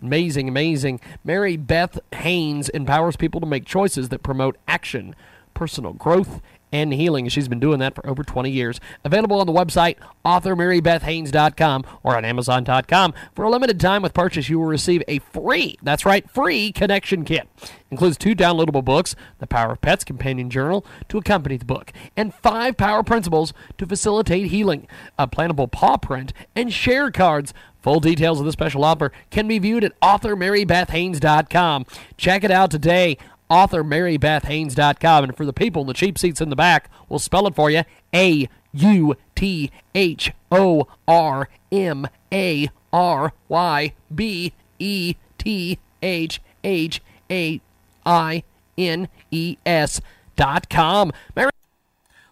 Amazing, 0.00 0.48
amazing. 0.48 1.00
Mary 1.24 1.56
Beth 1.56 1.98
Haynes 2.12 2.68
empowers 2.70 3.16
people 3.16 3.40
to 3.40 3.46
make 3.46 3.64
choices 3.64 4.08
that 4.10 4.22
promote 4.22 4.56
action, 4.68 5.14
personal 5.54 5.92
growth, 5.92 6.40
and 6.72 6.92
healing. 6.92 7.28
She's 7.28 7.48
been 7.48 7.60
doing 7.60 7.78
that 7.80 7.94
for 7.94 8.06
over 8.06 8.24
20 8.24 8.50
years. 8.50 8.80
Available 9.04 9.38
on 9.40 9.46
the 9.46 9.52
website 9.52 9.96
authormarybethhaynes.com 10.24 11.84
or 12.02 12.16
on 12.16 12.24
amazon.com. 12.24 13.14
For 13.34 13.44
a 13.44 13.50
limited 13.50 13.78
time 13.78 14.02
with 14.02 14.14
purchase, 14.14 14.48
you 14.48 14.58
will 14.58 14.66
receive 14.66 15.02
a 15.06 15.18
free, 15.18 15.78
that's 15.82 16.06
right, 16.06 16.28
free 16.30 16.72
connection 16.72 17.24
kit. 17.24 17.48
Includes 17.90 18.16
two 18.16 18.34
downloadable 18.34 18.84
books, 18.84 19.14
The 19.38 19.46
Power 19.46 19.72
of 19.72 19.80
Pets 19.82 20.04
Companion 20.04 20.48
Journal 20.48 20.86
to 21.08 21.18
accompany 21.18 21.58
the 21.58 21.64
book, 21.64 21.92
and 22.16 22.34
five 22.34 22.76
power 22.76 23.02
principles 23.02 23.52
to 23.76 23.86
facilitate 23.86 24.46
healing, 24.46 24.88
a 25.18 25.28
plannable 25.28 25.70
paw 25.70 25.98
print, 25.98 26.32
and 26.56 26.72
share 26.72 27.10
cards. 27.10 27.52
Full 27.82 27.98
details 27.98 28.38
of 28.38 28.46
the 28.46 28.52
special 28.52 28.84
offer 28.84 29.10
can 29.30 29.48
be 29.48 29.58
viewed 29.58 29.82
at 29.82 29.98
authormarybethhaynes.com. 30.00 31.84
Check 32.16 32.44
it 32.44 32.50
out 32.52 32.70
today 32.70 33.18
authormarybethhaynes.com. 33.52 35.24
And 35.24 35.36
for 35.36 35.44
the 35.44 35.52
people 35.52 35.82
in 35.82 35.88
the 35.88 35.94
cheap 35.94 36.18
seats 36.18 36.40
in 36.40 36.48
the 36.48 36.56
back, 36.56 36.88
we'll 37.08 37.18
spell 37.18 37.46
it 37.46 37.54
for 37.54 37.70
you 37.70 37.82
A 38.14 38.48
U 38.72 39.14
T 39.34 39.70
H 39.94 40.32
O 40.50 40.88
R 41.06 41.48
M 41.70 42.08
A 42.32 42.70
R 42.92 43.32
Y 43.48 43.92
B 44.14 44.52
E 44.78 45.14
T 45.38 45.78
H 46.02 46.40
H 46.64 47.02
A 47.30 47.60
I 48.06 48.42
N 48.78 49.08
E 49.30 49.56
S 49.66 50.00
dot 50.34 50.70
com. 50.70 51.12
Mary 51.36 51.50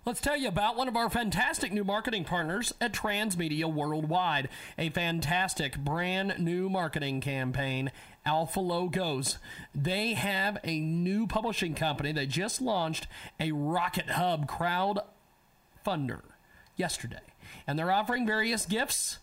Let's 0.07 0.23
tell 0.23 0.37
you 0.37 0.49
about 0.49 0.77
one 0.77 0.89
of 0.89 0.97
our 0.97 1.11
fantastic 1.11 1.73
new 1.73 1.85
marketing 1.85 2.25
partners 2.25 2.73
at 2.81 2.93
Transmedia 2.93 3.73
Worldwide. 3.73 4.49
A 4.79 4.89
fantastic 4.89 5.77
brand 5.77 6.39
new 6.39 6.71
marketing 6.71 7.21
campaign, 7.21 7.93
Alpha 8.25 8.61
Logos. 8.61 9.39
They 9.75 10.15
have 10.15 10.59
a 10.65 10.81
new 10.81 11.27
publishing 11.27 11.75
company 11.75 12.13
that 12.13 12.29
just 12.29 12.61
launched 12.61 13.07
a 13.39 13.53
Rocket 13.53 14.11
Hub 14.11 14.47
crowd 14.47 15.01
funder 15.87 16.23
yesterday. 16.77 17.21
And 17.67 17.79
they're 17.79 17.91
offering 17.91 18.27
various 18.27 18.67
gifts 18.67 19.19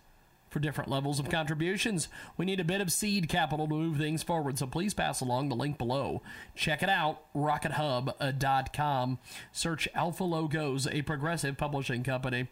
for 0.50 0.60
different 0.60 0.89
levels 0.89 1.20
of 1.20 1.30
contributions. 1.30 2.08
We 2.38 2.45
need 2.45 2.60
a 2.60 2.66
bit 2.66 2.82
of 2.82 2.91
seed 2.91 3.30
capital 3.30 3.68
to 3.68 3.74
move 3.74 3.98
things 3.98 4.24
forward, 4.24 4.58
so 4.58 4.66
please 4.66 4.93
pass 4.93 5.22
along 5.22 5.50
the 5.50 5.56
link 5.56 5.78
below. 5.78 6.22
Check 6.56 6.82
it 6.82 6.89
out, 6.89 7.22
rockethub.com. 7.36 9.14
Uh, 9.14 9.28
Search 9.52 9.88
Alpha 9.93 10.24
Logos, 10.24 10.88
a 10.88 11.02
progressive 11.02 11.58
publishing 11.58 12.04
company 12.04 12.48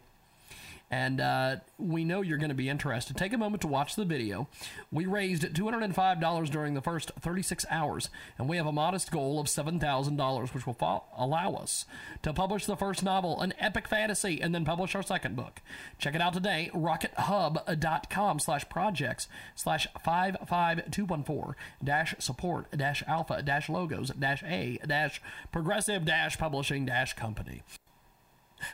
and 0.90 1.20
uh, 1.20 1.56
we 1.78 2.04
know 2.04 2.22
you're 2.22 2.38
going 2.38 2.50
to 2.50 2.54
be 2.54 2.68
interested. 2.68 3.16
Take 3.16 3.32
a 3.32 3.38
moment 3.38 3.60
to 3.62 3.66
watch 3.66 3.96
the 3.96 4.04
video. 4.04 4.48
We 4.92 5.06
raised 5.06 5.42
$205 5.42 6.50
during 6.50 6.74
the 6.74 6.80
first 6.80 7.10
36 7.20 7.66
hours, 7.70 8.08
and 8.38 8.48
we 8.48 8.56
have 8.56 8.66
a 8.66 8.72
modest 8.72 9.10
goal 9.10 9.40
of 9.40 9.46
$7,000, 9.46 10.54
which 10.54 10.66
will 10.66 10.74
fo- 10.74 11.04
allow 11.16 11.54
us 11.54 11.86
to 12.22 12.32
publish 12.32 12.66
the 12.66 12.76
first 12.76 13.02
novel, 13.02 13.40
an 13.40 13.52
epic 13.58 13.88
fantasy, 13.88 14.40
and 14.40 14.54
then 14.54 14.64
publish 14.64 14.94
our 14.94 15.02
second 15.02 15.34
book. 15.34 15.60
Check 15.98 16.14
it 16.14 16.20
out 16.20 16.34
today, 16.34 16.70
rockethub.com 16.72 18.38
slash 18.38 18.68
projects 18.68 19.28
slash 19.54 19.86
55214 20.04 21.54
dash 21.82 22.14
support 22.18 22.70
dash 22.76 23.02
alpha 23.06 23.42
dash 23.42 23.68
logos 23.68 24.10
dash 24.10 24.42
a 24.44 24.78
dash 24.86 25.20
progressive 25.52 26.04
dash 26.04 26.38
publishing 26.38 26.86
dash 26.86 27.14
company. 27.14 27.62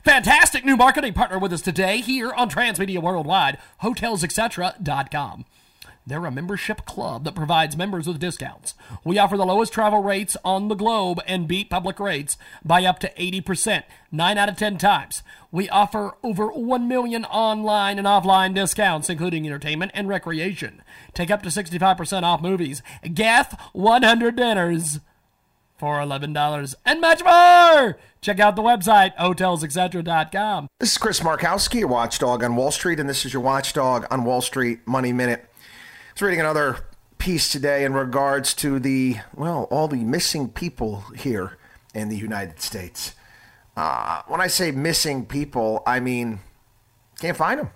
Fantastic 0.04 0.64
new 0.64 0.76
marketing 0.76 1.12
partner 1.12 1.38
with 1.38 1.52
us 1.52 1.62
today 1.62 2.00
here 2.00 2.32
on 2.32 2.50
Transmedia 2.50 3.00
Worldwide, 3.02 3.58
hotelsetc.com. 3.82 5.44
They're 6.04 6.26
a 6.26 6.32
membership 6.32 6.84
club 6.84 7.22
that 7.24 7.36
provides 7.36 7.76
members 7.76 8.08
with 8.08 8.18
discounts. 8.18 8.74
We 9.04 9.18
offer 9.18 9.36
the 9.36 9.46
lowest 9.46 9.72
travel 9.72 10.02
rates 10.02 10.36
on 10.44 10.66
the 10.66 10.74
globe 10.74 11.20
and 11.28 11.46
beat 11.46 11.70
public 11.70 12.00
rates 12.00 12.36
by 12.64 12.84
up 12.84 12.98
to 13.00 13.12
80%, 13.14 13.84
9 14.10 14.38
out 14.38 14.48
of 14.48 14.56
10 14.56 14.78
times. 14.78 15.22
We 15.52 15.68
offer 15.68 16.14
over 16.24 16.48
1 16.48 16.88
million 16.88 17.24
online 17.26 17.98
and 17.98 18.06
offline 18.06 18.52
discounts, 18.52 19.08
including 19.08 19.46
entertainment 19.46 19.92
and 19.94 20.08
recreation. 20.08 20.82
Take 21.14 21.30
up 21.30 21.42
to 21.44 21.50
65% 21.50 22.24
off 22.24 22.42
movies. 22.42 22.82
Get 23.14 23.52
100 23.72 24.34
dinners 24.34 24.98
for 25.82 25.98
$11 25.98 26.76
and 26.86 27.00
much 27.00 27.24
more. 27.24 27.98
Check 28.20 28.38
out 28.38 28.54
the 28.54 28.62
website, 28.62 29.16
hotelsetc.com. 29.16 30.68
This 30.78 30.92
is 30.92 30.96
Chris 30.96 31.18
Markowski, 31.18 31.80
your 31.80 31.88
watchdog 31.88 32.44
on 32.44 32.54
Wall 32.54 32.70
Street, 32.70 33.00
and 33.00 33.08
this 33.08 33.26
is 33.26 33.32
your 33.32 33.42
watchdog 33.42 34.06
on 34.08 34.22
Wall 34.22 34.40
Street 34.40 34.86
Money 34.86 35.12
Minute. 35.12 35.44
I 35.44 36.12
was 36.14 36.22
reading 36.22 36.38
another 36.38 36.86
piece 37.18 37.50
today 37.50 37.84
in 37.84 37.94
regards 37.94 38.54
to 38.54 38.78
the, 38.78 39.16
well, 39.34 39.64
all 39.72 39.88
the 39.88 40.04
missing 40.04 40.50
people 40.50 41.00
here 41.16 41.58
in 41.96 42.10
the 42.10 42.16
United 42.16 42.60
States. 42.60 43.16
Uh, 43.76 44.22
when 44.28 44.40
I 44.40 44.46
say 44.46 44.70
missing 44.70 45.26
people, 45.26 45.82
I 45.84 45.98
mean, 45.98 46.38
can't 47.20 47.36
find 47.36 47.58
them. 47.58 47.70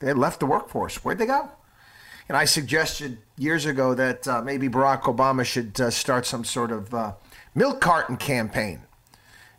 They 0.00 0.12
left 0.12 0.40
the 0.40 0.46
workforce. 0.46 0.96
Where'd 1.04 1.18
they 1.18 1.26
go? 1.26 1.52
And 2.28 2.36
I 2.36 2.44
suggested 2.44 3.18
years 3.38 3.66
ago 3.66 3.94
that 3.94 4.26
uh, 4.26 4.42
maybe 4.42 4.68
Barack 4.68 5.02
Obama 5.02 5.44
should 5.44 5.80
uh, 5.80 5.90
start 5.90 6.26
some 6.26 6.42
sort 6.42 6.72
of 6.72 6.92
uh, 6.92 7.12
milk 7.56 7.80
carton 7.80 8.16
campaign. 8.16 8.82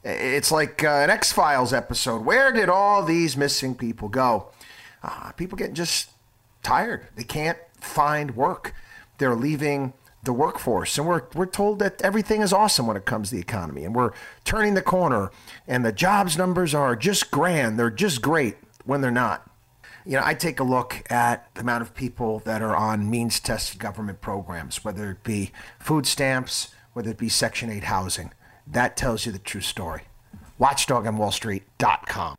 It's 0.04 0.52
like 0.52 0.86
uh, 0.86 0.88
an 0.88 1.10
X 1.10 1.34
Files 1.34 1.74
episode. 1.74 2.24
Where 2.24 2.54
did 2.54 2.70
all 2.70 3.04
these 3.04 3.36
missing 3.36 3.76
people 3.76 4.08
go? 4.08 4.52
Uh, 5.04 5.32
people 5.34 5.58
getting 5.58 5.76
just 5.76 6.12
tired. 6.64 7.08
They 7.16 7.26
can't 7.26 7.58
find 7.82 8.38
work. 8.38 8.74
They're 9.18 9.36
leaving 9.36 9.93
the 10.24 10.32
workforce. 10.32 10.98
And 10.98 11.08
we're, 11.08 11.24
we're 11.34 11.45
told 11.45 11.80
that 11.80 12.02
everything 12.02 12.41
is 12.41 12.54
awesome 12.54 12.88
when 12.88 12.95
it 12.95 13.06
comes 13.06 13.30
to 13.30 13.36
the 13.36 13.41
economy. 13.41 13.84
And 13.84 13.95
we're 13.95 14.12
turning 14.45 14.76
the 14.76 14.82
corner. 14.82 15.32
And 15.68 15.84
the 15.84 15.91
jobs 15.91 16.38
numbers 16.38 16.74
are 16.74 16.95
just 16.95 17.32
grand. 17.32 17.78
They're 17.78 17.89
just 17.89 18.22
great 18.22 18.58
when 18.86 19.02
they're 19.02 19.12
not. 19.12 19.50
You 20.06 20.14
know, 20.14 20.22
I 20.24 20.36
take 20.36 20.62
a 20.62 20.64
look 20.64 21.04
at 21.12 21.54
the 21.56 21.62
amount 21.62 21.82
of 21.82 21.93
people 21.93 22.39
that 22.39 22.62
are 22.62 22.76
on 22.76 23.10
means 23.10 23.41
tested 23.41 23.80
government 23.80 24.22
programs, 24.22 24.86
whether 24.86 25.12
it 25.12 25.24
be 25.24 25.52
food 25.80 26.06
stamps, 26.06 26.70
whether 26.98 27.12
it 27.12 27.18
be 27.20 27.30
Section 27.30 27.70
8 27.70 27.84
housing. 27.84 28.34
That 28.66 28.98
tells 28.98 29.28
you 29.28 29.32
the 29.32 29.38
true 29.38 29.62
story. 29.62 30.06
WatchdogOnWallStreet.com. 30.60 32.36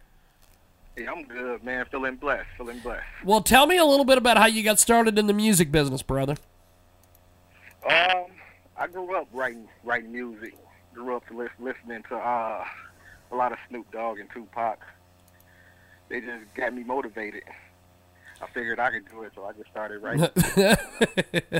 Hey, 0.95 1.07
I'm 1.07 1.23
good, 1.25 1.63
man. 1.63 1.85
Feeling 1.91 2.15
blessed. 2.15 2.47
Feeling 2.57 2.79
blessed. 2.79 3.03
Well, 3.23 3.41
tell 3.41 3.67
me 3.67 3.77
a 3.77 3.85
little 3.85 4.05
bit 4.05 4.17
about 4.17 4.37
how 4.37 4.47
you 4.47 4.63
got 4.63 4.79
started 4.79 5.19
in 5.19 5.27
the 5.27 5.33
music 5.33 5.71
business, 5.71 6.01
brother. 6.01 6.35
Um, 7.87 8.25
I 8.75 8.87
grew 8.91 9.15
up 9.15 9.27
writing 9.31 9.67
writing 9.83 10.11
music. 10.11 10.57
Grew 10.93 11.15
up 11.15 11.27
to 11.27 11.47
listening 11.59 12.03
to 12.09 12.15
uh, 12.15 12.65
a 13.31 13.35
lot 13.35 13.51
of 13.51 13.59
Snoop 13.69 13.89
Dogg 13.91 14.19
and 14.19 14.29
Tupac. 14.31 14.79
They 16.09 16.21
just 16.21 16.45
got 16.55 16.73
me 16.73 16.83
motivated. 16.83 17.43
I 18.41 18.45
figured 18.53 18.79
I 18.79 18.91
could 18.91 19.09
do 19.09 19.23
it, 19.23 19.31
so 19.33 19.45
I 19.45 19.53
just 19.53 19.69
started 19.71 19.99
writing. 19.99 20.29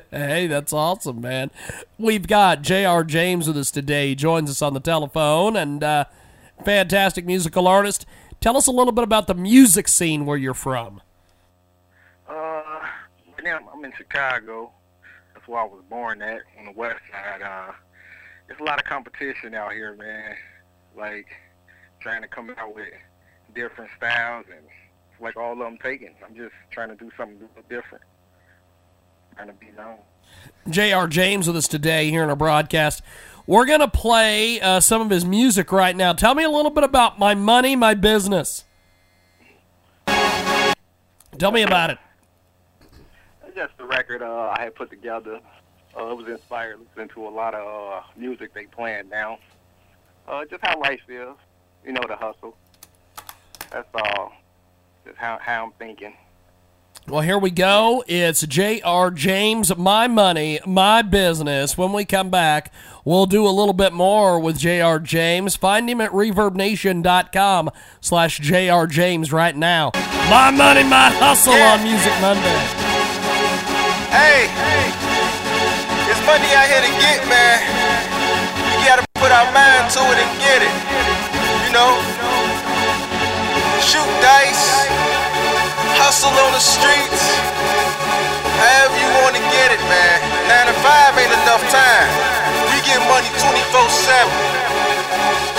hey, 0.12 0.46
that's 0.48 0.72
awesome, 0.72 1.22
man. 1.22 1.50
We've 1.98 2.28
got 2.28 2.62
J.R. 2.62 3.04
James 3.04 3.48
with 3.48 3.58
us 3.58 3.72
today. 3.72 4.10
He 4.10 4.16
joins 4.16 4.50
us 4.50 4.62
on 4.62 4.74
the 4.76 4.80
telephone 4.80 5.56
and 5.56 5.84
uh, 5.84 6.06
fantastic 6.64 7.26
musical 7.26 7.68
artist. 7.68 8.06
Tell 8.40 8.56
us 8.56 8.68
a 8.68 8.72
little 8.72 8.94
bit 8.94 9.04
about 9.04 9.26
the 9.26 9.34
music 9.34 9.88
scene 9.88 10.26
where 10.28 10.38
you're 10.38 10.54
from. 10.54 11.02
uh, 12.30 12.34
right 12.34 13.44
now 13.44 13.60
I'm 13.74 13.84
in 13.84 13.92
Chicago. 13.98 14.72
That's 15.34 15.48
where 15.48 15.62
I 15.62 15.66
was 15.66 15.82
born 15.90 16.22
at, 16.22 16.42
on 16.60 16.66
the 16.66 16.72
west 16.74 17.00
side. 17.12 17.42
Uh, 17.42 17.72
there's 18.48 18.60
a 18.60 18.64
lot 18.64 18.78
of 18.78 18.86
competition 18.86 19.56
out 19.56 19.72
here, 19.74 19.96
man. 19.96 20.36
Like 20.96 21.26
trying 22.02 22.22
to 22.22 22.28
come 22.28 22.54
out 22.58 22.76
with 22.76 22.86
different 23.58 23.90
styles, 23.98 24.46
and 24.50 24.64
it's 25.12 25.22
like 25.22 25.36
all 25.36 25.54
of 25.54 25.60
them 25.60 25.78
taken. 25.80 26.10
I'm 26.24 26.36
just 26.36 26.54
trying 26.70 26.90
to 26.90 26.96
do 26.96 27.10
something 27.18 27.38
a 27.38 27.42
little 27.42 27.64
different. 27.68 28.04
Trying 29.36 29.48
to 29.48 29.54
be 29.54 29.68
known. 29.76 29.98
J.R. 30.70 31.08
James 31.08 31.48
with 31.48 31.58
us 31.58 31.68
today 31.68 32.10
here 32.10 32.24
in 32.24 32.30
our 32.30 32.36
broadcast. 32.36 33.02
We're 33.48 33.66
going 33.66 33.80
to 33.80 33.88
play 33.88 34.62
uh, 34.62 34.80
some 34.80 35.02
of 35.02 35.10
his 35.10 35.26
music 35.26 35.72
right 35.72 35.96
now. 35.96 36.14
Tell 36.14 36.36
me 36.36 36.44
a 36.44 36.50
little 36.50 36.70
bit 36.70 36.84
about 36.84 37.18
My 37.18 37.34
Money, 37.34 37.76
My 37.76 37.94
Business. 37.94 38.66
Tell 40.06 41.52
me 41.52 41.64
about 41.64 41.92
it. 41.92 41.98
Just 43.56 43.74
a 43.80 43.86
record 43.86 44.22
uh, 44.22 44.54
I 44.56 44.64
had 44.66 44.76
put 44.76 44.90
together. 44.92 45.40
Uh, 45.98 46.12
it 46.12 46.18
was 46.18 46.28
inspired 46.28 46.80
listening 46.80 47.10
to 47.10 47.28
a 47.28 47.30
lot 47.30 47.56
of 47.56 47.94
uh, 47.94 48.06
music 48.16 48.54
they 48.54 48.66
playing 48.66 49.10
now. 49.10 49.40
Uh, 50.28 50.46
just 50.46 50.64
how 50.64 50.80
life 50.80 51.02
is, 51.08 51.36
you 51.86 51.94
know, 51.94 52.04
the 52.08 52.16
hustle. 52.16 52.56
That's 53.72 53.88
all. 53.94 54.34
Just 55.06 55.18
how 55.18 55.38
how 55.42 55.66
I'm 55.66 55.72
thinking. 55.74 56.14
Well, 57.08 57.22
here 57.22 57.40
we 57.40 57.52
go. 57.52 58.04
It's 58.06 58.46
J.R. 58.46 59.12
James, 59.12 59.74
My 59.78 60.08
Money, 60.08 60.60
My 60.66 61.02
Business. 61.02 61.78
When 61.78 61.94
we 61.94 62.04
come 62.04 62.30
back, 62.30 62.74
we'll 63.06 63.28
do 63.28 63.48
a 63.48 63.54
little 63.54 63.74
bit 63.74 63.94
more 63.94 64.38
with 64.42 64.58
J.R. 64.60 65.00
James. 65.00 65.56
Find 65.56 65.90
him 65.90 66.02
at 66.02 66.12
reverbnation.com 66.12 67.70
slash 68.02 68.40
J.R. 68.40 68.88
James 68.88 69.32
right 69.32 69.56
now. 69.56 69.92
My 70.28 70.52
Money, 70.52 70.84
My 70.84 71.08
Hustle 71.16 71.54
on 71.54 71.80
Music 71.84 72.12
Monday. 72.20 72.60
Hey, 74.12 74.52
it's 76.12 76.20
money 76.28 76.52
out 76.60 76.68
here 76.68 76.84
to 76.84 76.94
get, 77.00 77.24
man. 77.32 77.64
We 78.76 78.84
gotta 78.84 79.06
put 79.16 79.32
our 79.32 79.48
mind 79.56 79.92
to 79.96 80.02
it 80.12 80.20
and 80.20 80.32
get 80.44 80.60
it. 80.60 80.76
You 81.64 81.72
know, 81.72 81.96
hustle 86.18 86.34
on 86.34 86.52
the 86.52 86.58
streets. 86.58 87.24
However 88.58 88.98
you 88.98 89.10
wanna 89.22 89.38
get 89.54 89.70
it, 89.70 89.82
man. 89.86 90.18
Nine 90.50 90.66
to 90.66 90.74
five 90.82 91.14
ain't 91.14 91.30
enough 91.46 91.62
time. 91.70 92.10
We 92.74 92.82
get 92.82 92.98
money 93.06 93.30
24/7. 93.38 94.34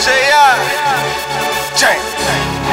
J.R. 0.02 1.37
James. 1.78 2.02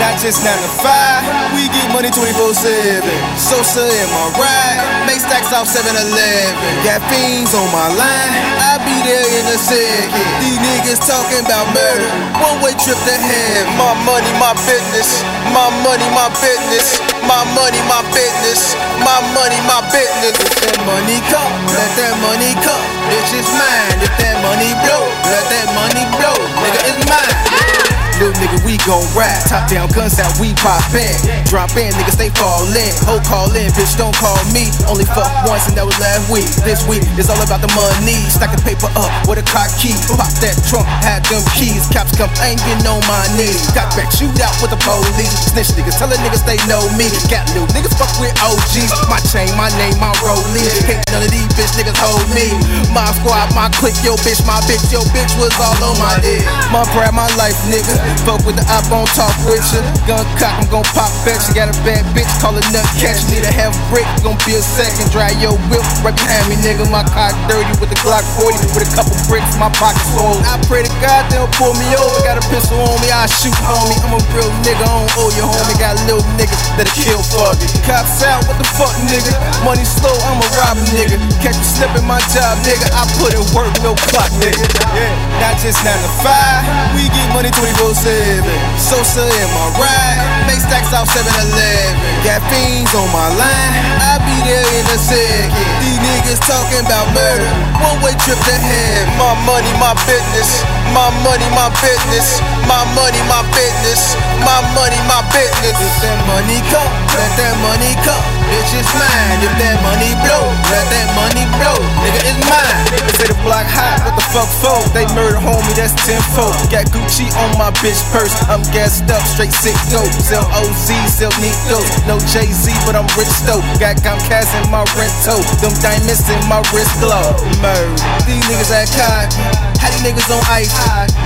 Not 0.02 0.18
just 0.18 0.42
9 0.42 0.50
to 0.50 0.72
5, 0.82 1.54
we 1.54 1.70
get 1.70 1.88
money 1.94 2.10
24 2.10 2.58
7. 2.58 3.06
Sosa 3.38 3.86
in 3.86 4.08
my 4.12 4.34
ride, 4.34 4.82
make 5.06 5.22
stacks 5.22 5.54
off 5.54 5.70
7 5.70 5.86
Eleven. 5.88 6.58
Got 6.82 7.06
fiends 7.08 7.54
on 7.54 7.70
my 7.70 7.86
line, 7.94 8.34
I'll 8.66 8.82
be 8.82 8.98
there 9.06 9.30
in 9.40 9.46
a 9.46 9.58
second. 9.62 10.10
These 10.42 10.58
niggas 10.58 11.06
talking 11.06 11.46
about 11.46 11.70
murder, 11.72 12.10
one 12.42 12.60
way 12.66 12.74
trip 12.82 12.98
to 12.98 13.16
heaven. 13.16 13.78
My 13.78 13.94
money, 14.10 14.32
my 14.42 14.58
business. 14.66 15.22
My 15.54 15.70
money, 15.86 16.10
my 16.18 16.28
business. 16.42 16.98
My 17.30 17.46
money, 17.54 17.80
my 17.86 18.02
business. 18.10 18.74
My 19.06 19.22
money, 19.38 19.60
my 19.70 19.86
business. 19.94 20.34
If 20.34 20.54
that 20.66 20.82
money 20.82 21.22
come, 21.30 21.54
let 21.72 21.92
that 22.02 22.18
money 22.26 22.52
come. 22.66 22.84
Bitch, 23.14 23.38
it's 23.38 23.54
mine. 23.54 24.02
If 24.02 24.12
that 24.18 24.42
money 24.42 24.74
blow, 24.82 25.06
let 25.30 25.46
that 25.54 25.68
money 25.78 26.04
blow. 26.18 26.36
Nigga, 26.58 26.82
it's 26.90 27.06
mine. 27.06 27.85
Little 28.16 28.32
nigga, 28.40 28.64
we 28.64 28.80
gon' 28.88 29.04
rap. 29.12 29.44
Top 29.44 29.68
down 29.68 29.92
guns 29.92 30.16
out, 30.24 30.32
we 30.40 30.56
pop 30.64 30.80
in. 30.96 31.12
Drop 31.52 31.68
in, 31.76 31.92
niggas, 32.00 32.16
they 32.16 32.32
fall 32.32 32.64
in. 32.72 32.94
Ho, 33.12 33.20
call 33.28 33.52
in, 33.52 33.68
bitch, 33.76 34.00
don't 34.00 34.16
call 34.16 34.40
me. 34.56 34.72
Only 34.88 35.04
fuck 35.04 35.28
once, 35.44 35.68
and 35.68 35.76
that 35.76 35.84
was 35.84 36.00
last 36.00 36.32
week. 36.32 36.48
This 36.64 36.88
week 36.88 37.04
is 37.20 37.28
all 37.28 37.40
about 37.44 37.60
the 37.60 37.68
money. 37.76 38.16
Stack 38.32 38.56
the 38.56 38.62
paper 38.64 38.88
up 38.96 39.12
with 39.28 39.44
a 39.44 39.46
cock 39.52 39.68
key. 39.76 39.92
Pop 40.16 40.32
that 40.40 40.56
trunk, 40.64 40.88
had 41.04 41.28
them 41.28 41.44
keys. 41.60 41.92
Cops 41.92 42.16
come, 42.16 42.32
getting 42.40 42.88
on 42.88 43.04
my 43.04 43.28
knees. 43.36 43.68
Got 43.76 43.92
back, 44.00 44.08
shoot 44.16 44.32
out 44.40 44.56
with 44.64 44.72
the 44.72 44.80
police. 44.80 45.52
Snitch 45.52 45.76
niggas, 45.76 46.00
tell 46.00 46.08
tellin' 46.08 46.24
niggas 46.24 46.48
they 46.48 46.60
know 46.72 46.88
me. 46.96 47.12
Got 47.28 47.44
little 47.52 47.68
niggas 47.76 48.00
fuck 48.00 48.16
with 48.24 48.32
OGs. 48.40 48.96
My 49.12 49.20
chain, 49.28 49.52
my 49.60 49.68
name, 49.76 50.00
my 50.00 50.16
rollie. 50.24 50.64
Can't 50.88 51.04
none 51.12 51.20
of 51.20 51.32
these 51.36 51.52
bitch 51.60 51.76
niggas 51.76 52.00
hold 52.00 52.24
me. 52.32 52.48
My 52.96 53.12
squad, 53.20 53.52
my 53.52 53.68
clique, 53.76 54.00
yo 54.08 54.16
bitch, 54.24 54.40
my 54.48 54.64
bitch, 54.64 54.88
yo 54.88 55.04
bitch 55.12 55.36
was 55.36 55.52
all 55.60 55.76
on 55.84 56.00
my 56.00 56.16
dick. 56.24 56.48
My 56.72 56.88
pride, 56.96 57.12
my 57.12 57.28
life, 57.36 57.60
nigga. 57.68 58.05
Fuck 58.26 58.42
with 58.46 58.58
the 58.58 58.66
op, 58.70 58.90
on 58.90 59.06
talk 59.14 59.34
with 59.46 59.62
ya. 59.74 59.82
Gun 60.10 60.26
cock, 60.38 60.54
I'm 60.58 60.68
gon' 60.70 60.88
pop 60.94 61.10
back. 61.26 61.38
She 61.42 61.54
got 61.54 61.70
a 61.70 61.78
bad 61.86 62.06
bitch, 62.14 62.30
call 62.42 62.54
her 62.54 62.66
nut 62.74 62.86
catch. 62.98 63.26
Need 63.30 63.46
a 63.46 63.54
half 63.54 63.74
brick, 63.90 64.06
gon' 64.22 64.38
be 64.46 64.58
a 64.58 64.62
second. 64.62 65.10
Dry 65.10 65.34
your 65.42 65.58
whip 65.70 65.86
right 66.06 66.14
behind 66.14 66.46
me, 66.50 66.58
nigga. 66.62 66.86
My 66.90 67.06
cock 67.10 67.34
dirty 67.50 67.74
with 67.82 67.90
the 67.90 68.00
Glock 68.06 68.26
40 68.38 68.78
with 68.78 68.86
a 68.86 68.92
couple 68.94 69.18
bricks, 69.26 69.58
my 69.58 69.70
pockets 69.74 70.06
full. 70.14 70.38
I 70.46 70.62
pray 70.70 70.86
to 70.86 70.94
God 71.02 71.26
they 71.34 71.42
don't 71.42 71.50
pull 71.58 71.74
me 71.78 71.88
over. 71.98 72.22
Got 72.22 72.38
a 72.38 72.46
pistol 72.54 72.78
on 72.78 72.98
me, 73.02 73.10
I 73.10 73.26
shoot 73.26 73.56
homie. 73.66 73.98
I'm 74.06 74.14
a 74.14 74.22
real 74.38 74.52
nigga, 74.62 74.86
I 74.86 74.90
don't 74.90 75.10
owe 75.18 75.32
you 75.34 75.46
homie. 75.46 75.78
Got 75.82 75.98
little 76.06 76.26
niggas 76.38 76.62
that'll 76.78 76.94
kill 76.94 77.22
for 77.26 77.50
me. 77.58 77.66
Cops 77.88 78.22
out, 78.22 78.46
what 78.46 78.58
the 78.62 78.68
fuck, 78.78 78.94
nigga? 79.10 79.34
Money 79.66 79.86
slow, 79.86 80.14
I'm 80.30 80.38
a 80.38 80.48
robber, 80.62 80.86
nigga. 80.94 81.18
Catch 81.42 81.58
you 81.58 81.68
slipping 81.68 82.06
my 82.06 82.22
job, 82.36 82.60
nigga. 82.62 82.86
I 82.94 83.08
put 83.18 83.34
in 83.34 83.46
work, 83.56 83.74
no 83.82 83.98
clock, 84.12 84.30
nigga. 84.38 84.66
Yeah, 84.94 85.42
not 85.42 85.58
just 85.58 85.82
9 85.82 85.90
to 85.90 86.12
5. 86.22 86.96
We 86.96 87.10
get 87.10 87.28
money 87.34 87.50
24 87.50 87.95
7. 87.96 88.44
Sosa 88.76 89.24
in 89.24 89.50
my 89.56 89.72
ride. 89.80 90.20
Make 90.52 90.60
stacks 90.60 90.92
off 90.92 91.08
7 91.08 91.24
Eleven. 91.24 91.96
Got 92.28 92.44
fiends 92.52 92.92
on 92.92 93.08
my 93.16 93.32
line. 93.40 93.74
I'll 94.04 94.20
be 94.28 94.36
there 94.44 94.68
in 94.76 94.86
a 94.92 95.00
second. 95.00 95.50
These 95.80 96.00
niggas 96.04 96.42
talking 96.44 96.84
about 96.84 97.08
murder. 97.16 97.50
One 97.80 98.04
way 98.04 98.14
trip 98.22 98.38
to 98.38 98.56
heaven. 98.56 99.08
My 99.16 99.34
money, 99.48 99.72
my 99.80 99.96
business. 100.04 100.62
My 100.92 101.08
money, 101.24 101.48
my 101.56 101.72
business. 101.80 102.44
My 102.68 102.84
money, 102.94 103.22
my 103.32 103.42
business. 103.56 104.20
My 104.44 104.60
money, 104.76 105.00
my 105.08 105.24
business. 105.32 105.76
If 105.80 105.96
that 106.04 106.20
money 106.28 106.60
come, 106.68 106.92
let 107.16 107.32
that 107.40 107.56
money 107.64 107.96
come. 108.04 108.45
Bitch, 108.52 108.78
it's 108.78 108.92
mine. 108.94 109.40
If 109.42 109.54
that 109.58 109.78
money 109.82 110.14
blow, 110.22 110.46
let 110.70 110.86
that 110.94 111.08
money 111.18 111.46
blow. 111.58 111.78
Nigga, 112.06 112.22
it's 112.30 112.42
mine. 112.46 112.86
They 112.94 113.14
say 113.18 113.28
the 113.32 113.38
block 113.42 113.66
hot, 113.66 114.06
what 114.06 114.14
the 114.20 114.26
fuck 114.30 114.50
for? 114.62 114.80
They 114.94 115.10
murder 115.18 115.42
homie, 115.42 115.74
that's 115.74 115.96
10 116.06 116.22
fold. 116.36 116.54
Got 116.70 116.92
Gucci 116.94 117.32
on 117.40 117.50
my 117.58 117.72
bitch 117.82 118.00
purse. 118.14 118.34
I'm 118.52 118.62
gassed 118.70 119.10
up, 119.10 119.24
straight 119.26 119.56
sick 119.56 119.78
dope. 119.90 120.06
Oh. 120.06 120.22
Sell 120.22 120.46
OZ, 120.54 120.90
sell 121.10 121.34
Nico. 121.42 121.82
No 122.06 122.22
Jay 122.30 122.52
Z, 122.52 122.70
but 122.86 122.94
I'm 122.94 123.10
rich 123.18 123.32
though. 123.48 123.64
Got 123.82 124.04
Comcast 124.06 124.54
in 124.62 124.70
my 124.70 124.86
rent 124.94 125.06
rento. 125.06 125.38
Them 125.62 125.74
diamonds 125.82 126.28
in 126.30 126.42
my 126.50 126.62
wrist 126.74 127.00
glow. 127.00 127.34
Murder. 127.62 127.96
These 128.26 128.44
niggas 128.46 128.72
act 128.72 128.92
cocky. 128.98 129.75
How 129.86 129.94
these 129.94 130.02
niggas 130.02 130.34
on 130.34 130.42
ice? 130.50 130.74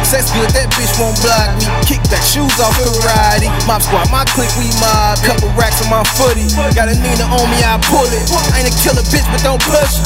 Sex 0.03 0.36
good, 0.36 0.51
that 0.51 0.68
bitch 0.76 0.91
won't 0.99 1.16
block 1.24 1.47
me. 1.55 1.64
Kick 1.88 2.03
that 2.12 2.20
shoes 2.28 2.51
off 2.60 2.76
karate. 2.76 3.47
Mob 3.64 3.80
squad, 3.80 4.12
my 4.12 4.28
clique, 4.36 4.51
we 4.60 4.68
mob. 4.84 5.16
Couple 5.24 5.47
racks 5.55 5.80
on 5.80 5.88
my 5.88 6.03
footy. 6.20 6.43
Got 6.76 6.91
a 6.91 6.95
Nina 6.99 7.24
on 7.32 7.47
me, 7.47 7.64
I 7.64 7.80
pull 7.88 8.03
it. 8.03 8.20
I 8.51 8.60
ain't 8.60 8.68
a 8.68 8.76
killer 8.84 8.99
bitch, 9.07 9.24
but 9.32 9.39
don't 9.47 9.64
push. 9.64 10.03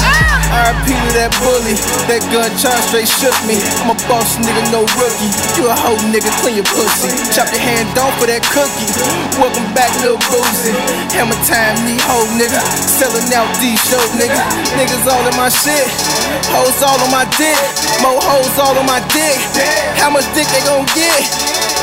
RP 0.54 0.86
to 0.86 1.10
that 1.18 1.34
bully. 1.42 1.74
That 2.06 2.22
gun 2.30 2.54
charge 2.62 2.78
straight 2.94 3.10
shook 3.10 3.34
me. 3.50 3.58
I'm 3.82 3.90
a 3.90 3.98
boss 4.06 4.38
nigga, 4.38 4.70
no 4.70 4.86
rookie. 5.02 5.34
You 5.58 5.72
a 5.72 5.74
hoe 5.74 5.98
nigga, 6.14 6.30
clean 6.46 6.62
your 6.62 6.70
pussy. 6.70 7.10
Chop 7.34 7.50
your 7.50 7.64
hand 7.66 7.90
off 7.98 8.14
for 8.22 8.30
that 8.30 8.46
cookie. 8.54 8.86
Welcome 9.42 9.66
back, 9.74 9.90
little 10.06 10.22
boozy. 10.30 10.78
Hammer 11.18 11.42
time, 11.50 11.74
me 11.90 11.98
hoe 12.06 12.30
nigga. 12.38 12.62
Selling 12.86 13.34
out 13.34 13.50
these 13.58 13.82
shows, 13.90 14.14
nigga. 14.14 14.38
Niggas 14.78 15.10
all 15.10 15.26
in 15.26 15.34
my 15.42 15.50
shit. 15.50 15.90
Hoes 16.54 16.78
all 16.86 17.02
on 17.02 17.10
my 17.10 17.26
dick. 17.34 17.58
More 18.04 18.20
hoes 18.20 18.43
all 18.60 18.76
on 18.78 18.86
my 18.86 19.00
dick. 19.12 19.40
How 20.00 20.10
much 20.10 20.26
dick 20.36 20.48
they 20.52 20.64
gon' 20.68 20.86
get? 20.96 21.24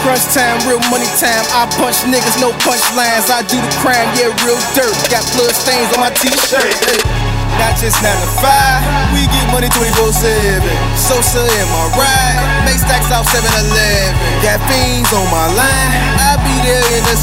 Crunch 0.04 0.24
time, 0.32 0.56
real 0.64 0.80
money 0.88 1.08
time. 1.20 1.44
I 1.52 1.68
punch 1.76 2.04
niggas, 2.08 2.40
no 2.40 2.52
punchlines. 2.64 3.28
I 3.28 3.44
do 3.44 3.60
the 3.60 3.72
crime, 3.84 4.08
yeah, 4.16 4.32
real 4.44 4.60
dirt. 4.72 4.96
Got 5.12 5.24
blood 5.36 5.52
stains 5.52 5.92
on 5.92 6.00
my 6.00 6.12
t-shirt. 6.16 7.20
Not 7.60 7.76
just 7.76 8.00
9 8.00 8.08
to 8.08 8.30
5, 8.40 9.12
we 9.12 9.28
get 9.28 9.44
money 9.52 9.68
24 9.68 10.16
7. 10.16 10.64
Sosa 10.96 11.44
in 11.44 11.66
my 11.68 11.92
ride, 11.92 12.64
make 12.64 12.80
stacks 12.80 13.12
off 13.12 13.28
7 13.28 13.44
Eleven. 13.44 14.16
Got 14.40 14.64
fiends 14.64 15.12
on 15.12 15.28
my 15.28 15.44
line, 15.52 16.00
There 16.70 17.02
in 17.02 17.02
a. 17.02 17.18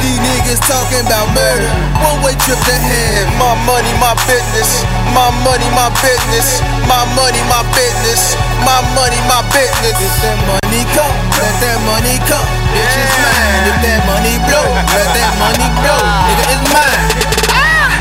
These 0.00 0.16
niggas 0.24 0.64
talking 0.64 1.04
about 1.04 1.28
murder, 1.36 1.68
one 2.00 2.24
way 2.24 2.32
trip 2.40 2.56
to 2.56 2.72
heaven. 2.72 3.28
My 3.36 3.52
money, 3.68 3.92
my 4.00 4.16
business, 4.24 4.80
my 5.12 5.28
money, 5.44 5.68
my 5.76 5.92
business, 6.00 6.64
my 6.88 7.04
money, 7.12 7.36
my 7.52 7.60
business, 7.76 8.32
my 8.64 8.80
money, 8.96 9.20
my 9.28 9.44
business. 9.52 9.92
If 10.00 10.16
that 10.24 10.40
money 10.48 10.88
come, 10.96 11.12
let 11.36 11.52
that 11.60 11.78
money 11.84 12.16
come. 12.24 12.48
Bitch, 12.72 12.96
it's 12.96 13.12
mine. 13.20 13.68
If 13.68 13.76
that 13.84 14.00
money 14.08 14.40
blow, 14.48 14.64
let 14.64 15.08
that 15.20 15.32
money 15.36 15.68
blow. 15.84 16.00
Nigga, 16.32 16.44
it's 16.56 16.64
mine. 16.72 17.08
Ah! 17.52 17.92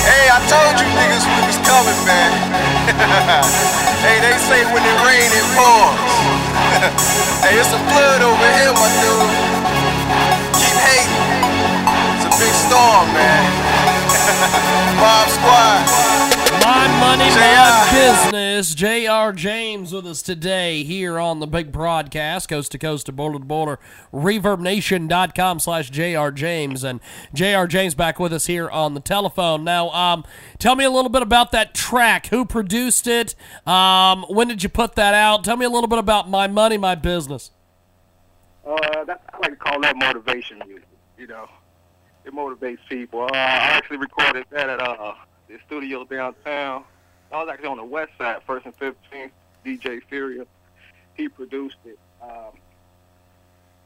Hey, 0.00 0.32
I 0.32 0.40
told 0.48 0.80
you 0.80 0.88
niggas 0.96 1.28
we 1.28 1.40
was 1.44 1.60
coming, 1.60 2.00
man. 2.08 2.32
hey, 4.00 4.16
they 4.24 4.32
say 4.48 4.64
when 4.72 4.80
it 4.80 4.96
rain, 5.04 5.28
it 5.28 5.44
pours. 5.52 6.00
hey, 7.44 7.60
it's 7.60 7.68
a 7.68 7.80
flood 7.92 8.24
over 8.24 8.48
here, 8.56 8.72
my 8.72 8.88
dude. 9.04 9.65
It's 12.76 12.84
storm, 12.84 13.08
man. 13.14 13.52
Mob 15.00 15.28
Squad. 15.30 15.86
My 16.62 16.86
money, 17.00 17.30
my 17.30 17.88
business. 17.90 18.74
J.R. 18.74 19.32
James 19.32 19.94
with 19.94 20.06
us 20.06 20.20
today 20.20 20.82
here 20.82 21.18
on 21.18 21.40
the 21.40 21.46
big 21.46 21.72
broadcast, 21.72 22.50
coast 22.50 22.72
to 22.72 22.78
coast 22.78 23.06
to 23.06 23.12
border 23.12 23.38
to 23.38 23.44
border, 23.44 23.78
reverbnation.com 24.12 25.60
slash 25.60 25.88
J.R. 25.88 26.30
James. 26.30 26.84
And 26.84 27.00
J.R. 27.32 27.66
James 27.66 27.94
back 27.94 28.18
with 28.18 28.32
us 28.34 28.46
here 28.46 28.68
on 28.68 28.92
the 28.92 29.00
telephone. 29.00 29.64
Now, 29.64 29.88
um, 29.90 30.24
tell 30.58 30.76
me 30.76 30.84
a 30.84 30.90
little 30.90 31.10
bit 31.10 31.22
about 31.22 31.52
that 31.52 31.74
track. 31.74 32.26
Who 32.26 32.44
produced 32.44 33.06
it? 33.06 33.34
Um, 33.66 34.24
when 34.28 34.48
did 34.48 34.62
you 34.62 34.68
put 34.68 34.96
that 34.96 35.14
out? 35.14 35.44
Tell 35.44 35.56
me 35.56 35.64
a 35.64 35.70
little 35.70 35.88
bit 35.88 35.98
about 35.98 36.28
My 36.28 36.46
Money, 36.46 36.76
My 36.76 36.94
Business. 36.94 37.52
Uh, 38.66 39.04
that, 39.04 39.22
I 39.32 39.38
like 39.38 39.52
to 39.52 39.56
call 39.56 39.80
that 39.80 39.96
motivation 39.96 40.58
music. 40.66 40.88
You 41.16 41.28
know, 41.28 41.48
it 42.26 42.34
motivates 42.34 42.78
people. 42.88 43.22
Uh, 43.22 43.30
I 43.32 43.76
actually 43.76 43.98
recorded 43.98 44.46
that 44.50 44.68
at 44.68 44.80
uh, 44.80 45.14
the 45.48 45.58
studio 45.66 46.04
downtown. 46.04 46.84
I 47.32 47.40
was 47.40 47.48
actually 47.50 47.68
on 47.68 47.76
the 47.78 47.84
west 47.84 48.12
side, 48.18 48.42
First 48.46 48.66
and 48.66 48.76
15th. 48.78 49.30
DJ 49.64 50.00
Furia, 50.08 50.46
he 51.14 51.28
produced 51.28 51.76
it. 51.84 51.98
Um, 52.22 52.52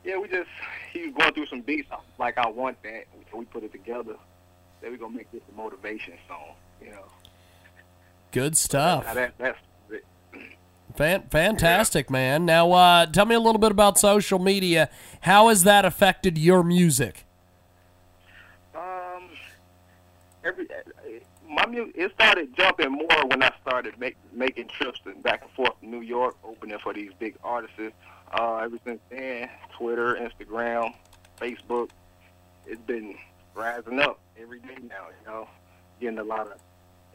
yeah, 0.05 0.19
we 0.19 0.29
just 0.29 0.49
he 0.93 1.07
was 1.07 1.15
going 1.15 1.33
through 1.33 1.47
some 1.47 1.63
beats. 1.63 1.89
I 1.91 1.97
was 1.97 2.05
like, 2.19 2.37
I 2.37 2.49
want 2.49 2.83
that, 2.83 3.05
so 3.31 3.39
we 3.39 3.47
put 3.47 3.65
it 3.65 3.73
together. 3.73 4.17
Then 4.83 4.93
we 4.93 4.99
gonna 4.99 5.17
make 5.17 5.31
this 5.33 5.41
a 5.51 5.57
motivation 5.57 6.15
song. 6.29 6.55
You 6.83 6.91
know, 6.91 7.05
Good 8.33 8.57
stuff. 8.57 9.05
Now 9.07 9.15
that, 9.15 9.35
that's 9.39 9.59
it. 9.91 10.05
Fan- 10.97 11.25
fantastic, 11.31 12.11
man. 12.11 12.45
Now, 12.45 12.73
uh, 12.73 13.07
tell 13.07 13.27
me 13.27 13.35
a 13.35 13.41
little 13.41 13.59
bit 13.59 13.71
about 13.71 13.99
social 13.99 14.39
media. 14.39 14.91
How 15.23 15.49
has 15.49 15.65
that 15.65 15.85
affected 15.85 16.37
your 16.39 16.63
music? 16.63 17.25
Um, 18.75 19.31
every 20.51 20.67
my 21.49 21.67
music 21.67 21.95
it 21.97 22.13
started 22.15 22.55
jumping 22.57 22.93
more 22.93 23.27
when 23.27 23.43
I 23.43 23.53
started 23.63 23.99
make, 23.99 24.17
making 24.33 24.69
trips 24.69 25.01
and 25.05 25.23
back 25.23 25.43
and 25.43 25.51
forth 25.53 25.79
to 25.81 25.89
New 25.89 26.01
York, 26.01 26.37
opening 26.45 26.79
for 26.79 26.93
these 26.93 27.11
big 27.19 27.37
artists. 27.43 27.77
Uh, 28.33 28.57
ever 28.57 28.79
since 28.85 29.01
then, 29.11 29.49
Twitter, 29.77 30.15
Instagram, 30.15 30.95
Facebook, 31.41 31.91
it's 32.67 32.81
been 32.83 33.17
rising 33.55 33.99
up 33.99 34.21
every 34.41 34.61
day 34.61 34.77
now. 34.89 35.07
You 35.09 35.27
know, 35.27 35.49
getting 36.01 36.19
a 36.19 36.25
lot 36.25 36.47
of 36.47 36.61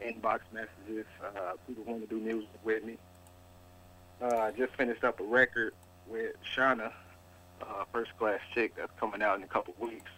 inbox 0.04 0.40
messages. 0.52 1.06
Uh, 1.24 1.52
people 1.66 1.84
want 1.84 2.02
to 2.02 2.08
do 2.08 2.20
music 2.22 2.48
with 2.64 2.84
me. 2.84 2.98
Uh, 4.20 4.36
I 4.36 4.50
just 4.50 4.74
finished 4.74 5.04
up 5.04 5.20
a 5.20 5.24
record 5.24 5.74
with 6.08 6.34
Shauna, 6.54 6.92
uh, 7.62 7.84
First 7.92 8.16
Class 8.18 8.40
Chick, 8.54 8.74
that's 8.76 8.92
coming 8.98 9.22
out 9.22 9.38
in 9.38 9.42
a 9.42 9.48
couple 9.48 9.74
weeks. 9.78 10.10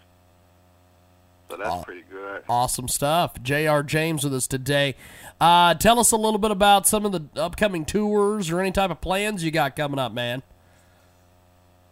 So 1.51 1.57
that's 1.57 1.71
Aw. 1.71 1.83
pretty 1.83 2.05
good. 2.11 2.43
Awesome 2.49 2.89
stuff. 2.89 3.43
J.R. 3.43 3.83
James 3.83 4.25
with 4.25 4.35
us 4.35 4.47
today. 4.47 4.95
Uh, 5.41 5.75
tell 5.75 5.99
us 5.99 6.13
a 6.13 6.17
little 6.17 6.39
bit 6.39 6.51
about 6.51 6.87
some 6.87 7.07
of 7.07 7.13
the 7.13 7.25
upcoming 7.41 7.85
tours 7.85 8.51
or 8.51 8.61
any 8.61 8.71
type 8.73 8.91
of 8.91 9.01
plans 9.01 9.43
you 9.43 9.51
got 9.51 9.75
coming 9.77 9.99
up, 9.99 10.13
man. 10.13 10.43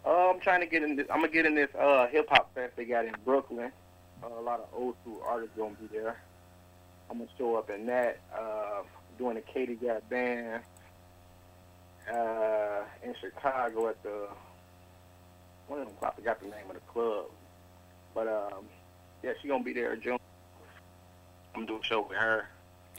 Uh, 0.05 0.29
I'm 0.29 0.39
trying 0.39 0.61
to 0.61 0.67
get 0.67 0.83
in. 0.83 0.95
This, 0.95 1.07
I'm 1.09 1.19
gonna 1.21 1.31
get 1.31 1.45
in 1.45 1.55
this 1.55 1.73
uh, 1.75 2.07
hip 2.07 2.29
hop 2.29 2.53
fest 2.53 2.73
they 2.77 2.85
got 2.85 3.05
in 3.05 3.15
Brooklyn. 3.25 3.71
Uh, 4.23 4.27
a 4.39 4.41
lot 4.41 4.59
of 4.59 4.67
old 4.73 4.95
school 5.01 5.21
artists 5.25 5.55
gonna 5.57 5.75
be 5.81 5.87
there. 5.87 6.21
I'm 7.09 7.17
gonna 7.17 7.29
show 7.37 7.55
up 7.55 7.69
in 7.69 7.85
that. 7.87 8.19
Uh, 8.33 8.83
doing 9.17 9.37
a 9.37 9.41
Katie 9.41 9.75
Got 9.75 10.09
Bandz 10.09 10.61
uh, 12.13 12.83
in 13.03 13.15
Chicago 13.19 13.89
at 13.89 14.01
the 14.03 14.27
one 15.67 15.81
of 15.81 15.87
them. 15.87 15.95
I 16.01 16.11
forgot 16.11 16.39
the 16.39 16.47
name 16.47 16.69
of 16.69 16.75
the 16.75 16.81
club, 16.91 17.25
but 18.13 18.27
um, 18.27 18.65
yeah, 19.23 19.31
she 19.41 19.47
gonna 19.47 19.63
be 19.63 19.73
there 19.73 19.93
in 19.93 20.01
June. 20.01 20.17
I'm 21.55 21.65
doing 21.65 21.79
a 21.81 21.85
show 21.85 22.01
with 22.07 22.17
her. 22.17 22.47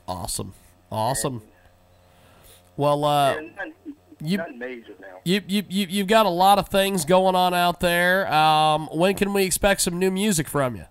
Awesome. 0.06 0.54
Awesome. 0.90 1.42
Well, 2.76 3.04
uh, 3.04 3.34
Yeah, 3.34 3.40
nothing, 3.56 3.72
you- 4.20 4.36
nothing 4.38 4.58
major 4.58 4.94
now. 5.00 5.18
you, 5.24 5.42
you, 5.46 5.62
you, 5.68 5.86
you've 5.88 6.06
got 6.06 6.26
a 6.26 6.30
lot 6.30 6.58
of 6.58 6.68
things 6.68 7.04
going 7.04 7.34
on 7.34 7.54
out 7.54 7.80
there. 7.80 8.32
Um, 8.32 8.88
when 8.92 9.14
can 9.14 9.32
we 9.32 9.44
expect 9.44 9.80
some 9.80 9.98
new 9.98 10.10
music 10.10 10.48
from 10.48 10.76
you? 10.76 10.84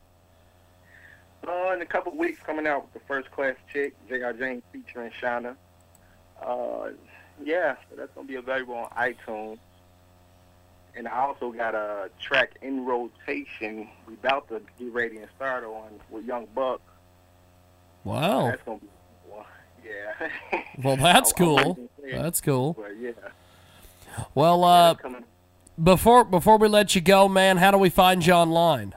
Uh, 1.47 1.71
in 1.73 1.81
a 1.81 1.85
couple 1.85 2.11
of 2.11 2.17
weeks, 2.17 2.39
coming 2.45 2.67
out 2.67 2.83
with 2.83 2.93
the 2.93 3.07
first 3.07 3.31
class 3.31 3.55
chick, 3.71 3.93
J.R. 4.09 4.33
James 4.33 4.63
featuring 4.71 5.11
Shauna. 5.21 5.55
Uh, 6.41 6.89
yeah, 7.43 7.75
so 7.89 7.95
that's 7.95 8.11
gonna 8.13 8.27
be 8.27 8.35
available 8.35 8.75
on 8.75 8.89
iTunes. 8.91 9.57
And 10.97 11.07
I 11.07 11.19
also 11.19 11.51
got 11.51 11.75
a 11.75 12.09
track 12.19 12.57
in 12.63 12.83
rotation. 12.85 13.87
We 14.07 14.15
about 14.15 14.47
to 14.49 14.61
get 14.79 14.91
ready 14.91 15.17
and 15.17 15.27
start 15.35 15.63
on 15.63 15.99
with 16.09 16.25
Young 16.25 16.47
Buck. 16.55 16.81
Wow. 18.03 18.47
That's 18.49 18.63
gonna 18.63 18.79
be 18.79 18.87
well, 19.29 19.45
yeah. 19.85 20.61
Well, 20.83 20.97
that's 20.97 21.31
I'm 21.37 21.37
cool. 21.37 21.55
waiting 21.55 21.75
to 21.75 21.89
say 22.01 22.09
it, 22.09 22.21
That's 22.21 22.41
cool. 22.41 22.73
But 22.73 22.97
yeah, 22.99 23.11
Well, 24.33 24.63
uh, 24.63 24.95
before 25.83 26.23
before 26.23 26.57
we 26.57 26.67
let 26.67 26.95
you 26.95 27.01
go, 27.01 27.27
man, 27.27 27.57
how 27.57 27.69
do 27.71 27.77
we 27.77 27.89
find 27.89 28.25
you 28.25 28.33
online? 28.33 28.95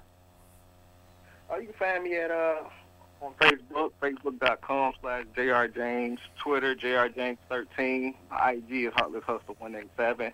Oh, 1.51 1.57
you 1.59 1.67
can 1.67 1.75
find 1.75 2.05
me 2.05 2.17
at 2.17 2.31
uh 2.31 2.63
on 3.21 3.35
Facebook, 3.39 3.91
facebook.com 4.01 4.95
slash 5.03 5.27
Jr 5.35 5.67
James, 5.67 6.19
Twitter 6.39 6.75
Jr 6.75 7.13
James 7.15 7.37
thirteen, 7.51 8.15
IG 8.33 8.71
is 8.87 8.93
Heartless 8.95 9.25
Hustle 9.25 9.57
one 9.59 9.75
eight 9.75 9.91
seven, 9.97 10.33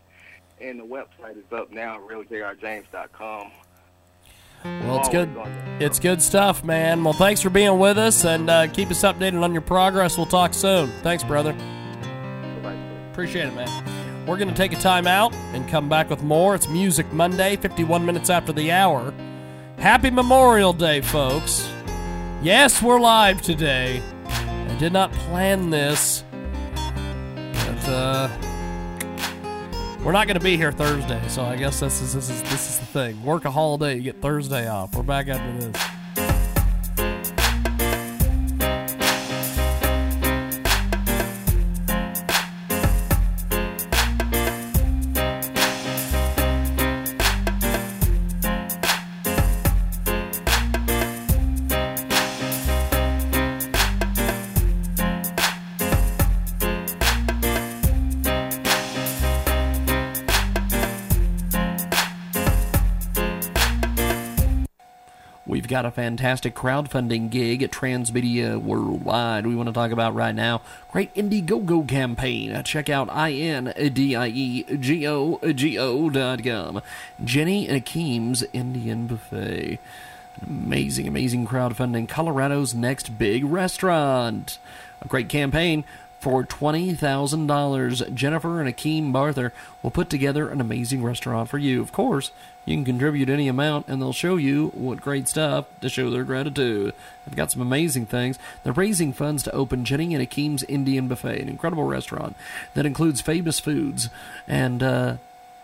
and 0.60 0.80
the 0.80 0.84
website 0.84 1.36
is 1.36 1.52
up 1.52 1.70
now, 1.70 1.96
at 1.96 2.00
realjrjames.com. 2.02 3.50
Well, 4.64 4.98
it's 4.98 5.08
good. 5.08 5.30
It's 5.80 5.98
good 6.00 6.20
stuff, 6.20 6.64
man. 6.64 7.04
Well, 7.04 7.12
thanks 7.12 7.40
for 7.40 7.50
being 7.50 7.78
with 7.78 7.98
us, 7.98 8.24
and 8.24 8.50
uh, 8.50 8.66
keep 8.68 8.90
us 8.90 9.02
updated 9.02 9.42
on 9.42 9.52
your 9.52 9.62
progress. 9.62 10.16
We'll 10.16 10.26
talk 10.26 10.54
soon. 10.54 10.90
Thanks, 11.02 11.22
brother. 11.22 11.56
Appreciate 13.12 13.46
it, 13.46 13.54
man. 13.54 14.26
We're 14.26 14.36
going 14.36 14.48
to 14.48 14.54
take 14.54 14.72
a 14.72 14.76
time 14.76 15.06
out 15.06 15.32
and 15.54 15.66
come 15.68 15.88
back 15.88 16.10
with 16.10 16.22
more. 16.22 16.54
It's 16.54 16.68
Music 16.68 17.10
Monday, 17.12 17.56
51 17.56 18.04
minutes 18.04 18.28
after 18.28 18.52
the 18.52 18.72
hour. 18.72 19.14
Happy 19.78 20.10
Memorial 20.10 20.72
Day, 20.72 21.00
folks. 21.00 21.70
Yes, 22.42 22.82
we're 22.82 23.00
live 23.00 23.40
today. 23.40 24.02
I 24.26 24.76
did 24.78 24.92
not 24.92 25.12
plan 25.12 25.70
this, 25.70 26.24
but 26.32 27.88
uh, 27.88 28.28
we're 30.06 30.12
not 30.12 30.28
going 30.28 30.38
to 30.38 30.44
be 30.44 30.56
here 30.56 30.70
Thursday, 30.70 31.20
so 31.26 31.42
I 31.42 31.56
guess 31.56 31.80
this 31.80 32.00
is 32.00 32.14
this 32.14 32.30
is 32.30 32.40
this 32.44 32.70
is 32.70 32.78
the 32.78 32.86
thing. 32.86 33.24
Work 33.24 33.44
a 33.44 33.50
holiday, 33.50 33.96
you 33.96 34.02
get 34.02 34.22
Thursday 34.22 34.68
off. 34.68 34.94
We're 34.94 35.02
back 35.02 35.26
after 35.26 35.52
this. 35.58 35.95
Got 65.76 65.84
a 65.84 65.90
fantastic 65.90 66.54
crowdfunding 66.54 67.28
gig 67.28 67.62
at 67.62 67.70
Transmedia 67.70 68.56
Worldwide. 68.56 69.46
We 69.46 69.54
want 69.54 69.68
to 69.68 69.74
talk 69.74 69.90
about 69.90 70.14
right 70.14 70.34
now. 70.34 70.62
Great 70.90 71.12
Indiegogo 71.12 71.86
campaign. 71.86 72.50
Uh, 72.50 72.62
check 72.62 72.88
out 72.88 73.08
com. 73.08 73.60
Jenny 77.22 77.68
and 77.68 77.84
Akeem's 77.84 78.42
Indian 78.54 79.06
Buffet. 79.06 79.78
Amazing, 80.46 81.06
amazing 81.08 81.46
crowdfunding. 81.46 82.08
Colorado's 82.08 82.74
next 82.74 83.18
big 83.18 83.44
restaurant. 83.44 84.58
A 85.02 85.08
great 85.08 85.28
campaign. 85.28 85.84
For 86.20 86.42
$20,000, 86.42 88.14
Jennifer 88.14 88.60
and 88.62 88.74
Akeem 88.74 89.12
Barther 89.12 89.52
will 89.82 89.90
put 89.90 90.08
together 90.08 90.48
an 90.48 90.62
amazing 90.62 91.04
restaurant 91.04 91.50
for 91.50 91.58
you. 91.58 91.82
Of 91.82 91.92
course, 91.92 92.30
you 92.66 92.76
can 92.76 92.84
contribute 92.84 93.30
any 93.30 93.48
amount 93.48 93.88
and 93.88 94.02
they'll 94.02 94.12
show 94.12 94.36
you 94.36 94.68
what 94.74 95.00
great 95.00 95.28
stuff 95.28 95.64
to 95.80 95.88
show 95.88 96.10
their 96.10 96.24
gratitude. 96.24 96.92
They've 97.24 97.36
got 97.36 97.50
some 97.50 97.62
amazing 97.62 98.06
things. 98.06 98.38
They're 98.62 98.72
raising 98.72 99.12
funds 99.12 99.42
to 99.44 99.52
open 99.52 99.84
Jenny 99.84 100.14
and 100.14 100.22
Akeem's 100.22 100.64
Indian 100.64 101.08
Buffet, 101.08 101.40
an 101.40 101.48
incredible 101.48 101.84
restaurant 101.84 102.36
that 102.74 102.84
includes 102.84 103.20
famous 103.22 103.60
foods 103.60 104.10
and, 104.46 104.82
uh, 104.82 105.16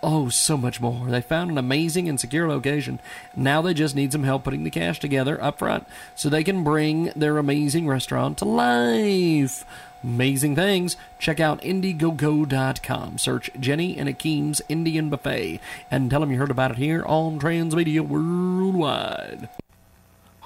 Oh, 0.04 0.28
so 0.28 0.56
much 0.56 0.80
more. 0.80 1.06
They 1.08 1.20
found 1.20 1.52
an 1.52 1.58
amazing 1.58 2.08
and 2.08 2.18
secure 2.18 2.48
location. 2.48 2.98
Now 3.36 3.62
they 3.62 3.72
just 3.72 3.94
need 3.94 4.10
some 4.10 4.24
help 4.24 4.42
putting 4.42 4.64
the 4.64 4.70
cash 4.70 4.98
together 4.98 5.42
up 5.42 5.60
front 5.60 5.86
so 6.16 6.28
they 6.28 6.42
can 6.42 6.64
bring 6.64 7.12
their 7.14 7.38
amazing 7.38 7.86
restaurant 7.86 8.38
to 8.38 8.44
life. 8.44 9.64
Amazing 10.02 10.56
things. 10.56 10.96
Check 11.20 11.38
out 11.38 11.62
Indiegogo.com. 11.62 13.18
Search 13.18 13.50
Jenny 13.60 13.96
and 13.96 14.08
Akeem's 14.08 14.60
Indian 14.68 15.08
Buffet 15.08 15.60
and 15.88 16.10
tell 16.10 16.18
them 16.18 16.32
you 16.32 16.38
heard 16.38 16.50
about 16.50 16.72
it 16.72 16.78
here 16.78 17.04
on 17.06 17.38
Transmedia 17.38 18.00
Worldwide. 18.00 19.48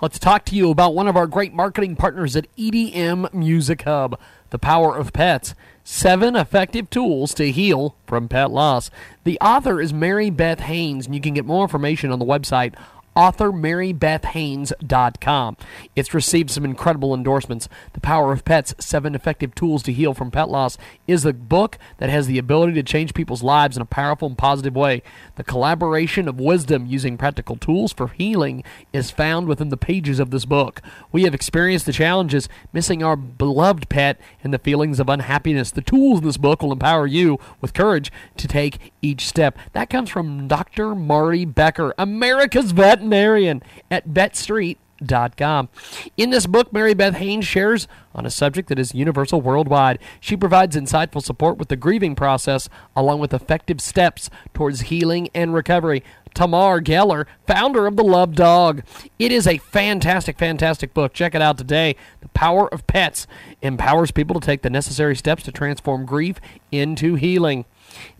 Let's 0.02 0.18
talk 0.18 0.44
to 0.46 0.54
you 0.54 0.70
about 0.70 0.94
one 0.94 1.08
of 1.08 1.16
our 1.16 1.26
great 1.26 1.54
marketing 1.54 1.96
partners 1.96 2.36
at 2.36 2.54
EDM 2.56 3.32
Music 3.32 3.80
Hub, 3.82 4.20
the 4.50 4.58
power 4.58 4.94
of 4.94 5.14
pets. 5.14 5.54
Seven 5.88 6.34
effective 6.34 6.90
tools 6.90 7.32
to 7.34 7.52
heal 7.52 7.94
from 8.08 8.28
pet 8.28 8.50
loss. 8.50 8.90
The 9.22 9.38
author 9.40 9.80
is 9.80 9.92
Mary 9.92 10.30
Beth 10.30 10.58
Haynes, 10.58 11.06
and 11.06 11.14
you 11.14 11.20
can 11.20 11.34
get 11.34 11.44
more 11.44 11.62
information 11.62 12.10
on 12.10 12.18
the 12.18 12.24
website 12.24 12.74
authormarybethhaynes.com. 13.16 15.56
It's 15.96 16.14
received 16.14 16.50
some 16.50 16.64
incredible 16.64 17.14
endorsements. 17.14 17.68
The 17.94 18.00
Power 18.00 18.32
of 18.32 18.44
Pets 18.44 18.74
Seven 18.78 19.14
Effective 19.14 19.54
Tools 19.54 19.82
to 19.84 19.92
Heal 19.92 20.12
from 20.14 20.30
Pet 20.30 20.50
Loss 20.50 20.76
is 21.06 21.24
a 21.24 21.32
book 21.32 21.78
that 21.98 22.10
has 22.10 22.26
the 22.26 22.38
ability 22.38 22.74
to 22.74 22.82
change 22.82 23.14
people's 23.14 23.42
lives 23.42 23.76
in 23.76 23.82
a 23.82 23.86
powerful 23.86 24.28
and 24.28 24.36
positive 24.36 24.76
way. 24.76 25.02
The 25.36 25.44
collaboration 25.44 26.28
of 26.28 26.38
wisdom 26.38 26.84
using 26.86 27.16
practical 27.16 27.56
tools 27.56 27.90
for 27.92 28.08
healing 28.08 28.62
is 28.92 29.10
found 29.10 29.48
within 29.48 29.70
the 29.70 29.78
pages 29.78 30.20
of 30.20 30.30
this 30.30 30.44
book. 30.44 30.82
We 31.10 31.24
have 31.24 31.34
experienced 31.34 31.86
the 31.86 31.92
challenges 31.92 32.48
missing 32.72 33.02
our 33.02 33.16
beloved 33.16 33.88
pet 33.88 34.20
and 34.44 34.52
the 34.52 34.58
feelings 34.58 35.00
of 35.00 35.08
unhappiness. 35.08 35.70
The 35.70 35.80
tools 35.80 36.20
in 36.20 36.26
this 36.26 36.36
book 36.36 36.60
will 36.62 36.72
empower 36.72 37.06
you 37.06 37.38
with 37.60 37.72
courage 37.72 38.12
to 38.36 38.46
take 38.46 38.92
each 39.00 39.26
step. 39.26 39.58
That 39.72 39.88
comes 39.88 40.10
from 40.10 40.48
Dr. 40.48 40.94
Marty 40.94 41.46
Becker, 41.46 41.94
America's 41.96 42.72
veterinarian 43.10 43.62
at 43.90 44.08
VetStreet.com. 44.08 45.68
In 46.16 46.30
this 46.30 46.46
book, 46.46 46.72
Mary 46.72 46.94
Beth 46.94 47.16
Haynes 47.16 47.46
shares 47.46 47.86
on 48.14 48.26
a 48.26 48.30
subject 48.30 48.68
that 48.68 48.78
is 48.78 48.94
universal 48.94 49.40
worldwide. 49.40 49.98
She 50.20 50.36
provides 50.36 50.76
insightful 50.76 51.22
support 51.22 51.58
with 51.58 51.68
the 51.68 51.76
grieving 51.76 52.14
process, 52.14 52.68
along 52.94 53.20
with 53.20 53.34
effective 53.34 53.80
steps 53.80 54.30
towards 54.54 54.82
healing 54.82 55.28
and 55.34 55.54
recovery. 55.54 56.02
Tamar 56.34 56.82
Geller, 56.82 57.26
founder 57.46 57.86
of 57.86 57.96
The 57.96 58.04
Love 58.04 58.34
Dog. 58.34 58.82
It 59.18 59.32
is 59.32 59.46
a 59.46 59.56
fantastic, 59.58 60.38
fantastic 60.38 60.92
book. 60.92 61.14
Check 61.14 61.34
it 61.34 61.40
out 61.40 61.56
today. 61.56 61.96
The 62.20 62.28
Power 62.28 62.72
of 62.72 62.86
Pets 62.86 63.26
empowers 63.62 64.10
people 64.10 64.38
to 64.38 64.46
take 64.46 64.60
the 64.60 64.68
necessary 64.68 65.16
steps 65.16 65.44
to 65.44 65.52
transform 65.52 66.04
grief 66.04 66.38
into 66.70 67.14
healing. 67.14 67.64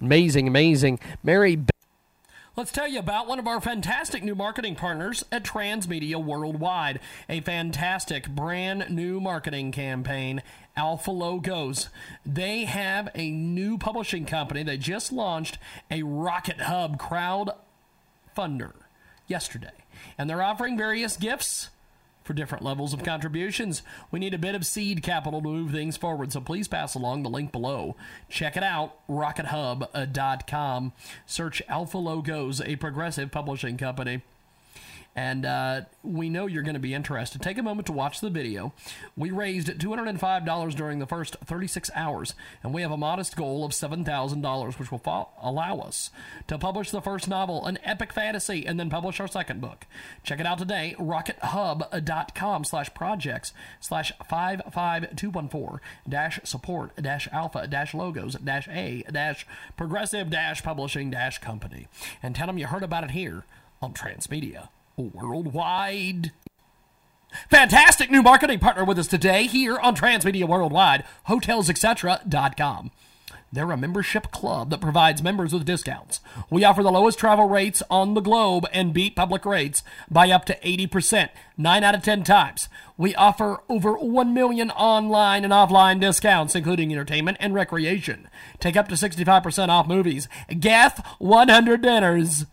Amazing, 0.01 0.49
amazing. 0.49 0.99
Mary 1.22 1.57
Let's 2.57 2.72
tell 2.72 2.88
you 2.88 2.98
about 2.98 3.28
one 3.28 3.38
of 3.38 3.46
our 3.46 3.61
fantastic 3.61 4.24
new 4.24 4.34
marketing 4.34 4.76
partners 4.76 5.26
at 5.30 5.44
Transmedia 5.44 6.16
Worldwide. 6.16 7.00
A 7.28 7.42
fantastic 7.42 8.30
brand 8.30 8.88
new 8.88 9.20
marketing 9.20 9.72
campaign, 9.72 10.42
Alpha 10.74 11.11
Logos. 11.11 11.90
They 12.24 12.64
have 12.64 13.11
a 13.14 13.30
new 13.30 13.76
publishing 13.76 14.24
company. 14.24 14.62
They 14.62 14.78
just 14.78 15.12
launched 15.12 15.59
a 15.90 16.02
Rocket 16.02 16.62
Hub 16.62 16.98
crowd 16.98 17.50
funder 18.34 18.72
yesterday, 19.26 19.84
and 20.16 20.30
they're 20.30 20.42
offering 20.42 20.78
various 20.78 21.18
gifts 21.18 21.68
for 22.27 22.35
different 22.35 22.64
levels 22.64 22.93
of 22.93 23.03
contributions. 23.03 23.83
We 24.11 24.18
need 24.18 24.35
a 24.35 24.39
bit 24.39 24.55
of 24.55 24.66
seed 24.66 25.03
capital 25.03 25.41
to 25.41 25.49
move 25.49 25.70
things 25.70 25.97
forward, 25.97 26.33
so 26.33 26.41
please 26.41 26.68
pass 26.68 26.95
along 26.95 27.22
the 27.22 27.31
link 27.31 27.53
below. 27.53 27.97
Check 28.29 28.57
it 28.57 28.62
out, 28.62 28.97
rockethub.com. 29.09 30.87
Uh, 30.87 31.01
Search 31.24 31.62
Alpha 31.68 31.99
Logos, 31.99 32.61
a 32.61 32.77
progressive 32.77 33.31
publishing 33.31 33.77
company 33.77 34.22
and 35.17 35.47
uh, 35.47 35.81
we 36.03 36.29
know 36.29 36.47
you're 36.47 36.62
going 36.62 36.75
to 36.75 36.81
be 36.81 36.93
interested. 36.93 37.41
Take 37.41 37.57
a 37.57 37.62
moment 37.62 37.87
to 37.87 37.93
watch 37.93 38.21
the 38.21 38.29
video. 38.29 38.75
We 39.17 39.31
raised 39.31 39.69
$205 39.69 40.75
during 40.75 40.99
the 40.99 41.07
first 41.07 41.37
36 41.43 41.91
hours, 41.95 42.35
and 42.62 42.75
we 42.75 42.83
have 42.83 42.91
a 42.91 42.99
modest 42.99 43.35
goal 43.35 43.64
of 43.64 43.73
$7,000, 43.73 44.79
which 44.79 44.93
will 44.93 44.99
fo- 44.99 45.31
allow 45.41 45.79
us 45.79 46.11
to 46.49 46.59
publish 46.59 46.91
the 46.91 47.01
first 47.01 47.29
novel, 47.29 47.64
an 47.64 47.79
epic 47.83 48.12
fantasy, 48.12 48.67
and 48.67 48.79
then 48.79 48.91
publish 48.91 49.19
our 49.19 49.27
second 49.27 49.62
book. 49.62 49.87
Check 50.23 50.39
it 50.39 50.47
out 50.47 50.59
today, 50.59 50.95
rockethub.com 50.99 52.64
slash 52.64 52.93
projects 52.93 53.55
slash 53.81 54.12
55214 54.29 55.81
dash 56.07 56.41
support 56.45 56.95
dash 56.97 57.29
alpha 57.33 57.67
dash 57.67 57.95
logos 57.95 58.35
dash 58.35 58.69
a 58.69 59.03
dash 59.11 59.47
progressive 59.77 60.29
dash 60.29 60.62
publishing 60.62 61.11
dash 61.11 61.39
company. 61.39 61.89
And 62.23 62.35
tell 62.35 62.47
them 62.47 62.59
you 62.59 62.67
heard 62.67 62.83
about 62.83 63.05
it 63.05 63.12
here 63.12 63.45
on 63.81 63.95
Transmedia 63.95 64.69
worldwide. 64.97 66.32
Fantastic 67.51 68.11
new 68.11 68.22
marketing 68.22 68.59
partner 68.59 68.84
with 68.84 68.99
us 68.99 69.07
today 69.07 69.47
here 69.47 69.78
on 69.78 69.94
Transmedia 69.94 70.49
Worldwide, 70.49 71.05
hotelsetc.com. 71.28 72.90
They're 73.53 73.70
a 73.70 73.76
membership 73.76 74.32
club 74.32 74.70
that 74.70 74.80
provides 74.80 75.22
members 75.22 75.53
with 75.53 75.64
discounts. 75.64 76.20
We 76.51 76.64
offer 76.64 76.82
the 76.82 76.90
lowest 76.90 77.18
travel 77.18 77.49
rates 77.49 77.82
on 77.88 78.14
the 78.14 78.20
globe 78.20 78.66
and 78.72 78.92
beat 78.92 79.14
public 79.14 79.47
rates 79.47 79.82
by 80.11 80.30
up 80.30 80.44
to 80.47 80.59
80%, 80.61 81.28
9 81.57 81.84
out 81.84 81.94
of 81.94 82.03
10 82.03 82.24
times. 82.24 82.68
We 82.97 83.14
offer 83.14 83.62
over 83.68 83.94
1 83.94 84.34
million 84.34 84.70
online 84.72 85.44
and 85.44 85.53
offline 85.53 86.01
discounts, 86.01 86.55
including 86.55 86.92
entertainment 86.92 87.38
and 87.40 87.55
recreation. 87.55 88.28
Take 88.59 88.76
up 88.76 88.88
to 88.88 88.94
65% 88.94 89.68
off 89.68 89.86
movies. 89.86 90.28
Get 90.59 90.99
100 91.18 91.82
dinners 91.82 92.47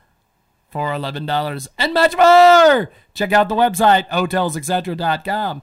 for 0.73 0.89
$11 0.89 1.67
and 1.77 1.93
much 1.93 2.17
more. 2.17 2.91
Check 3.13 3.31
out 3.31 3.47
the 3.47 3.53
website, 3.53 4.09
hotelsetc.com. 4.09 5.61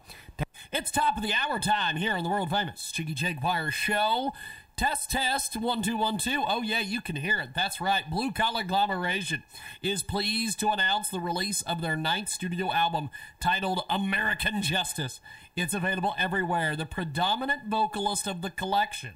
It's 0.72 0.92
top 0.92 1.16
of 1.16 1.24
the 1.24 1.32
hour 1.34 1.58
time 1.58 1.96
here 1.96 2.12
on 2.12 2.22
the 2.22 2.30
world 2.30 2.50
famous 2.50 2.92
Jiggy 2.92 3.14
Jaguar 3.14 3.72
Show. 3.72 4.30
Test, 4.76 5.10
test, 5.10 5.56
one, 5.56 5.82
two, 5.82 5.96
one, 5.96 6.16
two. 6.16 6.44
Oh, 6.46 6.62
yeah, 6.62 6.78
you 6.78 7.00
can 7.00 7.16
hear 7.16 7.40
it. 7.40 7.56
That's 7.56 7.80
right. 7.80 8.08
Blue 8.08 8.30
Collar 8.30 8.60
Agglomeration 8.60 9.42
is 9.82 10.04
pleased 10.04 10.60
to 10.60 10.68
announce 10.68 11.08
the 11.08 11.18
release 11.18 11.62
of 11.62 11.82
their 11.82 11.96
ninth 11.96 12.28
studio 12.28 12.72
album 12.72 13.10
titled 13.40 13.82
American 13.90 14.62
Justice. 14.62 15.18
It's 15.56 15.74
available 15.74 16.14
everywhere. 16.16 16.76
The 16.76 16.86
predominant 16.86 17.62
vocalist 17.68 18.28
of 18.28 18.42
the 18.42 18.50
collection 18.50 19.14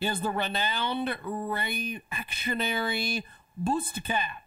is 0.00 0.20
the 0.20 0.30
renowned 0.30 1.18
reactionary 1.24 3.24
Boost 3.56 4.04
Cap. 4.04 4.41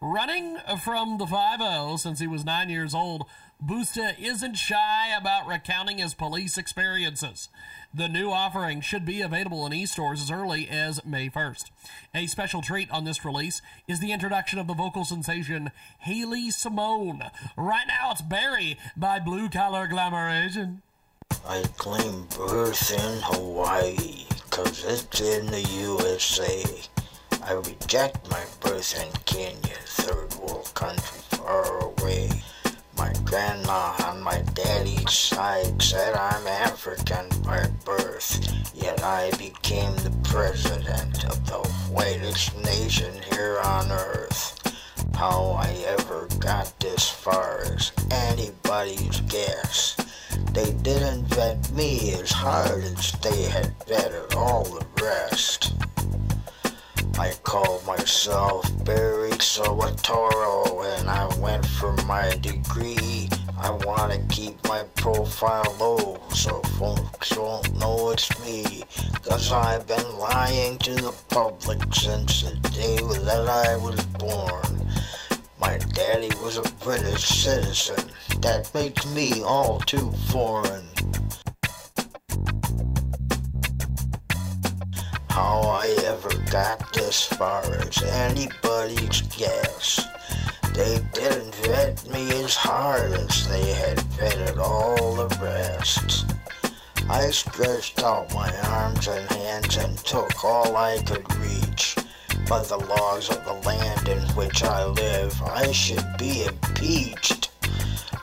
Running 0.00 0.58
from 0.84 1.18
the 1.18 1.26
5 1.26 1.98
since 1.98 2.20
he 2.20 2.28
was 2.28 2.44
nine 2.44 2.70
years 2.70 2.94
old, 2.94 3.24
Busta 3.60 4.16
isn't 4.16 4.54
shy 4.54 5.08
about 5.08 5.48
recounting 5.48 5.98
his 5.98 6.14
police 6.14 6.56
experiences. 6.56 7.48
The 7.92 8.06
new 8.06 8.30
offering 8.30 8.80
should 8.80 9.04
be 9.04 9.22
available 9.22 9.66
in 9.66 9.72
e-stores 9.72 10.22
as 10.22 10.30
early 10.30 10.68
as 10.68 11.04
May 11.04 11.28
1st. 11.28 11.64
A 12.14 12.28
special 12.28 12.62
treat 12.62 12.88
on 12.92 13.02
this 13.02 13.24
release 13.24 13.60
is 13.88 13.98
the 13.98 14.12
introduction 14.12 14.60
of 14.60 14.68
the 14.68 14.74
vocal 14.74 15.04
sensation 15.04 15.72
Haley 15.98 16.52
Simone. 16.52 17.24
Right 17.56 17.86
now 17.88 18.12
it's 18.12 18.22
Barry 18.22 18.78
by 18.96 19.18
Blue 19.18 19.48
Collar 19.48 19.88
Glamoration. 19.88 20.82
I 21.44 21.64
claim 21.76 22.28
birth 22.36 22.92
in 22.92 23.20
Hawaii, 23.22 24.26
cause 24.50 24.84
it's 24.84 25.20
in 25.20 25.46
the 25.46 25.62
USA. 25.62 26.62
I 27.48 27.54
reject 27.54 28.30
my 28.30 28.44
birth 28.60 28.94
in 29.02 29.10
Kenya, 29.24 29.78
third 29.86 30.34
world 30.34 30.70
country 30.74 31.18
far 31.30 31.78
away. 31.82 32.28
My 32.94 33.10
grandma 33.24 33.94
on 34.04 34.20
my 34.20 34.42
daddy's 34.52 35.10
side 35.10 35.80
said 35.80 36.14
I'm 36.14 36.46
African 36.46 37.26
by 37.42 37.66
birth, 37.86 38.38
yet 38.74 39.02
I 39.02 39.30
became 39.38 39.96
the 39.96 40.14
president 40.24 41.24
of 41.24 41.46
the 41.46 41.66
whitest 41.90 42.54
nation 42.58 43.14
here 43.32 43.58
on 43.64 43.92
earth. 43.92 44.60
How 45.14 45.52
I 45.58 45.70
ever 45.86 46.28
got 46.40 46.78
this 46.80 47.08
far 47.08 47.62
is 47.62 47.92
anybody's 48.10 49.20
guess. 49.22 49.96
They 50.52 50.72
didn't 50.82 51.24
vet 51.28 51.70
me 51.72 52.12
as 52.12 52.30
hard 52.30 52.84
as 52.84 53.12
they 53.22 53.44
had 53.44 53.72
vetted 53.86 54.36
all 54.36 54.64
the 54.64 54.84
rest. 55.02 55.72
I 57.18 57.32
called 57.42 57.84
myself 57.84 58.64
Barry 58.84 59.32
Soetoro 59.32 60.98
and 60.98 61.10
I 61.10 61.26
went 61.40 61.66
for 61.66 61.92
my 62.06 62.30
degree. 62.40 63.28
I 63.58 63.70
want 63.70 64.12
to 64.12 64.20
keep 64.32 64.62
my 64.68 64.84
profile 64.94 65.74
low 65.80 66.20
so 66.32 66.60
folks 66.78 67.36
won't 67.36 67.76
know 67.76 68.10
it's 68.10 68.30
me. 68.44 68.84
Cause 69.24 69.50
I've 69.50 69.84
been 69.88 70.16
lying 70.16 70.78
to 70.78 70.94
the 70.94 71.14
public 71.28 71.92
since 71.92 72.42
the 72.42 72.54
day 72.70 72.98
that 73.24 73.48
I 73.48 73.76
was 73.78 74.00
born. 74.20 74.86
My 75.60 75.76
daddy 75.94 76.30
was 76.40 76.56
a 76.58 76.72
British 76.84 77.26
citizen. 77.26 78.12
That 78.42 78.70
makes 78.74 79.04
me 79.06 79.42
all 79.42 79.80
too 79.80 80.12
foreign. 80.28 80.84
How 85.30 85.60
I 85.60 85.86
ever 86.04 86.34
got 86.50 86.92
this 86.92 87.24
far 87.24 87.64
is 87.82 88.02
anybody's 88.02 89.22
guess. 89.22 90.06
They 90.74 91.00
didn't 91.12 91.54
vet 91.56 92.08
me 92.10 92.44
as 92.44 92.54
hard 92.54 93.12
as 93.12 93.48
they 93.48 93.72
had 93.72 93.98
vetted 94.16 94.58
all 94.58 95.14
the 95.14 95.28
rest. 95.42 96.26
I 97.08 97.30
stretched 97.30 98.02
out 98.02 98.32
my 98.34 98.54
arms 98.68 99.08
and 99.08 99.30
hands 99.30 99.76
and 99.76 99.96
took 99.98 100.44
all 100.44 100.76
I 100.76 100.98
could 101.02 101.26
reach. 101.36 101.96
By 102.48 102.62
the 102.62 102.78
laws 102.78 103.30
of 103.30 103.44
the 103.44 103.54
land 103.66 104.08
in 104.08 104.20
which 104.36 104.62
I 104.62 104.84
live, 104.84 105.40
I 105.42 105.72
should 105.72 106.06
be 106.18 106.44
impeached. 106.44 107.50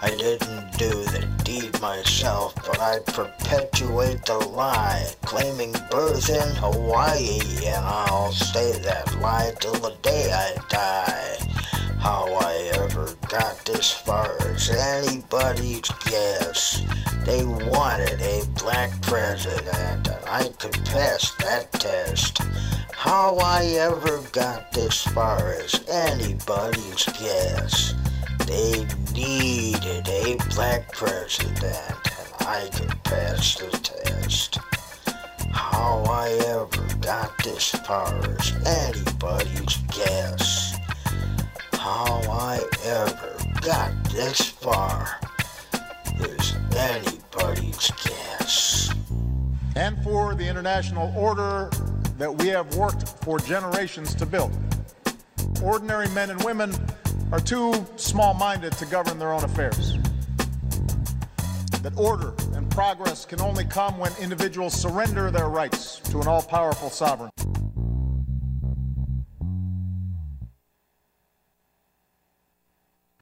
I 0.05 0.11
didn't 0.11 0.77
do 0.77 0.89
the 1.05 1.27
deed 1.43 1.81
myself, 1.81 2.53
but 2.57 2.79
I 2.79 2.99
perpetuate 2.99 4.23
the 4.23 4.37
lie, 4.37 5.03
claiming 5.23 5.73
birth 5.89 6.29
in 6.29 6.55
Hawaii, 6.57 7.39
and 7.65 7.83
I'll 7.83 8.31
say 8.31 8.73
that 8.81 9.19
lie 9.19 9.53
till 9.59 9.73
the 9.73 9.95
day 10.03 10.31
I 10.31 10.57
die. 10.69 11.37
How 11.97 12.31
I 12.39 12.71
ever 12.75 13.15
got 13.29 13.65
this 13.65 13.91
far 13.91 14.37
is 14.53 14.69
anybody's 14.69 15.89
guess. 16.05 16.83
They 17.25 17.43
wanted 17.43 18.21
a 18.21 18.43
black 18.59 19.01
president, 19.01 20.07
and 20.07 20.29
I 20.29 20.49
could 20.59 20.85
pass 20.85 21.33
that 21.39 21.71
test. 21.71 22.43
How 22.93 23.37
I 23.37 23.63
ever 23.79 24.21
got 24.31 24.71
this 24.71 25.01
far 25.01 25.53
is 25.53 25.83
anybody's 25.89 27.05
guess. 27.05 27.95
They 28.45 28.85
needed 29.13 30.07
a 30.07 30.37
black 30.53 30.91
president, 30.91 31.65
and 31.65 32.47
I 32.47 32.69
could 32.73 33.03
pass 33.03 33.55
the 33.55 33.69
test. 33.77 34.59
How 35.51 36.03
I 36.07 36.29
ever 36.47 36.95
got 37.01 37.31
this 37.43 37.69
far 37.71 38.13
is 38.29 38.53
anybody's 38.65 39.77
guess. 39.97 40.77
How 41.73 42.21
I 42.29 42.61
ever 42.83 43.35
got 43.61 43.91
this 44.11 44.49
far 44.49 45.19
is 46.19 46.53
anybody's 46.77 47.91
guess. 48.03 48.91
and 49.75 50.01
for 50.03 50.35
the 50.35 50.47
international 50.47 51.11
order 51.17 51.69
that 52.17 52.33
we 52.33 52.47
have 52.47 52.75
worked 52.75 53.09
for 53.23 53.39
generations 53.39 54.15
to 54.15 54.25
build. 54.25 54.51
Ordinary 55.61 56.07
men 56.09 56.29
and 56.29 56.41
women 56.43 56.73
are 57.31 57.39
too 57.39 57.85
small 57.95 58.33
minded 58.33 58.73
to 58.73 58.85
govern 58.85 59.19
their 59.19 59.33
own 59.33 59.43
affairs. 59.43 59.97
That 61.81 61.93
order 61.97 62.33
and 62.53 62.69
progress 62.71 63.25
can 63.25 63.41
only 63.41 63.65
come 63.65 63.97
when 63.97 64.11
individuals 64.19 64.73
surrender 64.73 65.31
their 65.31 65.49
rights 65.49 65.99
to 66.11 66.19
an 66.19 66.27
all 66.27 66.41
powerful 66.41 66.89
sovereign. 66.89 67.29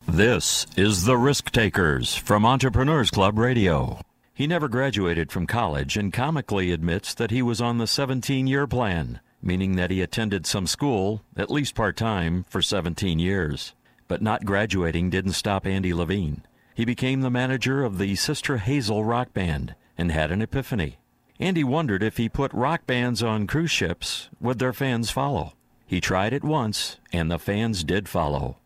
This 0.08 0.68
is 0.78 1.06
The 1.06 1.18
Risk 1.18 1.50
Takers 1.52 2.16
from 2.16 2.46
Entrepreneurs 2.46 3.10
Club 3.10 3.38
Radio. 3.38 4.00
He 4.34 4.48
never 4.48 4.68
graduated 4.68 5.32
from 5.32 5.48
college 5.48 5.98
and 5.98 6.14
comically 6.14 6.72
admits 6.72 7.14
that 7.16 7.32
he 7.32 7.42
was 7.42 7.60
on 7.60 7.80
the 7.80 7.88
17 7.88 8.46
year 8.46 8.68
plan, 8.68 9.22
meaning 9.42 9.76
that 9.76 9.92
he 9.92 10.02
attended 10.02 10.46
some 10.46 10.68
school, 10.68 11.24
at 11.36 11.50
least 11.50 11.74
part 11.74 11.98
time, 11.98 12.46
for 12.48 12.62
17 12.62 13.18
years. 13.18 13.74
But 14.14 14.22
not 14.22 14.46
graduating 14.46 15.10
didn't 15.10 15.32
stop 15.32 15.66
Andy 15.66 15.92
Levine. 15.92 16.44
He 16.76 16.86
became 16.86 17.22
the 17.22 17.32
manager 17.32 17.84
of 17.84 17.98
the 17.98 18.14
Sister 18.14 18.58
Hazel 18.58 19.04
rock 19.04 19.34
band 19.34 19.74
and 19.98 20.12
had 20.12 20.32
an 20.32 20.40
epiphany. 20.40 21.00
Andy 21.40 21.64
wondered 21.64 22.04
if 22.04 22.18
he 22.18 22.30
put 22.30 22.54
rock 22.54 22.86
bands 22.86 23.24
on 23.24 23.48
cruise 23.48 23.72
ships, 23.72 24.30
would 24.40 24.60
their 24.60 24.72
fans 24.72 25.10
follow? 25.10 25.54
He 25.88 26.00
tried 26.00 26.32
it 26.32 26.44
once, 26.44 26.98
and 27.12 27.32
the 27.32 27.40
fans 27.40 27.84
did 27.84 28.08
follow. 28.08 28.58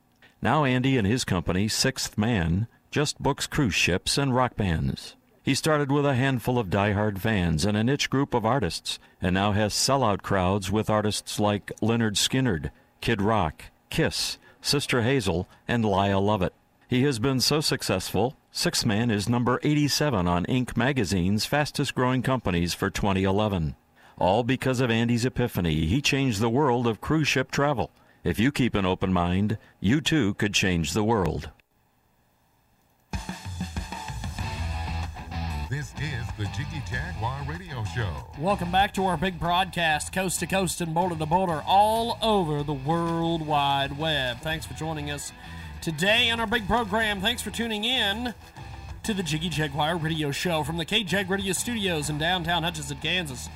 Now 0.41 0.65
Andy 0.65 0.97
and 0.97 1.07
his 1.07 1.23
company, 1.23 1.69
Sixthman, 1.69 2.67
just 2.91 3.23
books 3.23 3.47
cruise 3.47 3.73
ships 3.73 4.17
and 4.17 4.35
rock 4.35 4.57
bands. 4.57 5.15
He 5.43 5.55
started 5.55 5.89
with 5.89 6.05
a 6.05 6.15
handful 6.15 6.59
of 6.59 6.69
die-hard 6.69 7.21
fans 7.21 7.63
and 7.63 7.77
a 7.77 7.85
niche 7.85 8.09
group 8.09 8.33
of 8.33 8.45
artists, 8.45 8.99
and 9.21 9.35
now 9.35 9.53
has 9.53 9.73
sellout 9.73 10.23
crowds 10.23 10.69
with 10.69 10.89
artists 10.89 11.39
like 11.39 11.71
Lynyrd 11.81 12.17
Skynyrd, 12.17 12.69
Kid 12.99 13.21
Rock, 13.21 13.63
Kiss, 13.89 14.37
Sister 14.61 15.01
Hazel, 15.01 15.47
and 15.67 15.83
Lyle 15.85 16.21
Lovett. 16.21 16.53
He 16.87 17.03
has 17.03 17.19
been 17.19 17.39
so 17.41 17.59
successful, 17.59 18.37
Sixthman 18.53 19.11
is 19.11 19.29
number 19.29 19.59
87 19.61 20.27
on 20.27 20.45
Inc. 20.45 20.75
magazine's 20.75 21.45
fastest 21.45 21.93
growing 21.93 22.23
companies 22.23 22.73
for 22.73 22.89
2011. 22.89 23.75
All 24.17 24.43
because 24.43 24.79
of 24.79 24.89
Andy's 24.89 25.25
epiphany, 25.25 25.85
he 25.85 26.01
changed 26.01 26.39
the 26.39 26.49
world 26.49 26.87
of 26.87 27.01
cruise 27.01 27.27
ship 27.27 27.51
travel. 27.51 27.91
If 28.23 28.39
you 28.39 28.51
keep 28.51 28.73
an 28.73 28.85
open 28.85 29.13
mind, 29.13 29.59
you 29.79 30.01
too 30.01 30.33
could 30.33 30.53
change 30.53 30.93
the 30.93 31.03
world. 31.03 31.51
This 35.69 35.93
is 35.95 36.25
the 36.37 36.45
Jiggy 36.55 36.81
Jaguar 36.89 37.43
Radio 37.45 37.83
Show. 37.83 38.09
Welcome 38.39 38.71
back 38.71 38.93
to 38.93 39.05
our 39.05 39.17
big 39.17 39.37
broadcast, 39.37 40.13
coast 40.13 40.39
to 40.39 40.47
coast 40.47 40.79
and 40.79 40.93
border 40.93 41.17
to 41.17 41.25
border, 41.25 41.61
all 41.67 42.17
over 42.21 42.63
the 42.63 42.73
World 42.73 43.45
Wide 43.45 43.97
Web. 43.97 44.39
Thanks 44.39 44.65
for 44.65 44.75
joining 44.75 45.11
us 45.11 45.33
today 45.81 46.29
on 46.29 46.39
our 46.39 46.47
big 46.47 46.69
program. 46.69 47.19
Thanks 47.19 47.41
for 47.41 47.51
tuning 47.51 47.83
in 47.83 48.33
to 49.03 49.13
the 49.13 49.21
Jiggy 49.21 49.49
Jaguar 49.49 49.97
Radio 49.97 50.31
Show 50.31 50.63
from 50.63 50.77
the 50.77 50.85
KJAG 50.85 51.27
Radio 51.27 51.51
Studios 51.51 52.09
in 52.09 52.17
downtown 52.17 52.63
Hutchinson, 52.63 52.99
Kansas. 52.99 53.49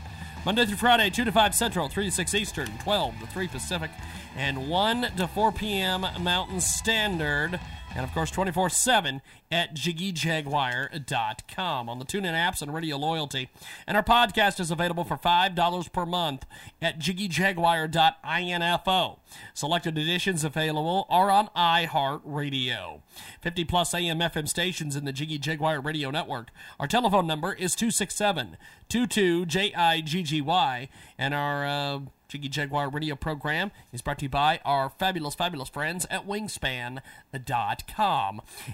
Monday 0.46 0.66
through 0.66 0.76
Friday, 0.76 1.10
2 1.10 1.24
to 1.24 1.32
5 1.32 1.56
Central, 1.56 1.88
3 1.88 2.06
to 2.06 2.12
6 2.12 2.36
Eastern, 2.36 2.78
12 2.80 3.22
to 3.22 3.28
3 3.28 3.48
Pacific, 3.48 3.92
and 4.36 4.68
1 4.68 5.14
to 5.16 5.30
4 5.30 5.54
p.m. 5.54 6.06
Mountain 6.20 6.60
Standard. 6.60 7.58
And 7.96 8.04
of 8.04 8.12
course 8.14 8.30
24 8.32 8.70
7 8.70 9.22
at 9.52 9.76
jiggyjaguar.com 9.76 11.90
on 11.90 12.00
the 12.00 12.06
TuneIn 12.06 12.34
apps 12.34 12.62
and 12.62 12.74
Radio 12.74 12.98
Loyalty. 12.98 13.50
And 13.86 13.98
our 13.98 14.04
podcast 14.04 14.60
is 14.60 14.72
available 14.72 15.04
for 15.04 15.18
$5 15.18 15.92
per 15.92 16.06
month 16.06 16.46
at 16.82 17.00
jiggyjaguar.info. 17.00 19.20
Selected 19.54 19.98
editions 19.98 20.44
available 20.44 21.06
are 21.10 21.32
on 21.32 21.50
iHeartRadio. 21.56 23.02
50 23.42 23.64
plus 23.66 23.94
AM 23.94 24.20
FM 24.20 24.48
stations 24.48 24.96
in 24.96 25.04
the 25.06 25.12
Jiggy 25.12 25.38
Jaguar 25.38 25.82
Radio 25.82 26.12
Network. 26.12 26.50
Our 26.80 26.88
telephone 26.88 27.28
number 27.28 27.54
is 27.54 27.76
267 27.76 28.58
22 28.90 29.46
JIGGY, 29.46 30.90
and 31.18 31.34
our 31.34 31.66
uh, 31.66 32.00
Jiggy 32.32 32.48
Jaguar 32.48 32.90
radio 32.90 33.16
program 33.18 33.72
is 33.92 34.02
brought 34.02 34.20
to 34.20 34.24
you 34.26 34.30
by 34.30 34.62
our 34.64 34.90
fabulous, 34.90 35.36
fabulous 35.36 35.68
friends 35.68 36.08
at 36.10 36.26
Wingspan.com. 36.26 37.02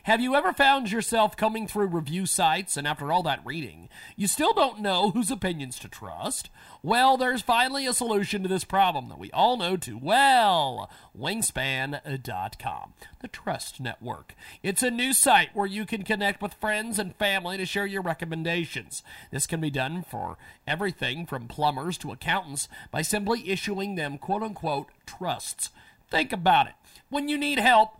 Have 0.04 0.22
you 0.22 0.36
ever 0.36 0.54
found 0.54 0.92
yourself 0.92 1.36
coming 1.36 1.68
through 1.68 1.88
review 1.88 2.28
sites 2.28 2.78
and 2.78 2.88
after 2.88 3.12
all 3.12 3.24
that 3.24 3.44
reading, 3.44 3.90
you 4.16 4.28
still 4.28 4.54
don't 4.54 4.80
know 4.80 5.10
whose 5.10 5.32
opinions 5.32 5.80
to 5.80 5.88
trust? 5.88 6.52
Well, 6.88 7.18
there's 7.18 7.42
finally 7.42 7.86
a 7.86 7.92
solution 7.92 8.44
to 8.44 8.48
this 8.48 8.64
problem 8.64 9.10
that 9.10 9.20
we 9.20 9.30
all 9.32 9.58
know 9.58 9.76
too 9.76 10.00
well 10.02 10.90
Wingspan.com, 11.20 12.94
the 13.20 13.28
Trust 13.28 13.82
Network. 13.82 14.34
It's 14.64 14.82
a 14.82 14.90
new 14.90 15.12
site 15.12 15.54
where 15.54 15.68
you 15.68 15.86
can 15.86 16.04
connect 16.04 16.42
with 16.42 16.54
friends 16.54 16.98
and 16.98 17.14
family 17.18 17.58
to 17.58 17.66
share 17.66 17.86
your 17.86 18.02
recommendations. 18.02 19.04
This 19.32 19.48
can 19.48 19.60
be 19.60 19.70
done 19.70 20.02
for 20.02 20.38
everything 20.66 21.26
from 21.26 21.50
plumbers 21.50 21.98
to 21.98 22.14
accountants 22.14 22.70
by 22.90 23.02
simply 23.02 23.50
issuing 23.50 23.96
them 23.96 24.18
quote 24.18 24.42
unquote 24.42 24.88
trusts. 25.06 25.72
Think 26.10 26.32
about 26.32 26.68
it. 26.68 26.76
When 27.10 27.28
you 27.28 27.38
need 27.38 27.60
help, 27.60 28.00